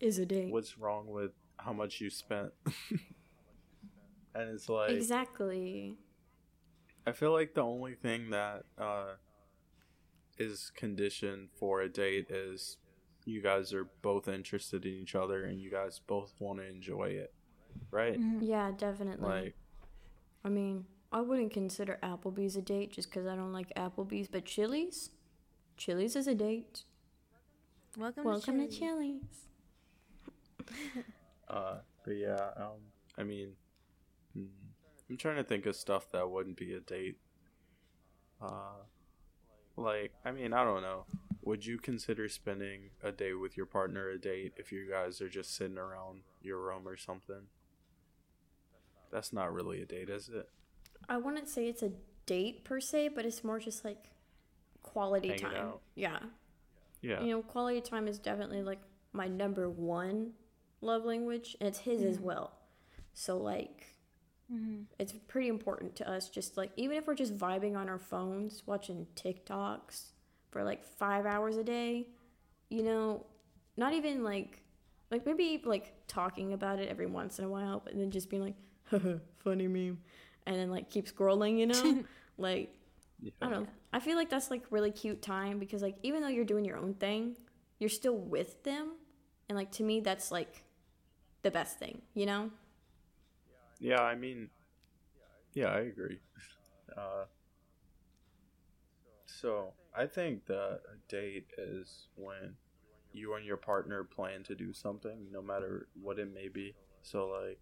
is 0.00 0.18
a 0.18 0.26
date. 0.26 0.50
what's 0.50 0.78
wrong 0.78 1.06
with 1.08 1.32
how 1.58 1.72
much 1.72 2.00
you 2.00 2.08
spent? 2.10 2.52
and 4.34 4.50
it's 4.50 4.68
like 4.68 4.90
exactly. 4.90 5.96
I 7.06 7.12
feel 7.12 7.32
like 7.32 7.54
the 7.54 7.62
only 7.62 7.94
thing 7.94 8.30
that 8.30 8.64
uh, 8.78 9.14
is 10.38 10.70
conditioned 10.76 11.48
for 11.58 11.80
a 11.80 11.88
date 11.88 12.30
is 12.30 12.76
you 13.24 13.42
guys 13.42 13.72
are 13.72 13.88
both 14.02 14.28
interested 14.28 14.84
in 14.84 14.92
each 14.92 15.14
other 15.14 15.44
and 15.44 15.60
you 15.60 15.70
guys 15.70 16.00
both 16.06 16.34
want 16.38 16.58
to 16.58 16.66
enjoy 16.66 17.04
it, 17.04 17.32
right? 17.90 18.18
Yeah, 18.40 18.70
definitely. 18.76 19.28
Like, 19.28 19.54
I 20.44 20.48
mean, 20.48 20.84
I 21.12 21.20
wouldn't 21.20 21.52
consider 21.52 21.98
Applebee's 22.02 22.56
a 22.56 22.62
date 22.62 22.92
just 22.92 23.10
because 23.10 23.26
I 23.26 23.34
don't 23.34 23.52
like 23.52 23.74
Applebee's, 23.74 24.28
but 24.28 24.44
Chili's? 24.44 25.10
Chili's 25.76 26.16
is 26.16 26.26
a 26.26 26.34
date. 26.34 26.84
Welcome, 27.98 28.24
Welcome 28.24 28.58
to 28.58 28.68
Chili's. 28.68 29.22
Chili's. 30.58 31.04
uh, 31.48 31.78
but 32.04 32.12
yeah, 32.12 32.50
um, 32.56 32.78
I 33.18 33.24
mean, 33.24 33.52
I'm 35.10 35.16
trying 35.16 35.36
to 35.36 35.44
think 35.44 35.66
of 35.66 35.74
stuff 35.74 36.10
that 36.12 36.30
wouldn't 36.30 36.56
be 36.56 36.72
a 36.72 36.80
date. 36.80 37.18
Uh, 38.40 38.84
like, 39.76 40.12
I 40.24 40.30
mean, 40.30 40.52
I 40.52 40.64
don't 40.64 40.82
know. 40.82 41.04
Would 41.42 41.66
you 41.66 41.78
consider 41.78 42.28
spending 42.28 42.90
a 43.02 43.10
day 43.10 43.32
with 43.32 43.56
your 43.56 43.66
partner 43.66 44.10
a 44.10 44.18
date 44.18 44.52
if 44.56 44.70
you 44.70 44.88
guys 44.88 45.20
are 45.20 45.28
just 45.28 45.56
sitting 45.56 45.78
around 45.78 46.20
your 46.42 46.60
room 46.60 46.86
or 46.86 46.96
something? 46.96 47.48
That's 49.10 49.32
not 49.32 49.52
really 49.52 49.82
a 49.82 49.86
date, 49.86 50.08
is 50.08 50.28
it? 50.28 50.48
I 51.08 51.16
wouldn't 51.16 51.48
say 51.48 51.66
it's 51.66 51.82
a 51.82 51.90
date 52.26 52.64
per 52.64 52.78
se, 52.78 53.08
but 53.08 53.26
it's 53.26 53.42
more 53.42 53.58
just 53.58 53.84
like 53.84 54.10
quality 54.82 55.28
Hanging 55.28 55.44
time. 55.44 55.56
out. 55.56 55.80
Yeah. 55.96 56.18
Yeah. 57.02 57.20
You 57.20 57.30
know, 57.32 57.42
quality 57.42 57.80
time 57.80 58.06
is 58.06 58.20
definitely 58.20 58.62
like 58.62 58.80
my 59.12 59.26
number 59.26 59.68
one 59.68 60.34
love 60.80 61.04
language, 61.04 61.56
and 61.58 61.68
it's 61.68 61.80
his 61.80 62.02
as 62.02 62.20
well. 62.20 62.52
So, 63.12 63.36
like, 63.38 63.96
Mm-hmm. 64.52 64.82
it's 64.98 65.12
pretty 65.28 65.46
important 65.46 65.94
to 65.96 66.10
us 66.10 66.28
just 66.28 66.56
like, 66.56 66.72
even 66.76 66.96
if 66.96 67.06
we're 67.06 67.14
just 67.14 67.36
vibing 67.36 67.76
on 67.76 67.88
our 67.88 67.98
phones, 67.98 68.64
watching 68.66 69.06
TikToks 69.14 70.06
for 70.50 70.64
like 70.64 70.84
five 70.84 71.24
hours 71.24 71.56
a 71.56 71.62
day, 71.62 72.08
you 72.68 72.82
know, 72.82 73.24
not 73.76 73.92
even 73.92 74.24
like, 74.24 74.62
like 75.10 75.24
maybe 75.24 75.60
like 75.64 75.92
talking 76.08 76.52
about 76.52 76.80
it 76.80 76.88
every 76.88 77.06
once 77.06 77.38
in 77.38 77.44
a 77.44 77.48
while, 77.48 77.80
but 77.84 77.96
then 77.96 78.10
just 78.10 78.28
being 78.28 78.42
like, 78.42 79.20
funny 79.38 79.68
meme, 79.68 79.98
and 80.46 80.56
then 80.56 80.70
like 80.70 80.90
keep 80.90 81.06
scrolling, 81.06 81.58
you 81.58 81.66
know? 81.66 82.04
like, 82.38 82.74
yeah. 83.20 83.30
I 83.40 83.48
don't 83.48 83.62
know. 83.62 83.68
I 83.92 84.00
feel 84.00 84.16
like 84.16 84.30
that's 84.30 84.50
like 84.50 84.64
really 84.70 84.90
cute 84.90 85.22
time 85.22 85.58
because 85.58 85.82
like 85.82 85.96
even 86.02 86.22
though 86.22 86.28
you're 86.28 86.44
doing 86.44 86.64
your 86.64 86.76
own 86.76 86.94
thing, 86.94 87.36
you're 87.78 87.90
still 87.90 88.16
with 88.16 88.62
them, 88.64 88.92
and 89.48 89.56
like 89.56 89.70
to 89.72 89.82
me 89.84 90.00
that's 90.00 90.32
like 90.32 90.64
the 91.42 91.50
best 91.50 91.78
thing, 91.78 92.02
you 92.14 92.26
know? 92.26 92.50
Yeah, 93.80 94.02
I 94.02 94.14
mean, 94.14 94.50
yeah, 95.54 95.68
I 95.68 95.80
agree. 95.80 96.18
Uh, 96.96 97.24
so 99.26 99.72
I 99.96 100.06
think 100.06 100.46
that 100.46 100.80
a 100.92 101.10
date 101.10 101.46
is 101.56 102.08
when 102.14 102.56
you 103.12 103.34
and 103.34 103.44
your 103.44 103.56
partner 103.56 104.04
plan 104.04 104.42
to 104.44 104.54
do 104.54 104.72
something, 104.72 105.26
no 105.32 105.42
matter 105.42 105.88
what 106.00 106.18
it 106.18 106.32
may 106.32 106.48
be. 106.48 106.74
So 107.02 107.28
like, 107.28 107.58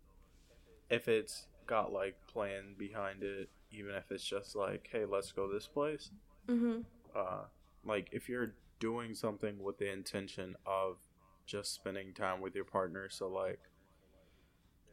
if 0.90 1.08
it's 1.08 1.46
got 1.66 1.92
like 1.92 2.16
plan 2.26 2.74
behind 2.76 3.22
it, 3.22 3.48
even 3.70 3.94
if 3.94 4.10
it's 4.10 4.24
just 4.24 4.56
like, 4.56 4.88
hey, 4.90 5.04
let's 5.04 5.32
go 5.32 5.50
this 5.50 5.66
place. 5.66 6.10
Mm-hmm. 6.48 6.80
Uh, 7.14 7.44
like 7.84 8.08
if 8.12 8.28
you're 8.28 8.54
doing 8.80 9.14
something 9.14 9.62
with 9.62 9.78
the 9.78 9.90
intention 9.90 10.56
of 10.66 10.96
just 11.46 11.74
spending 11.74 12.12
time 12.12 12.40
with 12.40 12.54
your 12.54 12.64
partner, 12.64 13.08
so 13.08 13.28
like 13.28 13.60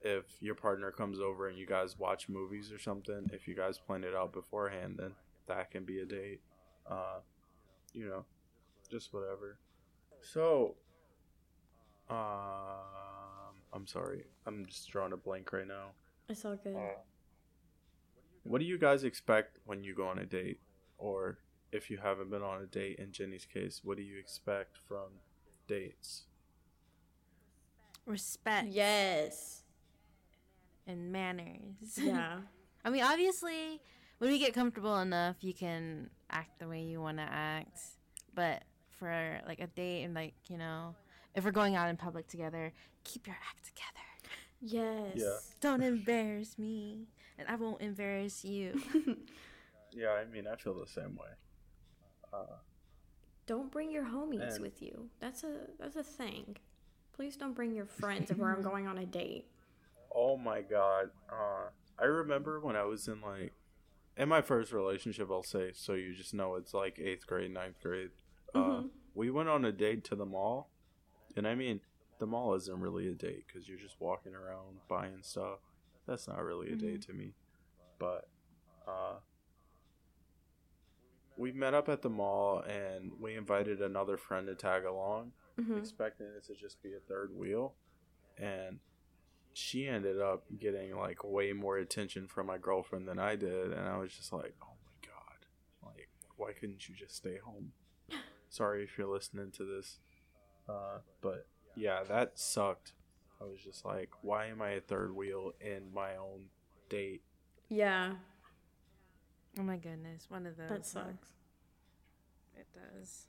if 0.06 0.26
your 0.40 0.54
partner 0.54 0.92
comes 0.92 1.20
over 1.20 1.50
and 1.50 1.58
you 1.58 1.66
guys 1.66 1.98
watch 1.98 2.30
movies 2.30 2.72
or 2.72 2.78
something, 2.78 3.28
if 3.34 3.48
you 3.48 3.56
guys 3.56 3.80
plan 3.80 4.04
it 4.04 4.14
out 4.16 4.32
beforehand, 4.32 4.98
then 5.00 5.12
that 5.48 5.72
can 5.72 5.84
be 5.84 6.00
a 6.00 6.06
date. 6.06 6.42
Uh, 6.90 7.20
you 7.92 8.08
know, 8.08 8.24
just 8.90 9.12
whatever. 9.14 9.58
So, 10.22 10.76
um, 12.10 12.18
I'm 13.74 13.88
sorry, 13.88 14.26
I'm 14.46 14.68
just 14.68 14.88
drawing 14.92 15.12
a 15.12 15.18
blank 15.18 15.52
right 15.52 15.68
now. 15.68 15.88
It's 16.30 16.46
all 16.46 16.56
good. 16.56 16.78
What 18.44 18.60
do 18.60 18.66
you 18.66 18.78
guys 18.78 19.04
expect 19.04 19.58
when 19.66 19.84
you 19.84 19.96
go 19.96 20.08
on 20.08 20.20
a 20.20 20.26
date? 20.26 20.60
Or 21.00 21.40
if 21.72 21.90
you 21.90 21.98
haven't 21.98 22.30
been 22.30 22.44
on 22.44 22.62
a 22.62 22.68
date, 22.68 23.00
in 23.00 23.12
Jenny's 23.12 23.46
case, 23.46 23.82
what 23.84 23.98
do 23.98 24.04
you 24.04 24.20
expect 24.20 24.78
from 24.88 25.20
dates? 25.68 26.26
Respect 28.06 28.68
yes. 28.68 29.65
And 30.88 31.12
manners. 31.12 31.98
Yeah. 31.98 32.40
I 32.84 32.90
mean, 32.92 33.04
obviously, 33.04 33.82
when 34.20 34.30
we 34.30 34.38
get 34.38 34.54
comfortable 34.54 34.98
enough, 35.00 35.38
you 35.42 35.54
can 35.54 36.10
act 36.30 36.60
the 36.60 36.68
way 36.68 36.82
you 36.84 37.02
want 37.02 37.18
to 37.18 37.24
act. 37.24 37.80
But 38.36 38.64
for 39.00 39.40
like 39.48 39.60
a 39.60 39.68
date 39.68 40.04
and 40.04 40.14
like 40.14 40.36
you 40.50 40.58
know, 40.58 40.96
if 41.34 41.44
we're 41.44 41.52
going 41.52 41.76
out 41.76 41.90
in 41.90 41.98
public 41.98 42.28
together, 42.28 42.72
keep 43.04 43.26
your 43.28 43.38
act 43.50 43.66
together. 43.66 44.06
yes. 44.62 45.14
Yeah. 45.16 45.38
Don't 45.62 45.82
embarrass 45.82 46.58
me, 46.60 47.08
and 47.40 47.48
I 47.48 47.56
won't 47.56 47.82
embarrass 47.82 48.44
you. 48.46 48.80
Yeah, 49.98 50.10
I 50.10 50.26
mean, 50.26 50.46
I 50.46 50.58
feel 50.58 50.74
the 50.78 50.86
same 50.86 51.16
way. 51.16 51.30
Uh, 52.34 52.58
Don't 53.48 53.72
bring 53.72 53.90
your 53.92 54.04
homies 54.04 54.60
with 54.60 54.82
you. 54.82 55.08
That's 55.22 55.46
a 55.46 55.68
that's 55.80 55.96
a 55.96 56.04
thing. 56.04 56.58
Please 57.14 57.38
don't 57.38 57.54
bring 57.54 57.74
your 57.74 57.86
friends 57.86 58.30
if 58.30 58.42
I'm 58.42 58.62
going 58.72 58.88
on 58.88 58.98
a 58.98 59.06
date. 59.06 59.46
Oh 60.16 60.38
my 60.38 60.62
god. 60.62 61.12
Uh, 61.30 61.70
I 62.00 62.06
remember 62.06 62.60
when 62.60 62.76
I 62.76 62.84
was 62.84 63.08
in 63.08 63.22
like, 63.22 63.54
in 64.18 64.30
my 64.30 64.42
first 64.42 64.72
relationship, 64.72 65.30
I'll 65.30 65.44
say, 65.44 65.72
so 65.74 65.94
you 65.94 66.14
just 66.14 66.34
know 66.34 66.56
it's 66.56 66.74
like 66.74 66.98
eighth 67.00 67.28
grade, 67.28 67.52
ninth 67.52 67.80
grade. 67.82 68.12
Uh, 68.54 68.60
Mhm. 68.82 68.90
we 69.14 69.30
went 69.30 69.50
on 69.50 69.66
a 69.66 69.72
date 69.72 70.04
to 70.06 70.16
the 70.16 70.26
mall. 70.26 70.70
And 71.36 71.46
I 71.48 71.54
mean, 71.56 71.82
the 72.20 72.26
mall 72.28 72.54
isn't 72.56 72.80
really 72.80 73.08
a 73.10 73.14
date 73.14 73.46
because 73.48 73.68
you're 73.68 73.78
just 73.78 74.00
walking 74.00 74.34
around 74.34 74.80
buying 74.88 75.22
stuff. 75.22 75.60
That's 76.06 76.28
not 76.30 76.42
really 76.44 76.72
a 76.72 76.76
date 76.78 77.02
to 77.04 77.14
me. 77.14 77.34
But 78.00 78.30
uh, 78.88 79.20
we 81.38 81.52
met 81.52 81.74
up 81.74 81.90
at 81.90 82.02
the 82.02 82.10
mall 82.10 82.60
and 82.62 83.12
we 83.20 83.36
invited 83.36 83.82
another 83.82 84.16
friend 84.16 84.48
to 84.48 84.56
tag 84.56 84.86
along, 84.86 85.34
Mhm. 85.58 85.78
expecting 85.78 86.28
it 86.28 86.44
to 86.46 86.56
just 86.56 86.82
be 86.82 86.94
a 86.94 87.00
third 87.02 87.34
wheel. 87.34 87.76
And 88.38 88.80
she 89.58 89.88
ended 89.88 90.20
up 90.20 90.44
getting 90.60 90.98
like 90.98 91.24
way 91.24 91.54
more 91.54 91.78
attention 91.78 92.28
from 92.28 92.48
my 92.48 92.58
girlfriend 92.58 93.08
than 93.08 93.20
I 93.20 93.38
did. 93.38 93.72
And 93.72 93.88
I 93.88 93.98
was 93.98 94.14
just 94.14 94.34
like, 94.34 94.54
oh 94.62 94.74
my 94.86 95.08
God. 95.08 95.92
Like, 95.96 96.10
why 96.36 96.52
couldn't 96.52 96.90
you 96.90 96.94
just 96.96 97.16
stay 97.16 97.38
home? 97.38 97.72
Sorry 98.50 98.84
if 98.84 98.98
you're 98.98 99.08
listening 99.08 99.52
to 99.52 99.64
this. 99.64 100.00
Uh, 100.68 100.98
but 101.22 101.48
yeah, 101.74 102.04
that 102.04 102.38
sucked. 102.38 102.92
I 103.40 103.46
was 103.46 103.60
just 103.64 103.86
like, 103.86 104.10
why 104.22 104.48
am 104.48 104.62
I 104.62 104.72
a 104.72 104.82
third 104.82 105.16
wheel 105.16 105.54
in 105.62 105.94
my 105.94 106.18
own 106.18 106.48
date? 106.90 107.22
Yeah, 107.70 108.16
Oh 109.58 109.64
my 109.64 109.78
goodness, 109.78 110.26
one 110.28 110.46
of 110.46 110.58
those. 110.58 110.68
that 110.68 110.86
sucks. 110.86 111.30
It 112.58 112.68
does. 112.74 113.28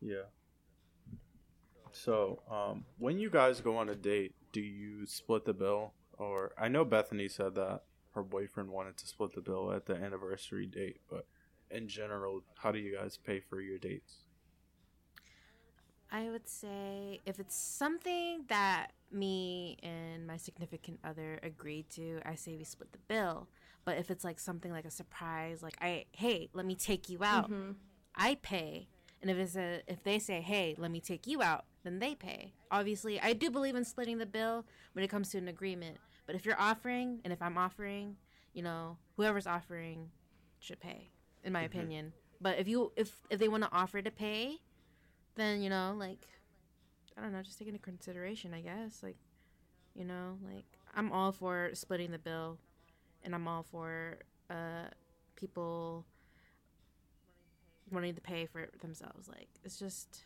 Yeah. 0.00 0.28
So, 1.90 2.40
um, 2.48 2.84
when 2.98 3.18
you 3.18 3.30
guys 3.30 3.60
go 3.60 3.76
on 3.76 3.88
a 3.88 3.96
date, 3.96 4.32
do 4.52 4.60
you 4.60 5.06
split 5.06 5.44
the 5.44 5.54
bill? 5.54 5.94
Or 6.14 6.52
I 6.58 6.68
know 6.68 6.84
Bethany 6.84 7.28
said 7.28 7.54
that 7.56 7.82
her 8.14 8.22
boyfriend 8.22 8.70
wanted 8.70 8.96
to 8.98 9.06
split 9.06 9.34
the 9.34 9.40
bill 9.40 9.72
at 9.72 9.86
the 9.86 9.94
anniversary 9.94 10.66
date, 10.66 11.00
but 11.08 11.26
in 11.70 11.88
general, 11.88 12.42
how 12.56 12.72
do 12.72 12.78
you 12.78 12.96
guys 12.96 13.16
pay 13.16 13.40
for 13.40 13.60
your 13.60 13.78
dates? 13.78 14.24
I 16.10 16.30
would 16.30 16.48
say 16.48 17.20
if 17.24 17.38
it's 17.38 17.54
something 17.56 18.44
that 18.48 18.88
me 19.12 19.76
and 19.82 20.26
my 20.26 20.36
significant 20.36 20.98
other 21.04 21.38
agreed 21.42 21.88
to, 21.90 22.20
I 22.24 22.34
say 22.34 22.56
we 22.56 22.64
split 22.64 22.92
the 22.92 22.98
bill. 23.08 23.48
But 23.84 23.98
if 23.98 24.10
it's 24.10 24.24
like 24.24 24.40
something 24.40 24.72
like 24.72 24.84
a 24.84 24.90
surprise, 24.90 25.62
like 25.62 25.76
I 25.80 26.06
hey, 26.12 26.48
let 26.52 26.66
me 26.66 26.74
take 26.74 27.08
you 27.08 27.22
out, 27.22 27.50
Mhm. 27.50 27.76
I 28.14 28.36
pay. 28.36 28.88
And 29.22 29.30
if 29.30 29.36
it's 29.38 29.56
a 29.56 29.82
if 29.86 30.02
they 30.04 30.18
say, 30.18 30.40
"Hey, 30.40 30.74
let 30.78 30.90
me 30.90 31.00
take 31.00 31.26
you 31.26 31.42
out," 31.42 31.64
then 31.82 31.98
they 31.98 32.14
pay. 32.14 32.52
Obviously, 32.70 33.20
I 33.20 33.32
do 33.32 33.50
believe 33.50 33.74
in 33.74 33.84
splitting 33.84 34.18
the 34.18 34.26
bill 34.26 34.64
when 34.92 35.04
it 35.04 35.08
comes 35.08 35.30
to 35.30 35.38
an 35.38 35.48
agreement. 35.48 35.96
But 36.26 36.34
if 36.34 36.44
you're 36.44 36.60
offering 36.60 37.20
and 37.24 37.32
if 37.32 37.42
I'm 37.42 37.58
offering, 37.58 38.16
you 38.52 38.62
know, 38.62 38.96
whoever's 39.16 39.46
offering 39.46 40.10
should 40.58 40.80
pay 40.80 41.10
in 41.44 41.52
my 41.52 41.62
opinion. 41.62 42.12
But 42.40 42.58
if 42.58 42.68
you 42.68 42.92
if 42.96 43.12
if 43.30 43.38
they 43.38 43.48
want 43.48 43.64
to 43.64 43.70
offer 43.72 44.00
to 44.00 44.10
pay, 44.10 44.58
then, 45.36 45.62
you 45.62 45.70
know, 45.70 45.94
like 45.96 46.28
I 47.16 47.22
don't 47.22 47.32
know, 47.32 47.42
just 47.42 47.58
take 47.58 47.68
into 47.68 47.80
consideration, 47.80 48.54
I 48.54 48.60
guess. 48.60 49.02
Like, 49.02 49.16
you 49.94 50.04
know, 50.04 50.38
like 50.44 50.64
I'm 50.94 51.12
all 51.12 51.32
for 51.32 51.70
splitting 51.74 52.10
the 52.10 52.18
bill 52.18 52.58
and 53.22 53.34
I'm 53.34 53.46
all 53.48 53.62
for 53.62 54.18
uh 54.48 54.88
people 55.36 56.04
wanting 57.90 58.14
to 58.14 58.20
pay 58.20 58.46
for 58.46 58.68
themselves. 58.80 59.28
Like 59.28 59.48
it's 59.64 59.78
just 59.78 60.24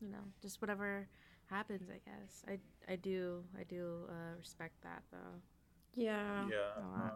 you 0.00 0.08
know, 0.10 0.24
just 0.42 0.60
whatever 0.60 1.08
happens, 1.46 1.88
I 1.90 2.00
guess. 2.08 2.44
I 2.48 2.58
I 2.92 2.96
do 2.96 3.44
I 3.58 3.64
do 3.64 4.06
uh 4.08 4.36
respect 4.38 4.74
that 4.82 5.02
though. 5.12 5.40
Yeah. 5.94 6.50
Yeah. 6.50 6.72
uh, 6.76 7.10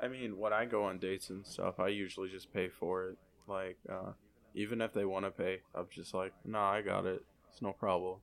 I 0.00 0.08
mean, 0.08 0.36
when 0.38 0.52
I 0.52 0.64
go 0.64 0.84
on 0.84 0.98
dates 0.98 1.30
and 1.30 1.46
stuff, 1.46 1.78
I 1.78 1.88
usually 1.88 2.28
just 2.28 2.52
pay 2.52 2.68
for 2.68 3.10
it. 3.10 3.18
Like, 3.46 3.78
uh, 3.88 4.12
even 4.54 4.80
if 4.80 4.92
they 4.92 5.04
want 5.04 5.24
to 5.24 5.30
pay, 5.30 5.60
I'm 5.74 5.86
just 5.90 6.14
like, 6.14 6.32
nah, 6.44 6.70
I 6.70 6.82
got 6.82 7.06
it. 7.06 7.22
It's 7.50 7.62
no 7.62 7.72
problem. 7.72 8.20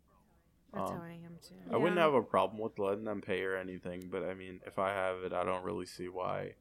That's 0.73 0.89
Um, 0.89 0.97
how 0.97 1.01
I 1.03 1.11
am 1.25 1.37
too. 1.41 1.55
I 1.71 1.77
wouldn't 1.77 1.99
have 1.99 2.13
a 2.13 2.21
problem 2.23 2.61
with 2.61 2.79
letting 2.79 3.05
them 3.05 3.21
pay 3.21 3.41
or 3.43 3.55
anything, 3.57 4.09
but 4.11 4.23
I 4.23 4.33
mean, 4.33 4.61
if 4.65 4.79
I 4.79 4.89
have 4.89 5.23
it, 5.23 5.33
I 5.33 5.43
don't 5.43 5.63
really 5.63 5.85
see 5.85 6.07
why 6.09 6.55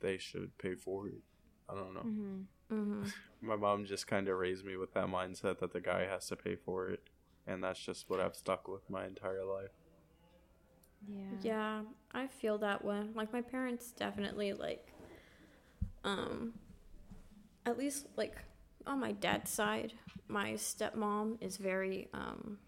they 0.00 0.18
should 0.18 0.56
pay 0.58 0.74
for 0.74 1.08
it. 1.08 1.22
I 1.68 1.74
don't 1.74 1.94
know. 1.94 2.06
Mhm. 2.06 2.46
Hmm 2.70 3.04
My 3.42 3.56
mom 3.56 3.84
just 3.86 4.06
kind 4.06 4.28
of 4.28 4.38
raised 4.38 4.64
me 4.64 4.76
with 4.78 4.94
that 4.94 5.06
mindset 5.08 5.58
that 5.60 5.72
the 5.72 5.80
guy 5.80 6.06
has 6.06 6.26
to 6.28 6.36
pay 6.36 6.56
for 6.56 6.88
it, 6.90 7.02
and 7.46 7.62
that's 7.64 7.80
just 7.80 8.10
what 8.10 8.20
I've 8.20 8.36
stuck 8.36 8.68
with 8.68 8.88
my 8.90 9.06
entire 9.06 9.44
life. 9.44 9.72
Yeah. 11.08 11.40
Yeah, 11.42 11.82
I 12.12 12.28
feel 12.28 12.58
that 12.58 12.84
way. 12.84 13.02
Like 13.14 13.32
my 13.32 13.42
parents 13.42 13.92
definitely 13.92 14.52
like 14.54 14.86
um 16.04 16.54
at 17.66 17.78
least 17.78 18.06
like 18.16 18.36
on 18.86 19.00
my 19.00 19.12
dad's 19.12 19.50
side, 19.50 19.94
my 20.28 20.52
stepmom 20.52 21.38
is 21.42 21.56
very 21.58 22.08
um 22.14 22.58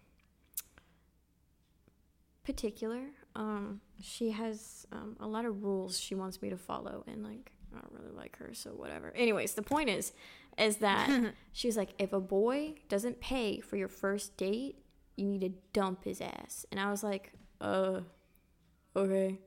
particular. 2.43 3.01
Um 3.35 3.81
she 4.01 4.31
has 4.31 4.85
um 4.91 5.17
a 5.19 5.27
lot 5.27 5.45
of 5.45 5.63
rules 5.63 5.99
she 5.99 6.15
wants 6.15 6.41
me 6.41 6.49
to 6.49 6.57
follow 6.57 7.03
and 7.07 7.23
like 7.23 7.51
I 7.75 7.79
don't 7.81 7.93
really 7.93 8.15
like 8.15 8.37
her, 8.37 8.53
so 8.53 8.71
whatever. 8.71 9.11
Anyways, 9.15 9.53
the 9.53 9.61
point 9.61 9.89
is 9.89 10.13
is 10.57 10.77
that 10.77 11.33
she's 11.51 11.77
like 11.77 11.93
if 11.97 12.13
a 12.13 12.19
boy 12.19 12.75
doesn't 12.89 13.19
pay 13.19 13.59
for 13.59 13.75
your 13.77 13.87
first 13.87 14.37
date, 14.37 14.83
you 15.15 15.25
need 15.25 15.41
to 15.41 15.51
dump 15.73 16.03
his 16.03 16.21
ass. 16.21 16.65
And 16.71 16.79
I 16.79 16.89
was 16.91 17.03
like, 17.03 17.33
"Uh, 17.61 18.01
okay. 18.95 19.39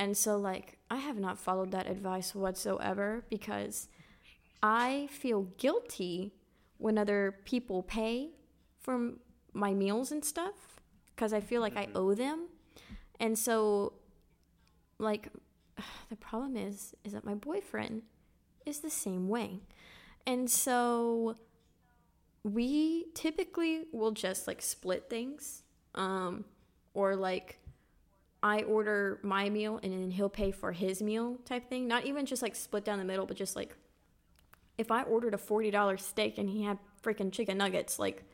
And 0.00 0.16
so, 0.16 0.38
like, 0.38 0.78
I 0.90 0.96
have 0.96 1.18
not 1.18 1.38
followed 1.38 1.72
that 1.72 1.86
advice 1.86 2.34
whatsoever 2.34 3.22
because 3.28 3.88
I 4.62 5.08
feel 5.10 5.42
guilty 5.58 6.32
when 6.78 6.96
other 6.96 7.36
people 7.44 7.82
pay 7.82 8.30
for 8.78 9.12
my 9.52 9.74
meals 9.74 10.10
and 10.10 10.24
stuff 10.24 10.80
because 11.14 11.34
I 11.34 11.40
feel 11.40 11.60
like 11.60 11.76
I 11.76 11.88
owe 11.94 12.14
them. 12.14 12.48
And 13.20 13.38
so, 13.38 13.92
like, 14.98 15.28
the 16.10 16.16
problem 16.16 16.56
is, 16.56 16.94
is 17.04 17.12
that 17.12 17.24
my 17.24 17.34
boyfriend 17.34 18.02
is 18.66 18.80
the 18.80 18.90
same 18.90 19.28
way. 19.28 19.60
And 20.26 20.50
so, 20.50 21.36
we 22.42 23.06
typically 23.14 23.84
will 23.92 24.12
just 24.12 24.46
like 24.46 24.62
split 24.62 25.08
things. 25.10 25.62
Um, 25.94 26.44
or 26.94 27.16
like, 27.16 27.58
I 28.42 28.62
order 28.62 29.20
my 29.22 29.50
meal 29.50 29.80
and 29.82 29.92
then 29.92 30.10
he'll 30.10 30.30
pay 30.30 30.50
for 30.50 30.72
his 30.72 31.02
meal 31.02 31.36
type 31.44 31.68
thing. 31.68 31.86
Not 31.86 32.06
even 32.06 32.24
just 32.26 32.42
like 32.42 32.56
split 32.56 32.84
down 32.84 32.98
the 32.98 33.04
middle, 33.04 33.26
but 33.26 33.36
just 33.36 33.54
like 33.54 33.76
if 34.78 34.90
I 34.90 35.02
ordered 35.02 35.34
a 35.34 35.38
forty 35.38 35.70
dollar 35.70 35.98
steak 35.98 36.38
and 36.38 36.48
he 36.48 36.62
had 36.62 36.78
freaking 37.02 37.30
chicken 37.30 37.58
nuggets, 37.58 37.98
like 37.98 38.24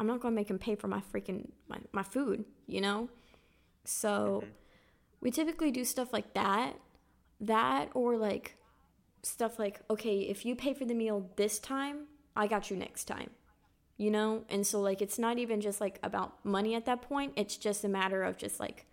I'm 0.00 0.06
not 0.06 0.20
gonna 0.20 0.34
make 0.34 0.48
him 0.48 0.58
pay 0.58 0.74
for 0.76 0.88
my 0.88 1.02
freaking 1.12 1.50
my, 1.68 1.78
my 1.92 2.02
food, 2.02 2.44
you 2.66 2.80
know? 2.80 3.10
So 3.84 4.44
we 5.24 5.32
typically 5.32 5.72
do 5.72 5.84
stuff 5.84 6.12
like 6.12 6.34
that. 6.34 6.74
That 7.40 7.88
or 7.94 8.16
like 8.16 8.56
stuff 9.22 9.58
like, 9.58 9.80
okay, 9.90 10.18
if 10.20 10.46
you 10.46 10.54
pay 10.54 10.74
for 10.74 10.84
the 10.84 10.94
meal 10.94 11.30
this 11.36 11.58
time, 11.58 12.06
I 12.36 12.46
got 12.46 12.70
you 12.70 12.76
next 12.76 13.04
time. 13.06 13.30
You 13.96 14.10
know? 14.10 14.44
And 14.48 14.64
so 14.66 14.80
like 14.80 15.02
it's 15.02 15.18
not 15.18 15.38
even 15.38 15.60
just 15.60 15.80
like 15.80 15.98
about 16.02 16.44
money 16.44 16.74
at 16.76 16.84
that 16.86 17.02
point. 17.02 17.32
It's 17.36 17.56
just 17.56 17.84
a 17.84 17.88
matter 17.88 18.22
of 18.22 18.36
just 18.36 18.60
like 18.60 18.86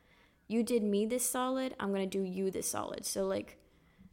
you 0.48 0.64
did 0.64 0.84
me 0.84 1.06
this 1.06 1.30
solid, 1.30 1.76
I'm 1.80 1.92
gonna 1.92 2.06
do 2.08 2.22
you 2.22 2.52
this 2.52 2.70
solid. 2.70 3.06
So 3.06 3.26
like, 3.26 3.58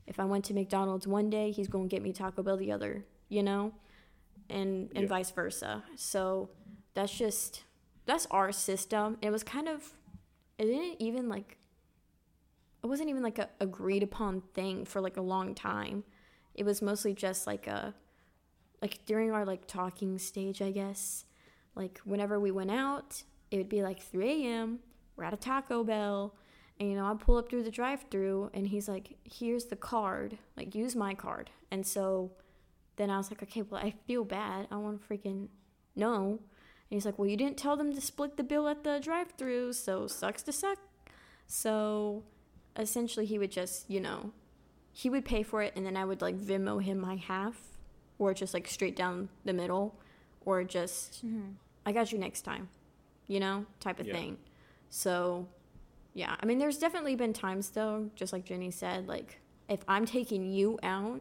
if 0.07 0.21
I 0.21 0.25
went 0.25 0.45
to 0.47 0.55
McDonald's 0.55 1.07
one 1.07 1.31
day, 1.31 1.51
he's 1.51 1.69
gonna 1.69 1.89
get 1.89 2.03
me 2.03 2.13
Taco 2.13 2.43
Bell 2.43 2.57
the 2.57 2.73
other, 2.73 3.05
you 3.29 3.43
know, 3.43 3.73
and 4.49 4.91
and 4.95 5.03
Yeah. 5.05 5.09
vice 5.09 5.31
versa. 5.31 5.85
So 5.97 6.51
that's 6.95 7.13
just 7.17 7.65
that's 8.07 8.27
our 8.31 8.53
system. 8.53 9.19
It 9.21 9.31
was 9.31 9.43
kind 9.43 9.69
of 9.69 9.95
it 10.59 10.65
didn't 10.65 11.01
even 11.01 11.29
like 11.29 11.58
it 12.83 12.87
wasn't 12.87 13.09
even 13.09 13.23
like 13.23 13.39
a 13.39 13.49
agreed 13.61 14.03
upon 14.03 14.43
thing 14.55 14.85
for 14.85 15.01
like 15.01 15.17
a 15.17 15.23
long 15.23 15.55
time. 15.55 16.05
It 16.55 16.65
was 16.65 16.83
mostly 16.83 17.15
just 17.15 17.47
like 17.47 17.67
a 17.67 17.95
like 18.81 19.01
during 19.07 19.33
our 19.33 19.45
like 19.45 19.67
talking 19.67 20.19
stage, 20.19 20.63
I 20.63 20.71
guess. 20.71 21.25
Like 21.75 22.01
whenever 22.05 22.39
we 22.39 22.51
went 22.51 22.71
out, 22.71 23.23
it 23.51 23.57
would 23.57 23.69
be 23.69 23.83
like 23.83 24.01
3 24.01 24.45
a.m. 24.45 24.81
We're 25.17 25.25
at 25.25 25.35
a 25.35 25.37
Taco 25.37 25.83
Bell, 25.83 26.35
and 26.79 26.89
you 26.89 26.97
know 26.97 27.05
I 27.05 27.15
pull 27.15 27.37
up 27.37 27.51
through 27.51 27.65
the 27.65 27.71
drive-through, 27.71 28.51
and 28.55 28.69
he's 28.69 28.89
like, 28.89 29.17
"Here's 29.25 29.67
the 29.67 29.77
card. 29.77 30.39
Like 30.57 30.75
use 30.75 30.95
my 30.95 31.15
card." 31.15 31.51
And 31.71 31.87
so 31.87 32.33
then 32.97 33.11
I 33.11 33.17
was 33.17 33.31
like, 33.31 33.43
"Okay, 33.43 33.63
well 33.63 33.81
I 33.81 33.95
feel 34.07 34.25
bad. 34.25 34.69
I 34.71 34.77
want 34.77 35.01
to 35.01 35.09
freaking 35.09 35.49
know." 35.97 36.39
And 36.91 36.97
he's 36.97 37.05
like, 37.05 37.19
"Well, 37.19 37.29
you 37.29 37.37
didn't 37.37 37.59
tell 37.59 37.77
them 37.77 37.93
to 37.95 38.01
split 38.01 38.37
the 38.37 38.45
bill 38.45 38.69
at 38.69 38.85
the 38.85 39.01
drive-through, 39.01 39.73
so 39.73 40.07
sucks 40.07 40.43
to 40.45 40.53
suck." 40.53 40.79
So 41.47 42.23
essentially, 42.79 43.27
he 43.27 43.39
would 43.39 43.51
just, 43.51 43.89
you 43.91 44.01
know, 44.01 44.33
he 44.93 45.11
would 45.11 45.25
pay 45.25 45.43
for 45.43 45.63
it, 45.63 45.73
and 45.77 45.85
then 45.85 45.97
I 45.97 46.05
would 46.05 46.23
like 46.23 46.37
Venmo 46.39 46.83
him 46.83 46.99
my 46.99 47.17
half, 47.17 47.79
or 48.19 48.33
just 48.35 48.55
like 48.55 48.67
straight 48.67 48.97
down 48.97 49.29
the 49.45 49.53
middle, 49.53 49.95
or 50.45 50.65
just 50.65 51.25
Mhm. 51.25 51.55
I 51.87 51.93
got 51.93 52.13
you 52.13 52.19
next 52.19 52.43
time, 52.43 52.69
you 53.27 53.41
know, 53.41 53.67
type 53.81 54.01
of 54.01 54.07
Yeah. 54.07 54.15
thing. 54.15 54.39
So, 54.91 55.47
yeah, 56.15 56.37
I 56.41 56.47
mean, 56.47 56.59
there's 56.59 56.79
definitely 56.79 57.15
been 57.17 57.33
times 57.33 57.71
though, 57.71 58.11
just 58.15 58.33
like 58.33 58.45
Jenny 58.45 58.71
said, 58.71 59.07
like 59.07 59.41
if 59.69 59.85
I'm 59.87 60.05
taking 60.07 60.51
you 60.51 60.79
out, 60.83 61.21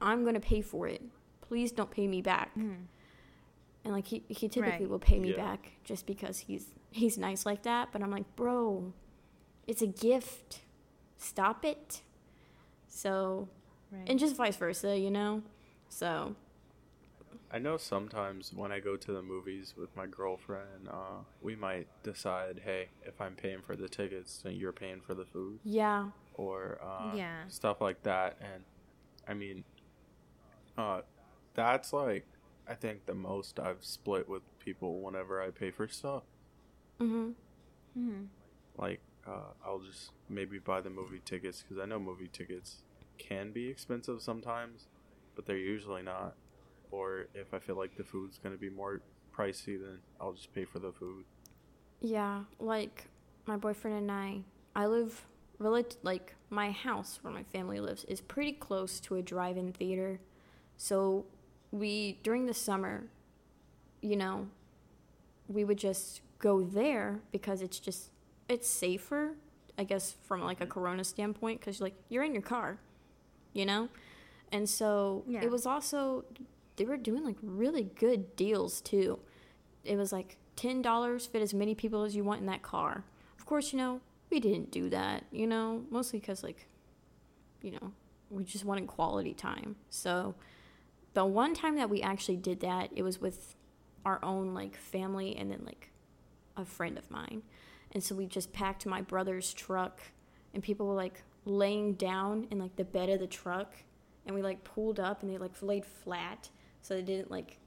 I'm 0.00 0.24
gonna 0.24 0.40
pay 0.40 0.60
for 0.60 0.86
it. 0.88 1.02
Please 1.40 1.72
don't 1.72 1.90
pay 1.90 2.06
me 2.06 2.20
back. 2.22 2.54
Mhm. 2.56 2.86
And 3.84 3.92
like 3.94 4.06
he 4.08 4.24
he 4.28 4.48
typically 4.48 4.80
Right. 4.86 4.90
will 4.90 4.98
pay 4.98 5.18
me 5.18 5.30
Yeah. 5.30 5.36
back 5.36 5.72
just 5.84 6.04
because 6.06 6.40
he's 6.40 6.74
he's 6.90 7.16
nice 7.16 7.46
like 7.46 7.62
that. 7.62 7.92
But 7.92 8.02
I'm 8.02 8.10
like, 8.10 8.34
bro, 8.36 8.92
it's 9.66 9.80
a 9.82 9.86
gift. 9.86 10.62
Stop 11.20 11.64
it. 11.64 12.02
So 12.88 13.48
Right. 13.92 14.08
and 14.08 14.18
just 14.18 14.36
vice 14.36 14.56
versa, 14.56 14.96
you 14.98 15.10
know. 15.10 15.42
So 15.88 16.34
I 17.50 17.58
know 17.58 17.76
sometimes 17.76 18.52
when 18.54 18.72
I 18.72 18.80
go 18.80 18.96
to 18.96 19.12
the 19.12 19.22
movies 19.22 19.74
with 19.76 19.94
my 19.96 20.06
girlfriend, 20.06 20.88
uh, 20.88 21.22
we 21.42 21.56
might 21.56 21.88
decide, 22.02 22.62
hey, 22.64 22.88
if 23.04 23.20
I'm 23.20 23.34
paying 23.34 23.60
for 23.62 23.76
the 23.76 23.88
tickets, 23.88 24.40
then 24.42 24.54
you're 24.54 24.72
paying 24.72 25.00
for 25.00 25.14
the 25.14 25.24
food, 25.24 25.58
yeah, 25.64 26.10
or 26.34 26.78
uh, 26.82 27.16
Yeah. 27.16 27.42
stuff 27.48 27.80
like 27.80 28.02
that. 28.04 28.38
And 28.40 28.64
I 29.28 29.34
mean, 29.34 29.64
uh, 30.78 31.02
that's 31.54 31.92
like, 31.92 32.24
I 32.68 32.74
think 32.74 33.06
the 33.06 33.14
most 33.14 33.58
I've 33.58 33.84
split 33.84 34.28
with 34.28 34.42
people 34.60 35.00
whenever 35.00 35.42
I 35.42 35.50
pay 35.50 35.70
for 35.72 35.88
stuff. 35.88 36.22
Mm-hmm. 37.00 37.30
Hmm. 37.94 38.24
Like, 38.78 39.00
uh, 39.26 39.52
I'll 39.64 39.80
just 39.80 40.10
maybe 40.28 40.58
buy 40.58 40.80
the 40.80 40.90
movie 40.90 41.20
tickets 41.24 41.62
because 41.62 41.82
I 41.82 41.86
know 41.86 41.98
movie 41.98 42.28
tickets 42.32 42.82
can 43.18 43.52
be 43.52 43.68
expensive 43.68 44.22
sometimes, 44.22 44.86
but 45.36 45.46
they're 45.46 45.56
usually 45.56 46.02
not. 46.02 46.34
Or 46.90 47.26
if 47.34 47.54
I 47.54 47.58
feel 47.58 47.76
like 47.76 47.96
the 47.96 48.04
food's 48.04 48.38
gonna 48.38 48.56
be 48.56 48.70
more 48.70 49.00
pricey, 49.36 49.80
then 49.80 49.98
I'll 50.20 50.32
just 50.32 50.52
pay 50.54 50.64
for 50.64 50.78
the 50.78 50.92
food. 50.92 51.24
Yeah, 52.00 52.44
like 52.58 53.04
my 53.46 53.56
boyfriend 53.56 53.98
and 53.98 54.10
I, 54.10 54.40
I 54.74 54.86
live 54.86 55.24
really 55.58 55.84
like 56.02 56.34
my 56.48 56.70
house 56.70 57.18
where 57.22 57.32
my 57.32 57.42
family 57.44 57.78
lives 57.78 58.04
is 58.04 58.20
pretty 58.20 58.52
close 58.52 58.98
to 59.00 59.16
a 59.16 59.22
drive-in 59.22 59.72
theater. 59.72 60.18
So 60.76 61.26
we 61.70 62.18
during 62.22 62.46
the 62.46 62.54
summer, 62.54 63.04
you 64.00 64.16
know, 64.16 64.48
we 65.48 65.64
would 65.64 65.78
just 65.78 66.22
go 66.38 66.62
there 66.62 67.20
because 67.30 67.60
it's 67.60 67.78
just 67.78 68.10
it's 68.50 68.68
safer, 68.68 69.36
I 69.78 69.84
guess 69.84 70.14
from 70.24 70.42
like 70.42 70.60
a 70.60 70.66
corona 70.66 71.04
standpoint 71.04 71.60
cuz 71.60 71.80
like 71.80 71.94
you're 72.08 72.24
in 72.24 72.32
your 72.34 72.42
car, 72.42 72.78
you 73.52 73.64
know? 73.64 73.88
And 74.52 74.68
so 74.68 75.24
Yeah. 75.26 75.42
it 75.42 75.50
was 75.50 75.64
also 75.66 76.24
they 76.76 76.84
were 76.84 76.96
doing 76.96 77.24
like 77.24 77.36
really 77.42 77.84
good 77.84 78.36
deals 78.36 78.80
too. 78.80 79.20
It 79.84 79.96
was 79.96 80.12
like 80.12 80.36
ten 80.56 80.82
dollars 80.82 81.26
fit 81.26 81.42
as 81.42 81.54
many 81.54 81.74
people 81.74 82.02
as 82.02 82.14
you 82.16 82.24
want 82.24 82.40
in 82.40 82.46
that 82.46 82.62
car. 82.62 83.04
Of 83.38 83.46
course, 83.46 83.72
you 83.72 83.78
know 83.78 84.00
we 84.30 84.40
didn't 84.40 84.70
do 84.70 84.88
that. 84.90 85.24
You 85.30 85.46
know, 85.46 85.84
mostly 85.90 86.20
because 86.20 86.42
like, 86.42 86.68
you 87.62 87.72
know, 87.72 87.92
we 88.30 88.44
just 88.44 88.64
wanted 88.64 88.86
quality 88.86 89.34
time. 89.34 89.76
So 89.90 90.34
the 91.14 91.24
one 91.24 91.54
time 91.54 91.76
that 91.76 91.90
we 91.90 92.00
actually 92.00 92.36
did 92.36 92.60
that, 92.60 92.90
it 92.94 93.02
was 93.02 93.20
with 93.20 93.56
our 94.04 94.24
own 94.24 94.54
like 94.54 94.76
family 94.76 95.36
and 95.36 95.50
then 95.50 95.62
like 95.66 95.90
a 96.56 96.64
friend 96.64 96.96
of 96.96 97.10
mine. 97.10 97.42
And 97.92 98.02
so 98.02 98.14
we 98.14 98.26
just 98.26 98.52
packed 98.52 98.86
my 98.86 99.02
brother's 99.02 99.52
truck 99.52 100.00
and 100.54 100.62
people 100.62 100.86
were 100.86 100.94
like 100.94 101.22
laying 101.44 101.94
down 101.94 102.46
in 102.50 102.58
like 102.58 102.76
the 102.76 102.84
bed 102.84 103.08
of 103.08 103.20
the 103.20 103.26
truck 103.26 103.74
and 104.26 104.34
we 104.34 104.42
like 104.42 104.62
pulled 104.64 105.00
up 105.00 105.22
and 105.22 105.32
they 105.32 105.38
like 105.38 105.60
laid 105.62 105.84
flat 105.84 106.50
so 106.82 106.94
they 106.94 107.02
didn't 107.02 107.30
like 107.30 107.58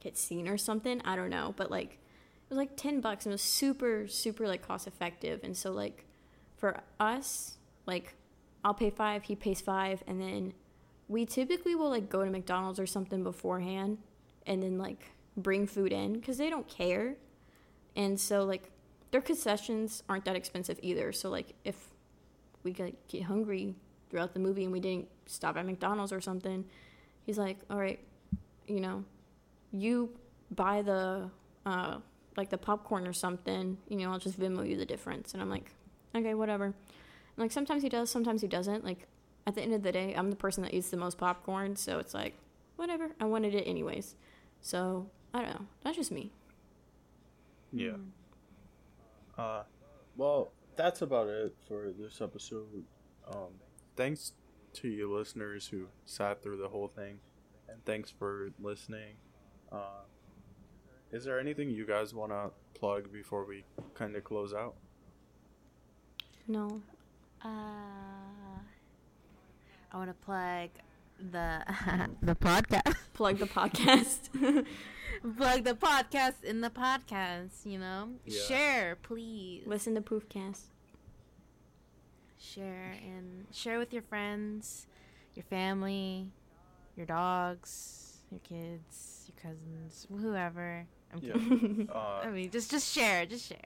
get 0.00 0.16
seen 0.16 0.48
or 0.48 0.56
something. 0.56 1.00
I 1.04 1.16
don't 1.16 1.30
know, 1.30 1.54
but 1.56 1.70
like 1.70 1.92
it 1.92 2.50
was 2.50 2.58
like 2.58 2.76
10 2.76 3.00
bucks 3.00 3.26
and 3.26 3.32
it 3.32 3.34
was 3.34 3.42
super 3.42 4.06
super 4.06 4.46
like 4.46 4.66
cost 4.66 4.86
effective. 4.86 5.40
And 5.42 5.56
so 5.56 5.72
like 5.72 6.04
for 6.56 6.80
us, 6.98 7.58
like 7.86 8.14
I'll 8.64 8.74
pay 8.74 8.90
5, 8.90 9.24
he 9.24 9.34
pays 9.34 9.60
5 9.60 10.04
and 10.06 10.20
then 10.20 10.54
we 11.08 11.26
typically 11.26 11.74
will 11.74 11.90
like 11.90 12.08
go 12.08 12.24
to 12.24 12.30
McDonald's 12.30 12.78
or 12.78 12.86
something 12.86 13.24
beforehand 13.24 13.98
and 14.46 14.62
then 14.62 14.78
like 14.78 15.10
bring 15.36 15.66
food 15.66 15.92
in 15.92 16.20
cuz 16.20 16.38
they 16.38 16.50
don't 16.50 16.68
care. 16.68 17.16
And 17.96 18.20
so 18.20 18.44
like 18.44 18.70
their 19.10 19.20
concessions 19.20 20.02
aren't 20.08 20.24
that 20.24 20.36
expensive 20.36 20.78
either. 20.82 21.12
So 21.12 21.30
like 21.30 21.54
if 21.64 21.76
we 22.62 22.72
get, 22.72 23.08
get 23.08 23.24
hungry 23.24 23.74
throughout 24.08 24.34
the 24.34 24.40
movie 24.40 24.64
and 24.64 24.72
we 24.72 24.80
didn't 24.80 25.08
stop 25.26 25.56
at 25.56 25.66
McDonald's 25.66 26.12
or 26.12 26.20
something, 26.20 26.64
he's 27.24 27.38
like, 27.38 27.58
"All 27.70 27.78
right, 27.78 28.00
you 28.66 28.80
know, 28.80 29.04
you 29.72 30.10
buy 30.50 30.82
the 30.82 31.30
uh 31.66 31.98
like 32.36 32.48
the 32.50 32.58
popcorn 32.58 33.06
or 33.06 33.12
something, 33.12 33.76
you 33.88 33.96
know, 33.96 34.12
I'll 34.12 34.18
just 34.18 34.38
Venmo 34.38 34.68
you 34.68 34.76
the 34.76 34.86
difference." 34.86 35.32
And 35.32 35.42
I'm 35.42 35.50
like, 35.50 35.70
"Okay, 36.14 36.34
whatever." 36.34 36.66
And 36.66 36.74
like 37.36 37.52
sometimes 37.52 37.82
he 37.82 37.88
does, 37.88 38.10
sometimes 38.10 38.42
he 38.42 38.48
doesn't. 38.48 38.84
Like 38.84 39.06
at 39.46 39.54
the 39.54 39.62
end 39.62 39.72
of 39.72 39.82
the 39.82 39.92
day, 39.92 40.14
I'm 40.14 40.30
the 40.30 40.36
person 40.36 40.62
that 40.64 40.74
eats 40.74 40.90
the 40.90 40.96
most 40.96 41.18
popcorn, 41.18 41.76
so 41.76 41.98
it's 41.98 42.14
like, 42.14 42.34
whatever. 42.76 43.10
I 43.20 43.24
wanted 43.24 43.54
it 43.54 43.64
anyways. 43.64 44.14
So, 44.60 45.08
I 45.32 45.42
don't 45.42 45.50
know. 45.50 45.66
That's 45.82 45.96
just 45.96 46.12
me. 46.12 46.30
Yeah. 47.72 47.96
Uh, 49.40 49.62
well, 50.16 50.52
that's 50.76 51.00
about 51.00 51.28
it 51.28 51.54
for 51.66 51.92
this 51.98 52.20
episode. 52.20 52.84
Um, 53.26 53.54
thanks 53.96 54.32
to 54.74 54.88
you 54.88 55.10
listeners 55.10 55.66
who 55.66 55.86
sat 56.04 56.42
through 56.42 56.58
the 56.58 56.68
whole 56.68 56.88
thing, 56.88 57.20
and 57.68 57.82
thanks 57.86 58.10
for 58.10 58.50
listening. 58.60 59.14
Uh, 59.72 60.04
is 61.10 61.24
there 61.24 61.40
anything 61.40 61.70
you 61.70 61.86
guys 61.86 62.12
want 62.12 62.32
to 62.32 62.50
plug 62.78 63.10
before 63.10 63.46
we 63.46 63.64
kind 63.94 64.14
of 64.14 64.24
close 64.24 64.52
out? 64.52 64.74
No. 66.46 66.82
Uh, 67.42 67.48
I 69.90 69.96
want 69.96 70.10
to 70.10 70.14
plug 70.14 70.68
the 71.18 71.64
the 72.22 72.34
podcast. 72.34 72.94
Plug 73.14 73.38
the 73.38 73.46
podcast. 73.46 74.28
plug 75.36 75.64
the 75.64 75.74
podcast 75.74 76.42
in 76.44 76.60
the 76.60 76.70
podcast. 76.70 77.64
You 77.64 77.78
know, 77.78 78.10
Yeah. 78.24 78.40
share, 78.48 78.96
please. 78.96 79.64
Listen 79.66 79.94
to 79.94 80.00
Poofcast. 80.00 80.60
share 82.38 82.96
and 83.04 83.46
share 83.52 83.78
with 83.78 83.92
your 83.92 84.02
friends, 84.02 84.86
your 85.34 85.44
family, 85.44 86.28
your 86.96 87.06
dogs, 87.06 88.18
your 88.30 88.40
kids, 88.40 89.28
your 89.28 89.36
cousins, 89.52 90.06
whoever. 90.10 90.86
I'm 91.12 91.18
Yeah. 91.22 91.32
kidding. 91.34 91.88
Uh, 91.94 92.22
I 92.24 92.30
mean, 92.30 92.50
just 92.50 92.70
just 92.70 92.90
share, 92.92 93.26
just 93.26 93.46
share. 93.46 93.58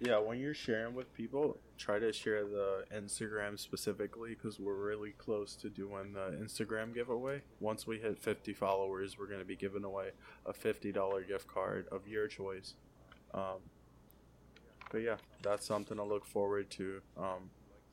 Yeah, 0.00 0.18
when 0.18 0.40
you're 0.40 0.54
sharing 0.54 0.94
with 0.94 1.12
people, 1.12 1.58
try 1.76 1.98
to 1.98 2.10
share 2.10 2.44
the 2.44 2.84
Instagram 2.94 3.58
specifically 3.58 4.30
because 4.30 4.58
we're 4.58 4.74
really 4.74 5.10
close 5.10 5.54
to 5.56 5.68
doing 5.68 6.14
the 6.14 6.36
Instagram 6.42 6.94
giveaway. 6.94 7.42
Once 7.60 7.86
we 7.86 7.98
hit 7.98 8.18
50 8.18 8.54
followers, 8.54 9.18
we're 9.18 9.26
going 9.26 9.40
to 9.40 9.44
be 9.44 9.56
giving 9.56 9.84
away 9.84 10.10
a 10.46 10.54
$50 10.54 11.28
gift 11.28 11.46
card 11.48 11.86
of 11.92 12.08
your 12.08 12.28
choice. 12.28 12.74
Um, 13.34 13.58
but 14.90 15.02
yeah, 15.02 15.16
that's 15.42 15.66
something 15.66 15.98
to 15.98 16.04
look 16.04 16.24
forward 16.24 16.70
to. 16.70 17.02
Um, 17.18 17.50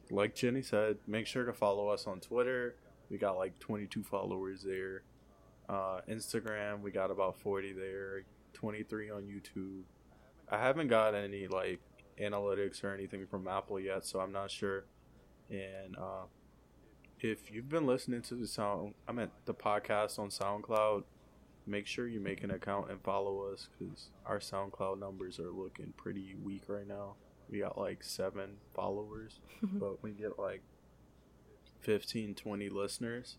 like 0.10 0.34
Jenny 0.34 0.62
said, 0.62 0.98
make 1.08 1.28
sure 1.28 1.44
to 1.44 1.54
follow 1.54 1.90
us 1.90 2.08
on 2.08 2.22
Twitter. 2.22 2.76
We 3.10 3.18
got 3.18 3.38
like 3.38 3.60
22 3.60 4.04
followers 4.04 4.64
there. 4.64 5.04
Uh, 5.68 6.00
Instagram, 6.10 6.82
we 6.82 6.92
got 6.92 7.12
about 7.12 7.38
40 7.38 7.74
there. 7.74 8.24
23 8.54 9.12
on 9.12 9.24
YouTube. 9.24 9.84
I 10.50 10.58
haven't 10.58 10.88
got 10.88 11.14
any 11.14 11.48
like 11.48 11.82
analytics 12.22 12.84
or 12.84 12.94
anything 12.94 13.26
from 13.28 13.48
Apple 13.48 13.80
yet, 13.80 14.06
so 14.06 14.20
I'm 14.20 14.32
not 14.32 14.52
sure. 14.52 14.86
And 15.50 15.96
uh, 15.98 16.26
if 17.20 17.52
you've 17.52 17.70
been 17.70 17.86
listening 17.86 18.22
to 18.24 18.36
the 18.36 18.48
sound, 18.48 18.94
I 19.08 19.12
meant 19.12 19.32
the 19.46 19.54
podcast 19.54 20.20
on 20.20 20.30
SoundCloud, 20.30 21.04
make 21.66 21.88
sure 21.88 22.08
you 22.08 22.20
make 22.20 22.44
an 22.44 22.52
account 22.52 22.90
and 22.92 23.02
follow 23.02 23.52
us 23.52 23.70
because 23.78 24.10
our 24.26 24.40
SoundCloud 24.40 25.00
numbers 25.00 25.40
are 25.40 25.52
looking 25.52 25.94
pretty 25.98 26.36
weak 26.44 26.64
right 26.68 26.88
now. 26.88 27.16
We 27.50 27.60
got 27.60 27.78
like 27.78 28.04
seven 28.04 28.58
followers, 28.76 29.40
but 29.62 30.04
we 30.04 30.12
get 30.12 30.38
like 30.38 30.62
15, 31.82 32.36
20 32.36 32.70
listeners. 32.70 33.38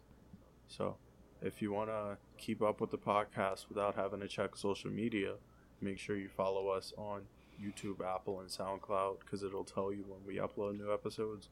So 0.68 0.96
if 1.42 1.62
you 1.62 1.72
want 1.72 1.90
to 1.90 2.16
keep 2.36 2.62
up 2.62 2.80
with 2.80 2.90
the 2.90 2.98
podcast 2.98 3.68
without 3.68 3.94
having 3.94 4.20
to 4.20 4.28
check 4.28 4.56
social 4.56 4.90
media, 4.90 5.34
make 5.80 5.98
sure 5.98 6.16
you 6.16 6.28
follow 6.28 6.68
us 6.68 6.92
on 6.96 7.22
YouTube, 7.62 8.04
Apple, 8.04 8.40
and 8.40 8.48
SoundCloud 8.48 9.20
because 9.20 9.42
it'll 9.42 9.64
tell 9.64 9.92
you 9.92 10.04
when 10.08 10.20
we 10.26 10.36
upload 10.40 10.78
new 10.78 10.92
episodes. 10.92 11.48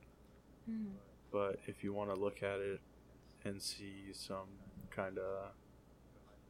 But 1.33 1.59
if 1.67 1.83
you 1.85 1.93
want 1.93 2.15
to 2.15 2.21
look 2.21 2.43
at 2.43 2.61
it 2.61 2.81
and 3.45 3.61
see 3.61 4.13
some 4.13 4.49
kind 4.91 5.19
of 5.19 5.51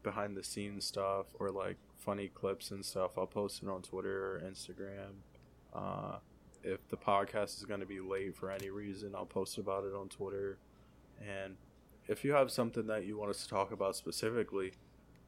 behind 0.03 0.37
the 0.37 0.45
scenes 0.45 0.85
stuff 0.85 1.27
or 1.39 1.51
like 1.51 1.77
funny 1.99 2.29
clips 2.29 2.71
and 2.71 2.85
stuff, 2.85 3.13
I'll 3.19 3.27
post 3.27 3.63
it 3.63 3.69
on 3.69 3.83
Twitter 3.83 4.37
or 4.37 4.41
Instagram. 4.41 5.15
Uh, 5.75 6.19
if 6.63 6.87
the 6.89 6.97
podcast 6.97 7.59
is 7.59 7.65
going 7.65 7.81
to 7.81 7.87
be 7.87 8.01
late 8.01 8.37
for 8.37 8.51
any 8.51 8.71
reason, 8.71 9.15
I'll 9.15 9.27
post 9.27 9.59
about 9.59 9.85
it 9.85 9.95
on 9.95 10.09
Twitter. 10.09 10.59
And 11.21 11.57
if 12.09 12.25
you 12.25 12.33
have 12.33 12.51
something 12.51 12.87
that 12.87 13.05
you 13.05 13.19
want 13.19 13.31
us 13.31 13.43
to 13.43 13.49
talk 13.49 13.73
about 13.73 13.97
specifically, 13.97 14.73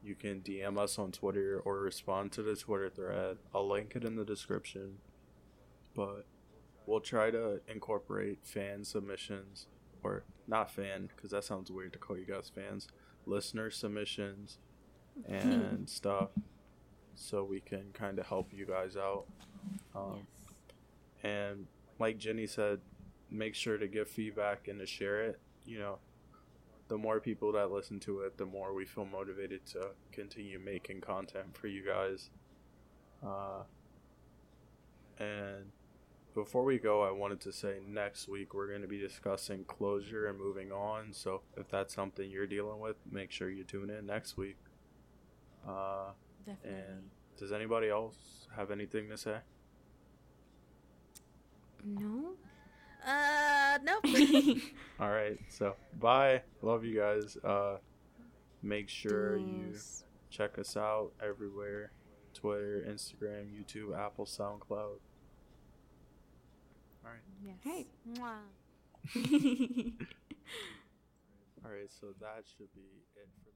you 0.01 0.15
can 0.15 0.41
DM 0.41 0.77
us 0.77 0.97
on 0.97 1.11
Twitter 1.11 1.61
or 1.65 1.79
respond 1.79 2.31
to 2.33 2.43
the 2.43 2.55
Twitter 2.55 2.89
thread. 2.89 3.37
I'll 3.53 3.67
link 3.67 3.93
it 3.95 4.03
in 4.03 4.15
the 4.15 4.25
description. 4.25 4.97
But 5.93 6.25
we'll 6.85 7.01
try 7.01 7.31
to 7.31 7.59
incorporate 7.67 8.39
fan 8.43 8.83
submissions, 8.83 9.67
or 10.03 10.23
not 10.47 10.71
fan, 10.71 11.09
because 11.15 11.31
that 11.31 11.43
sounds 11.43 11.71
weird 11.71 11.93
to 11.93 11.99
call 11.99 12.17
you 12.17 12.25
guys 12.25 12.51
fans, 12.53 12.87
listener 13.25 13.69
submissions 13.69 14.57
and 15.27 15.89
stuff, 15.89 16.29
so 17.15 17.43
we 17.43 17.59
can 17.59 17.91
kind 17.93 18.19
of 18.19 18.27
help 18.27 18.53
you 18.53 18.65
guys 18.65 18.95
out. 18.95 19.25
Um, 19.95 20.21
and 21.23 21.65
like 21.99 22.17
Jenny 22.17 22.47
said, 22.47 22.79
make 23.29 23.55
sure 23.55 23.77
to 23.77 23.87
give 23.87 24.07
feedback 24.07 24.67
and 24.67 24.79
to 24.79 24.85
share 24.85 25.21
it. 25.23 25.39
You 25.65 25.79
know, 25.79 25.97
the 26.89 26.97
more 26.97 27.19
people 27.19 27.51
that 27.53 27.71
listen 27.71 27.99
to 28.01 28.21
it, 28.21 28.37
the 28.37 28.45
more 28.45 28.73
we 28.73 28.83
feel 28.83 29.05
motivated 29.05 29.65
to 29.67 29.91
continue 30.11 30.59
making 30.59 30.99
content 30.99 31.55
for 31.55 31.67
you 31.67 31.85
guys. 31.85 32.31
Uh, 33.25 33.61
and 35.19 35.71
before 36.33 36.63
we 36.63 36.79
go, 36.79 37.03
I 37.03 37.11
wanted 37.11 37.39
to 37.41 37.51
say 37.53 37.77
next 37.87 38.27
week 38.27 38.53
we're 38.53 38.67
going 38.67 38.81
to 38.81 38.87
be 38.87 38.97
discussing 38.97 39.63
closure 39.65 40.27
and 40.27 40.37
moving 40.37 40.71
on. 40.71 41.13
So 41.13 41.41
if 41.55 41.69
that's 41.69 41.93
something 41.93 42.29
you're 42.29 42.47
dealing 42.47 42.79
with, 42.79 42.95
make 43.09 43.31
sure 43.31 43.49
you 43.49 43.63
tune 43.63 43.91
in 43.91 44.07
next 44.07 44.35
week. 44.35 44.57
Uh, 45.67 46.11
Definitely. 46.45 46.79
and 46.79 47.01
does 47.37 47.51
anybody 47.51 47.89
else 47.89 48.47
have 48.55 48.71
anything 48.71 49.09
to 49.09 49.17
say? 49.17 49.37
No. 51.85 52.33
Uh, 53.05 53.79
nope. 53.83 54.05
All 54.99 55.09
right, 55.09 55.37
so 55.49 55.75
bye. 55.99 56.41
Love 56.61 56.83
you 56.83 56.99
guys. 56.99 57.37
Uh, 57.43 57.77
make 58.61 58.89
sure 58.89 59.37
you 59.37 59.73
check 60.29 60.57
us 60.59 60.75
out 60.75 61.11
everywhere: 61.23 61.91
Twitter, 62.33 62.85
Instagram, 62.87 63.47
YouTube, 63.49 63.97
Apple, 63.97 64.25
SoundCloud. 64.25 64.99
All 67.05 67.11
right, 67.11 67.21
Yes. 67.43 67.55
Hey. 67.63 67.87
Mwah. 68.13 68.39
all 71.65 71.71
right. 71.71 71.89
So 71.89 72.07
that 72.19 72.43
should 72.45 72.73
be 72.75 72.81
it 72.81 73.05
for 73.13 73.45
the. 73.45 73.48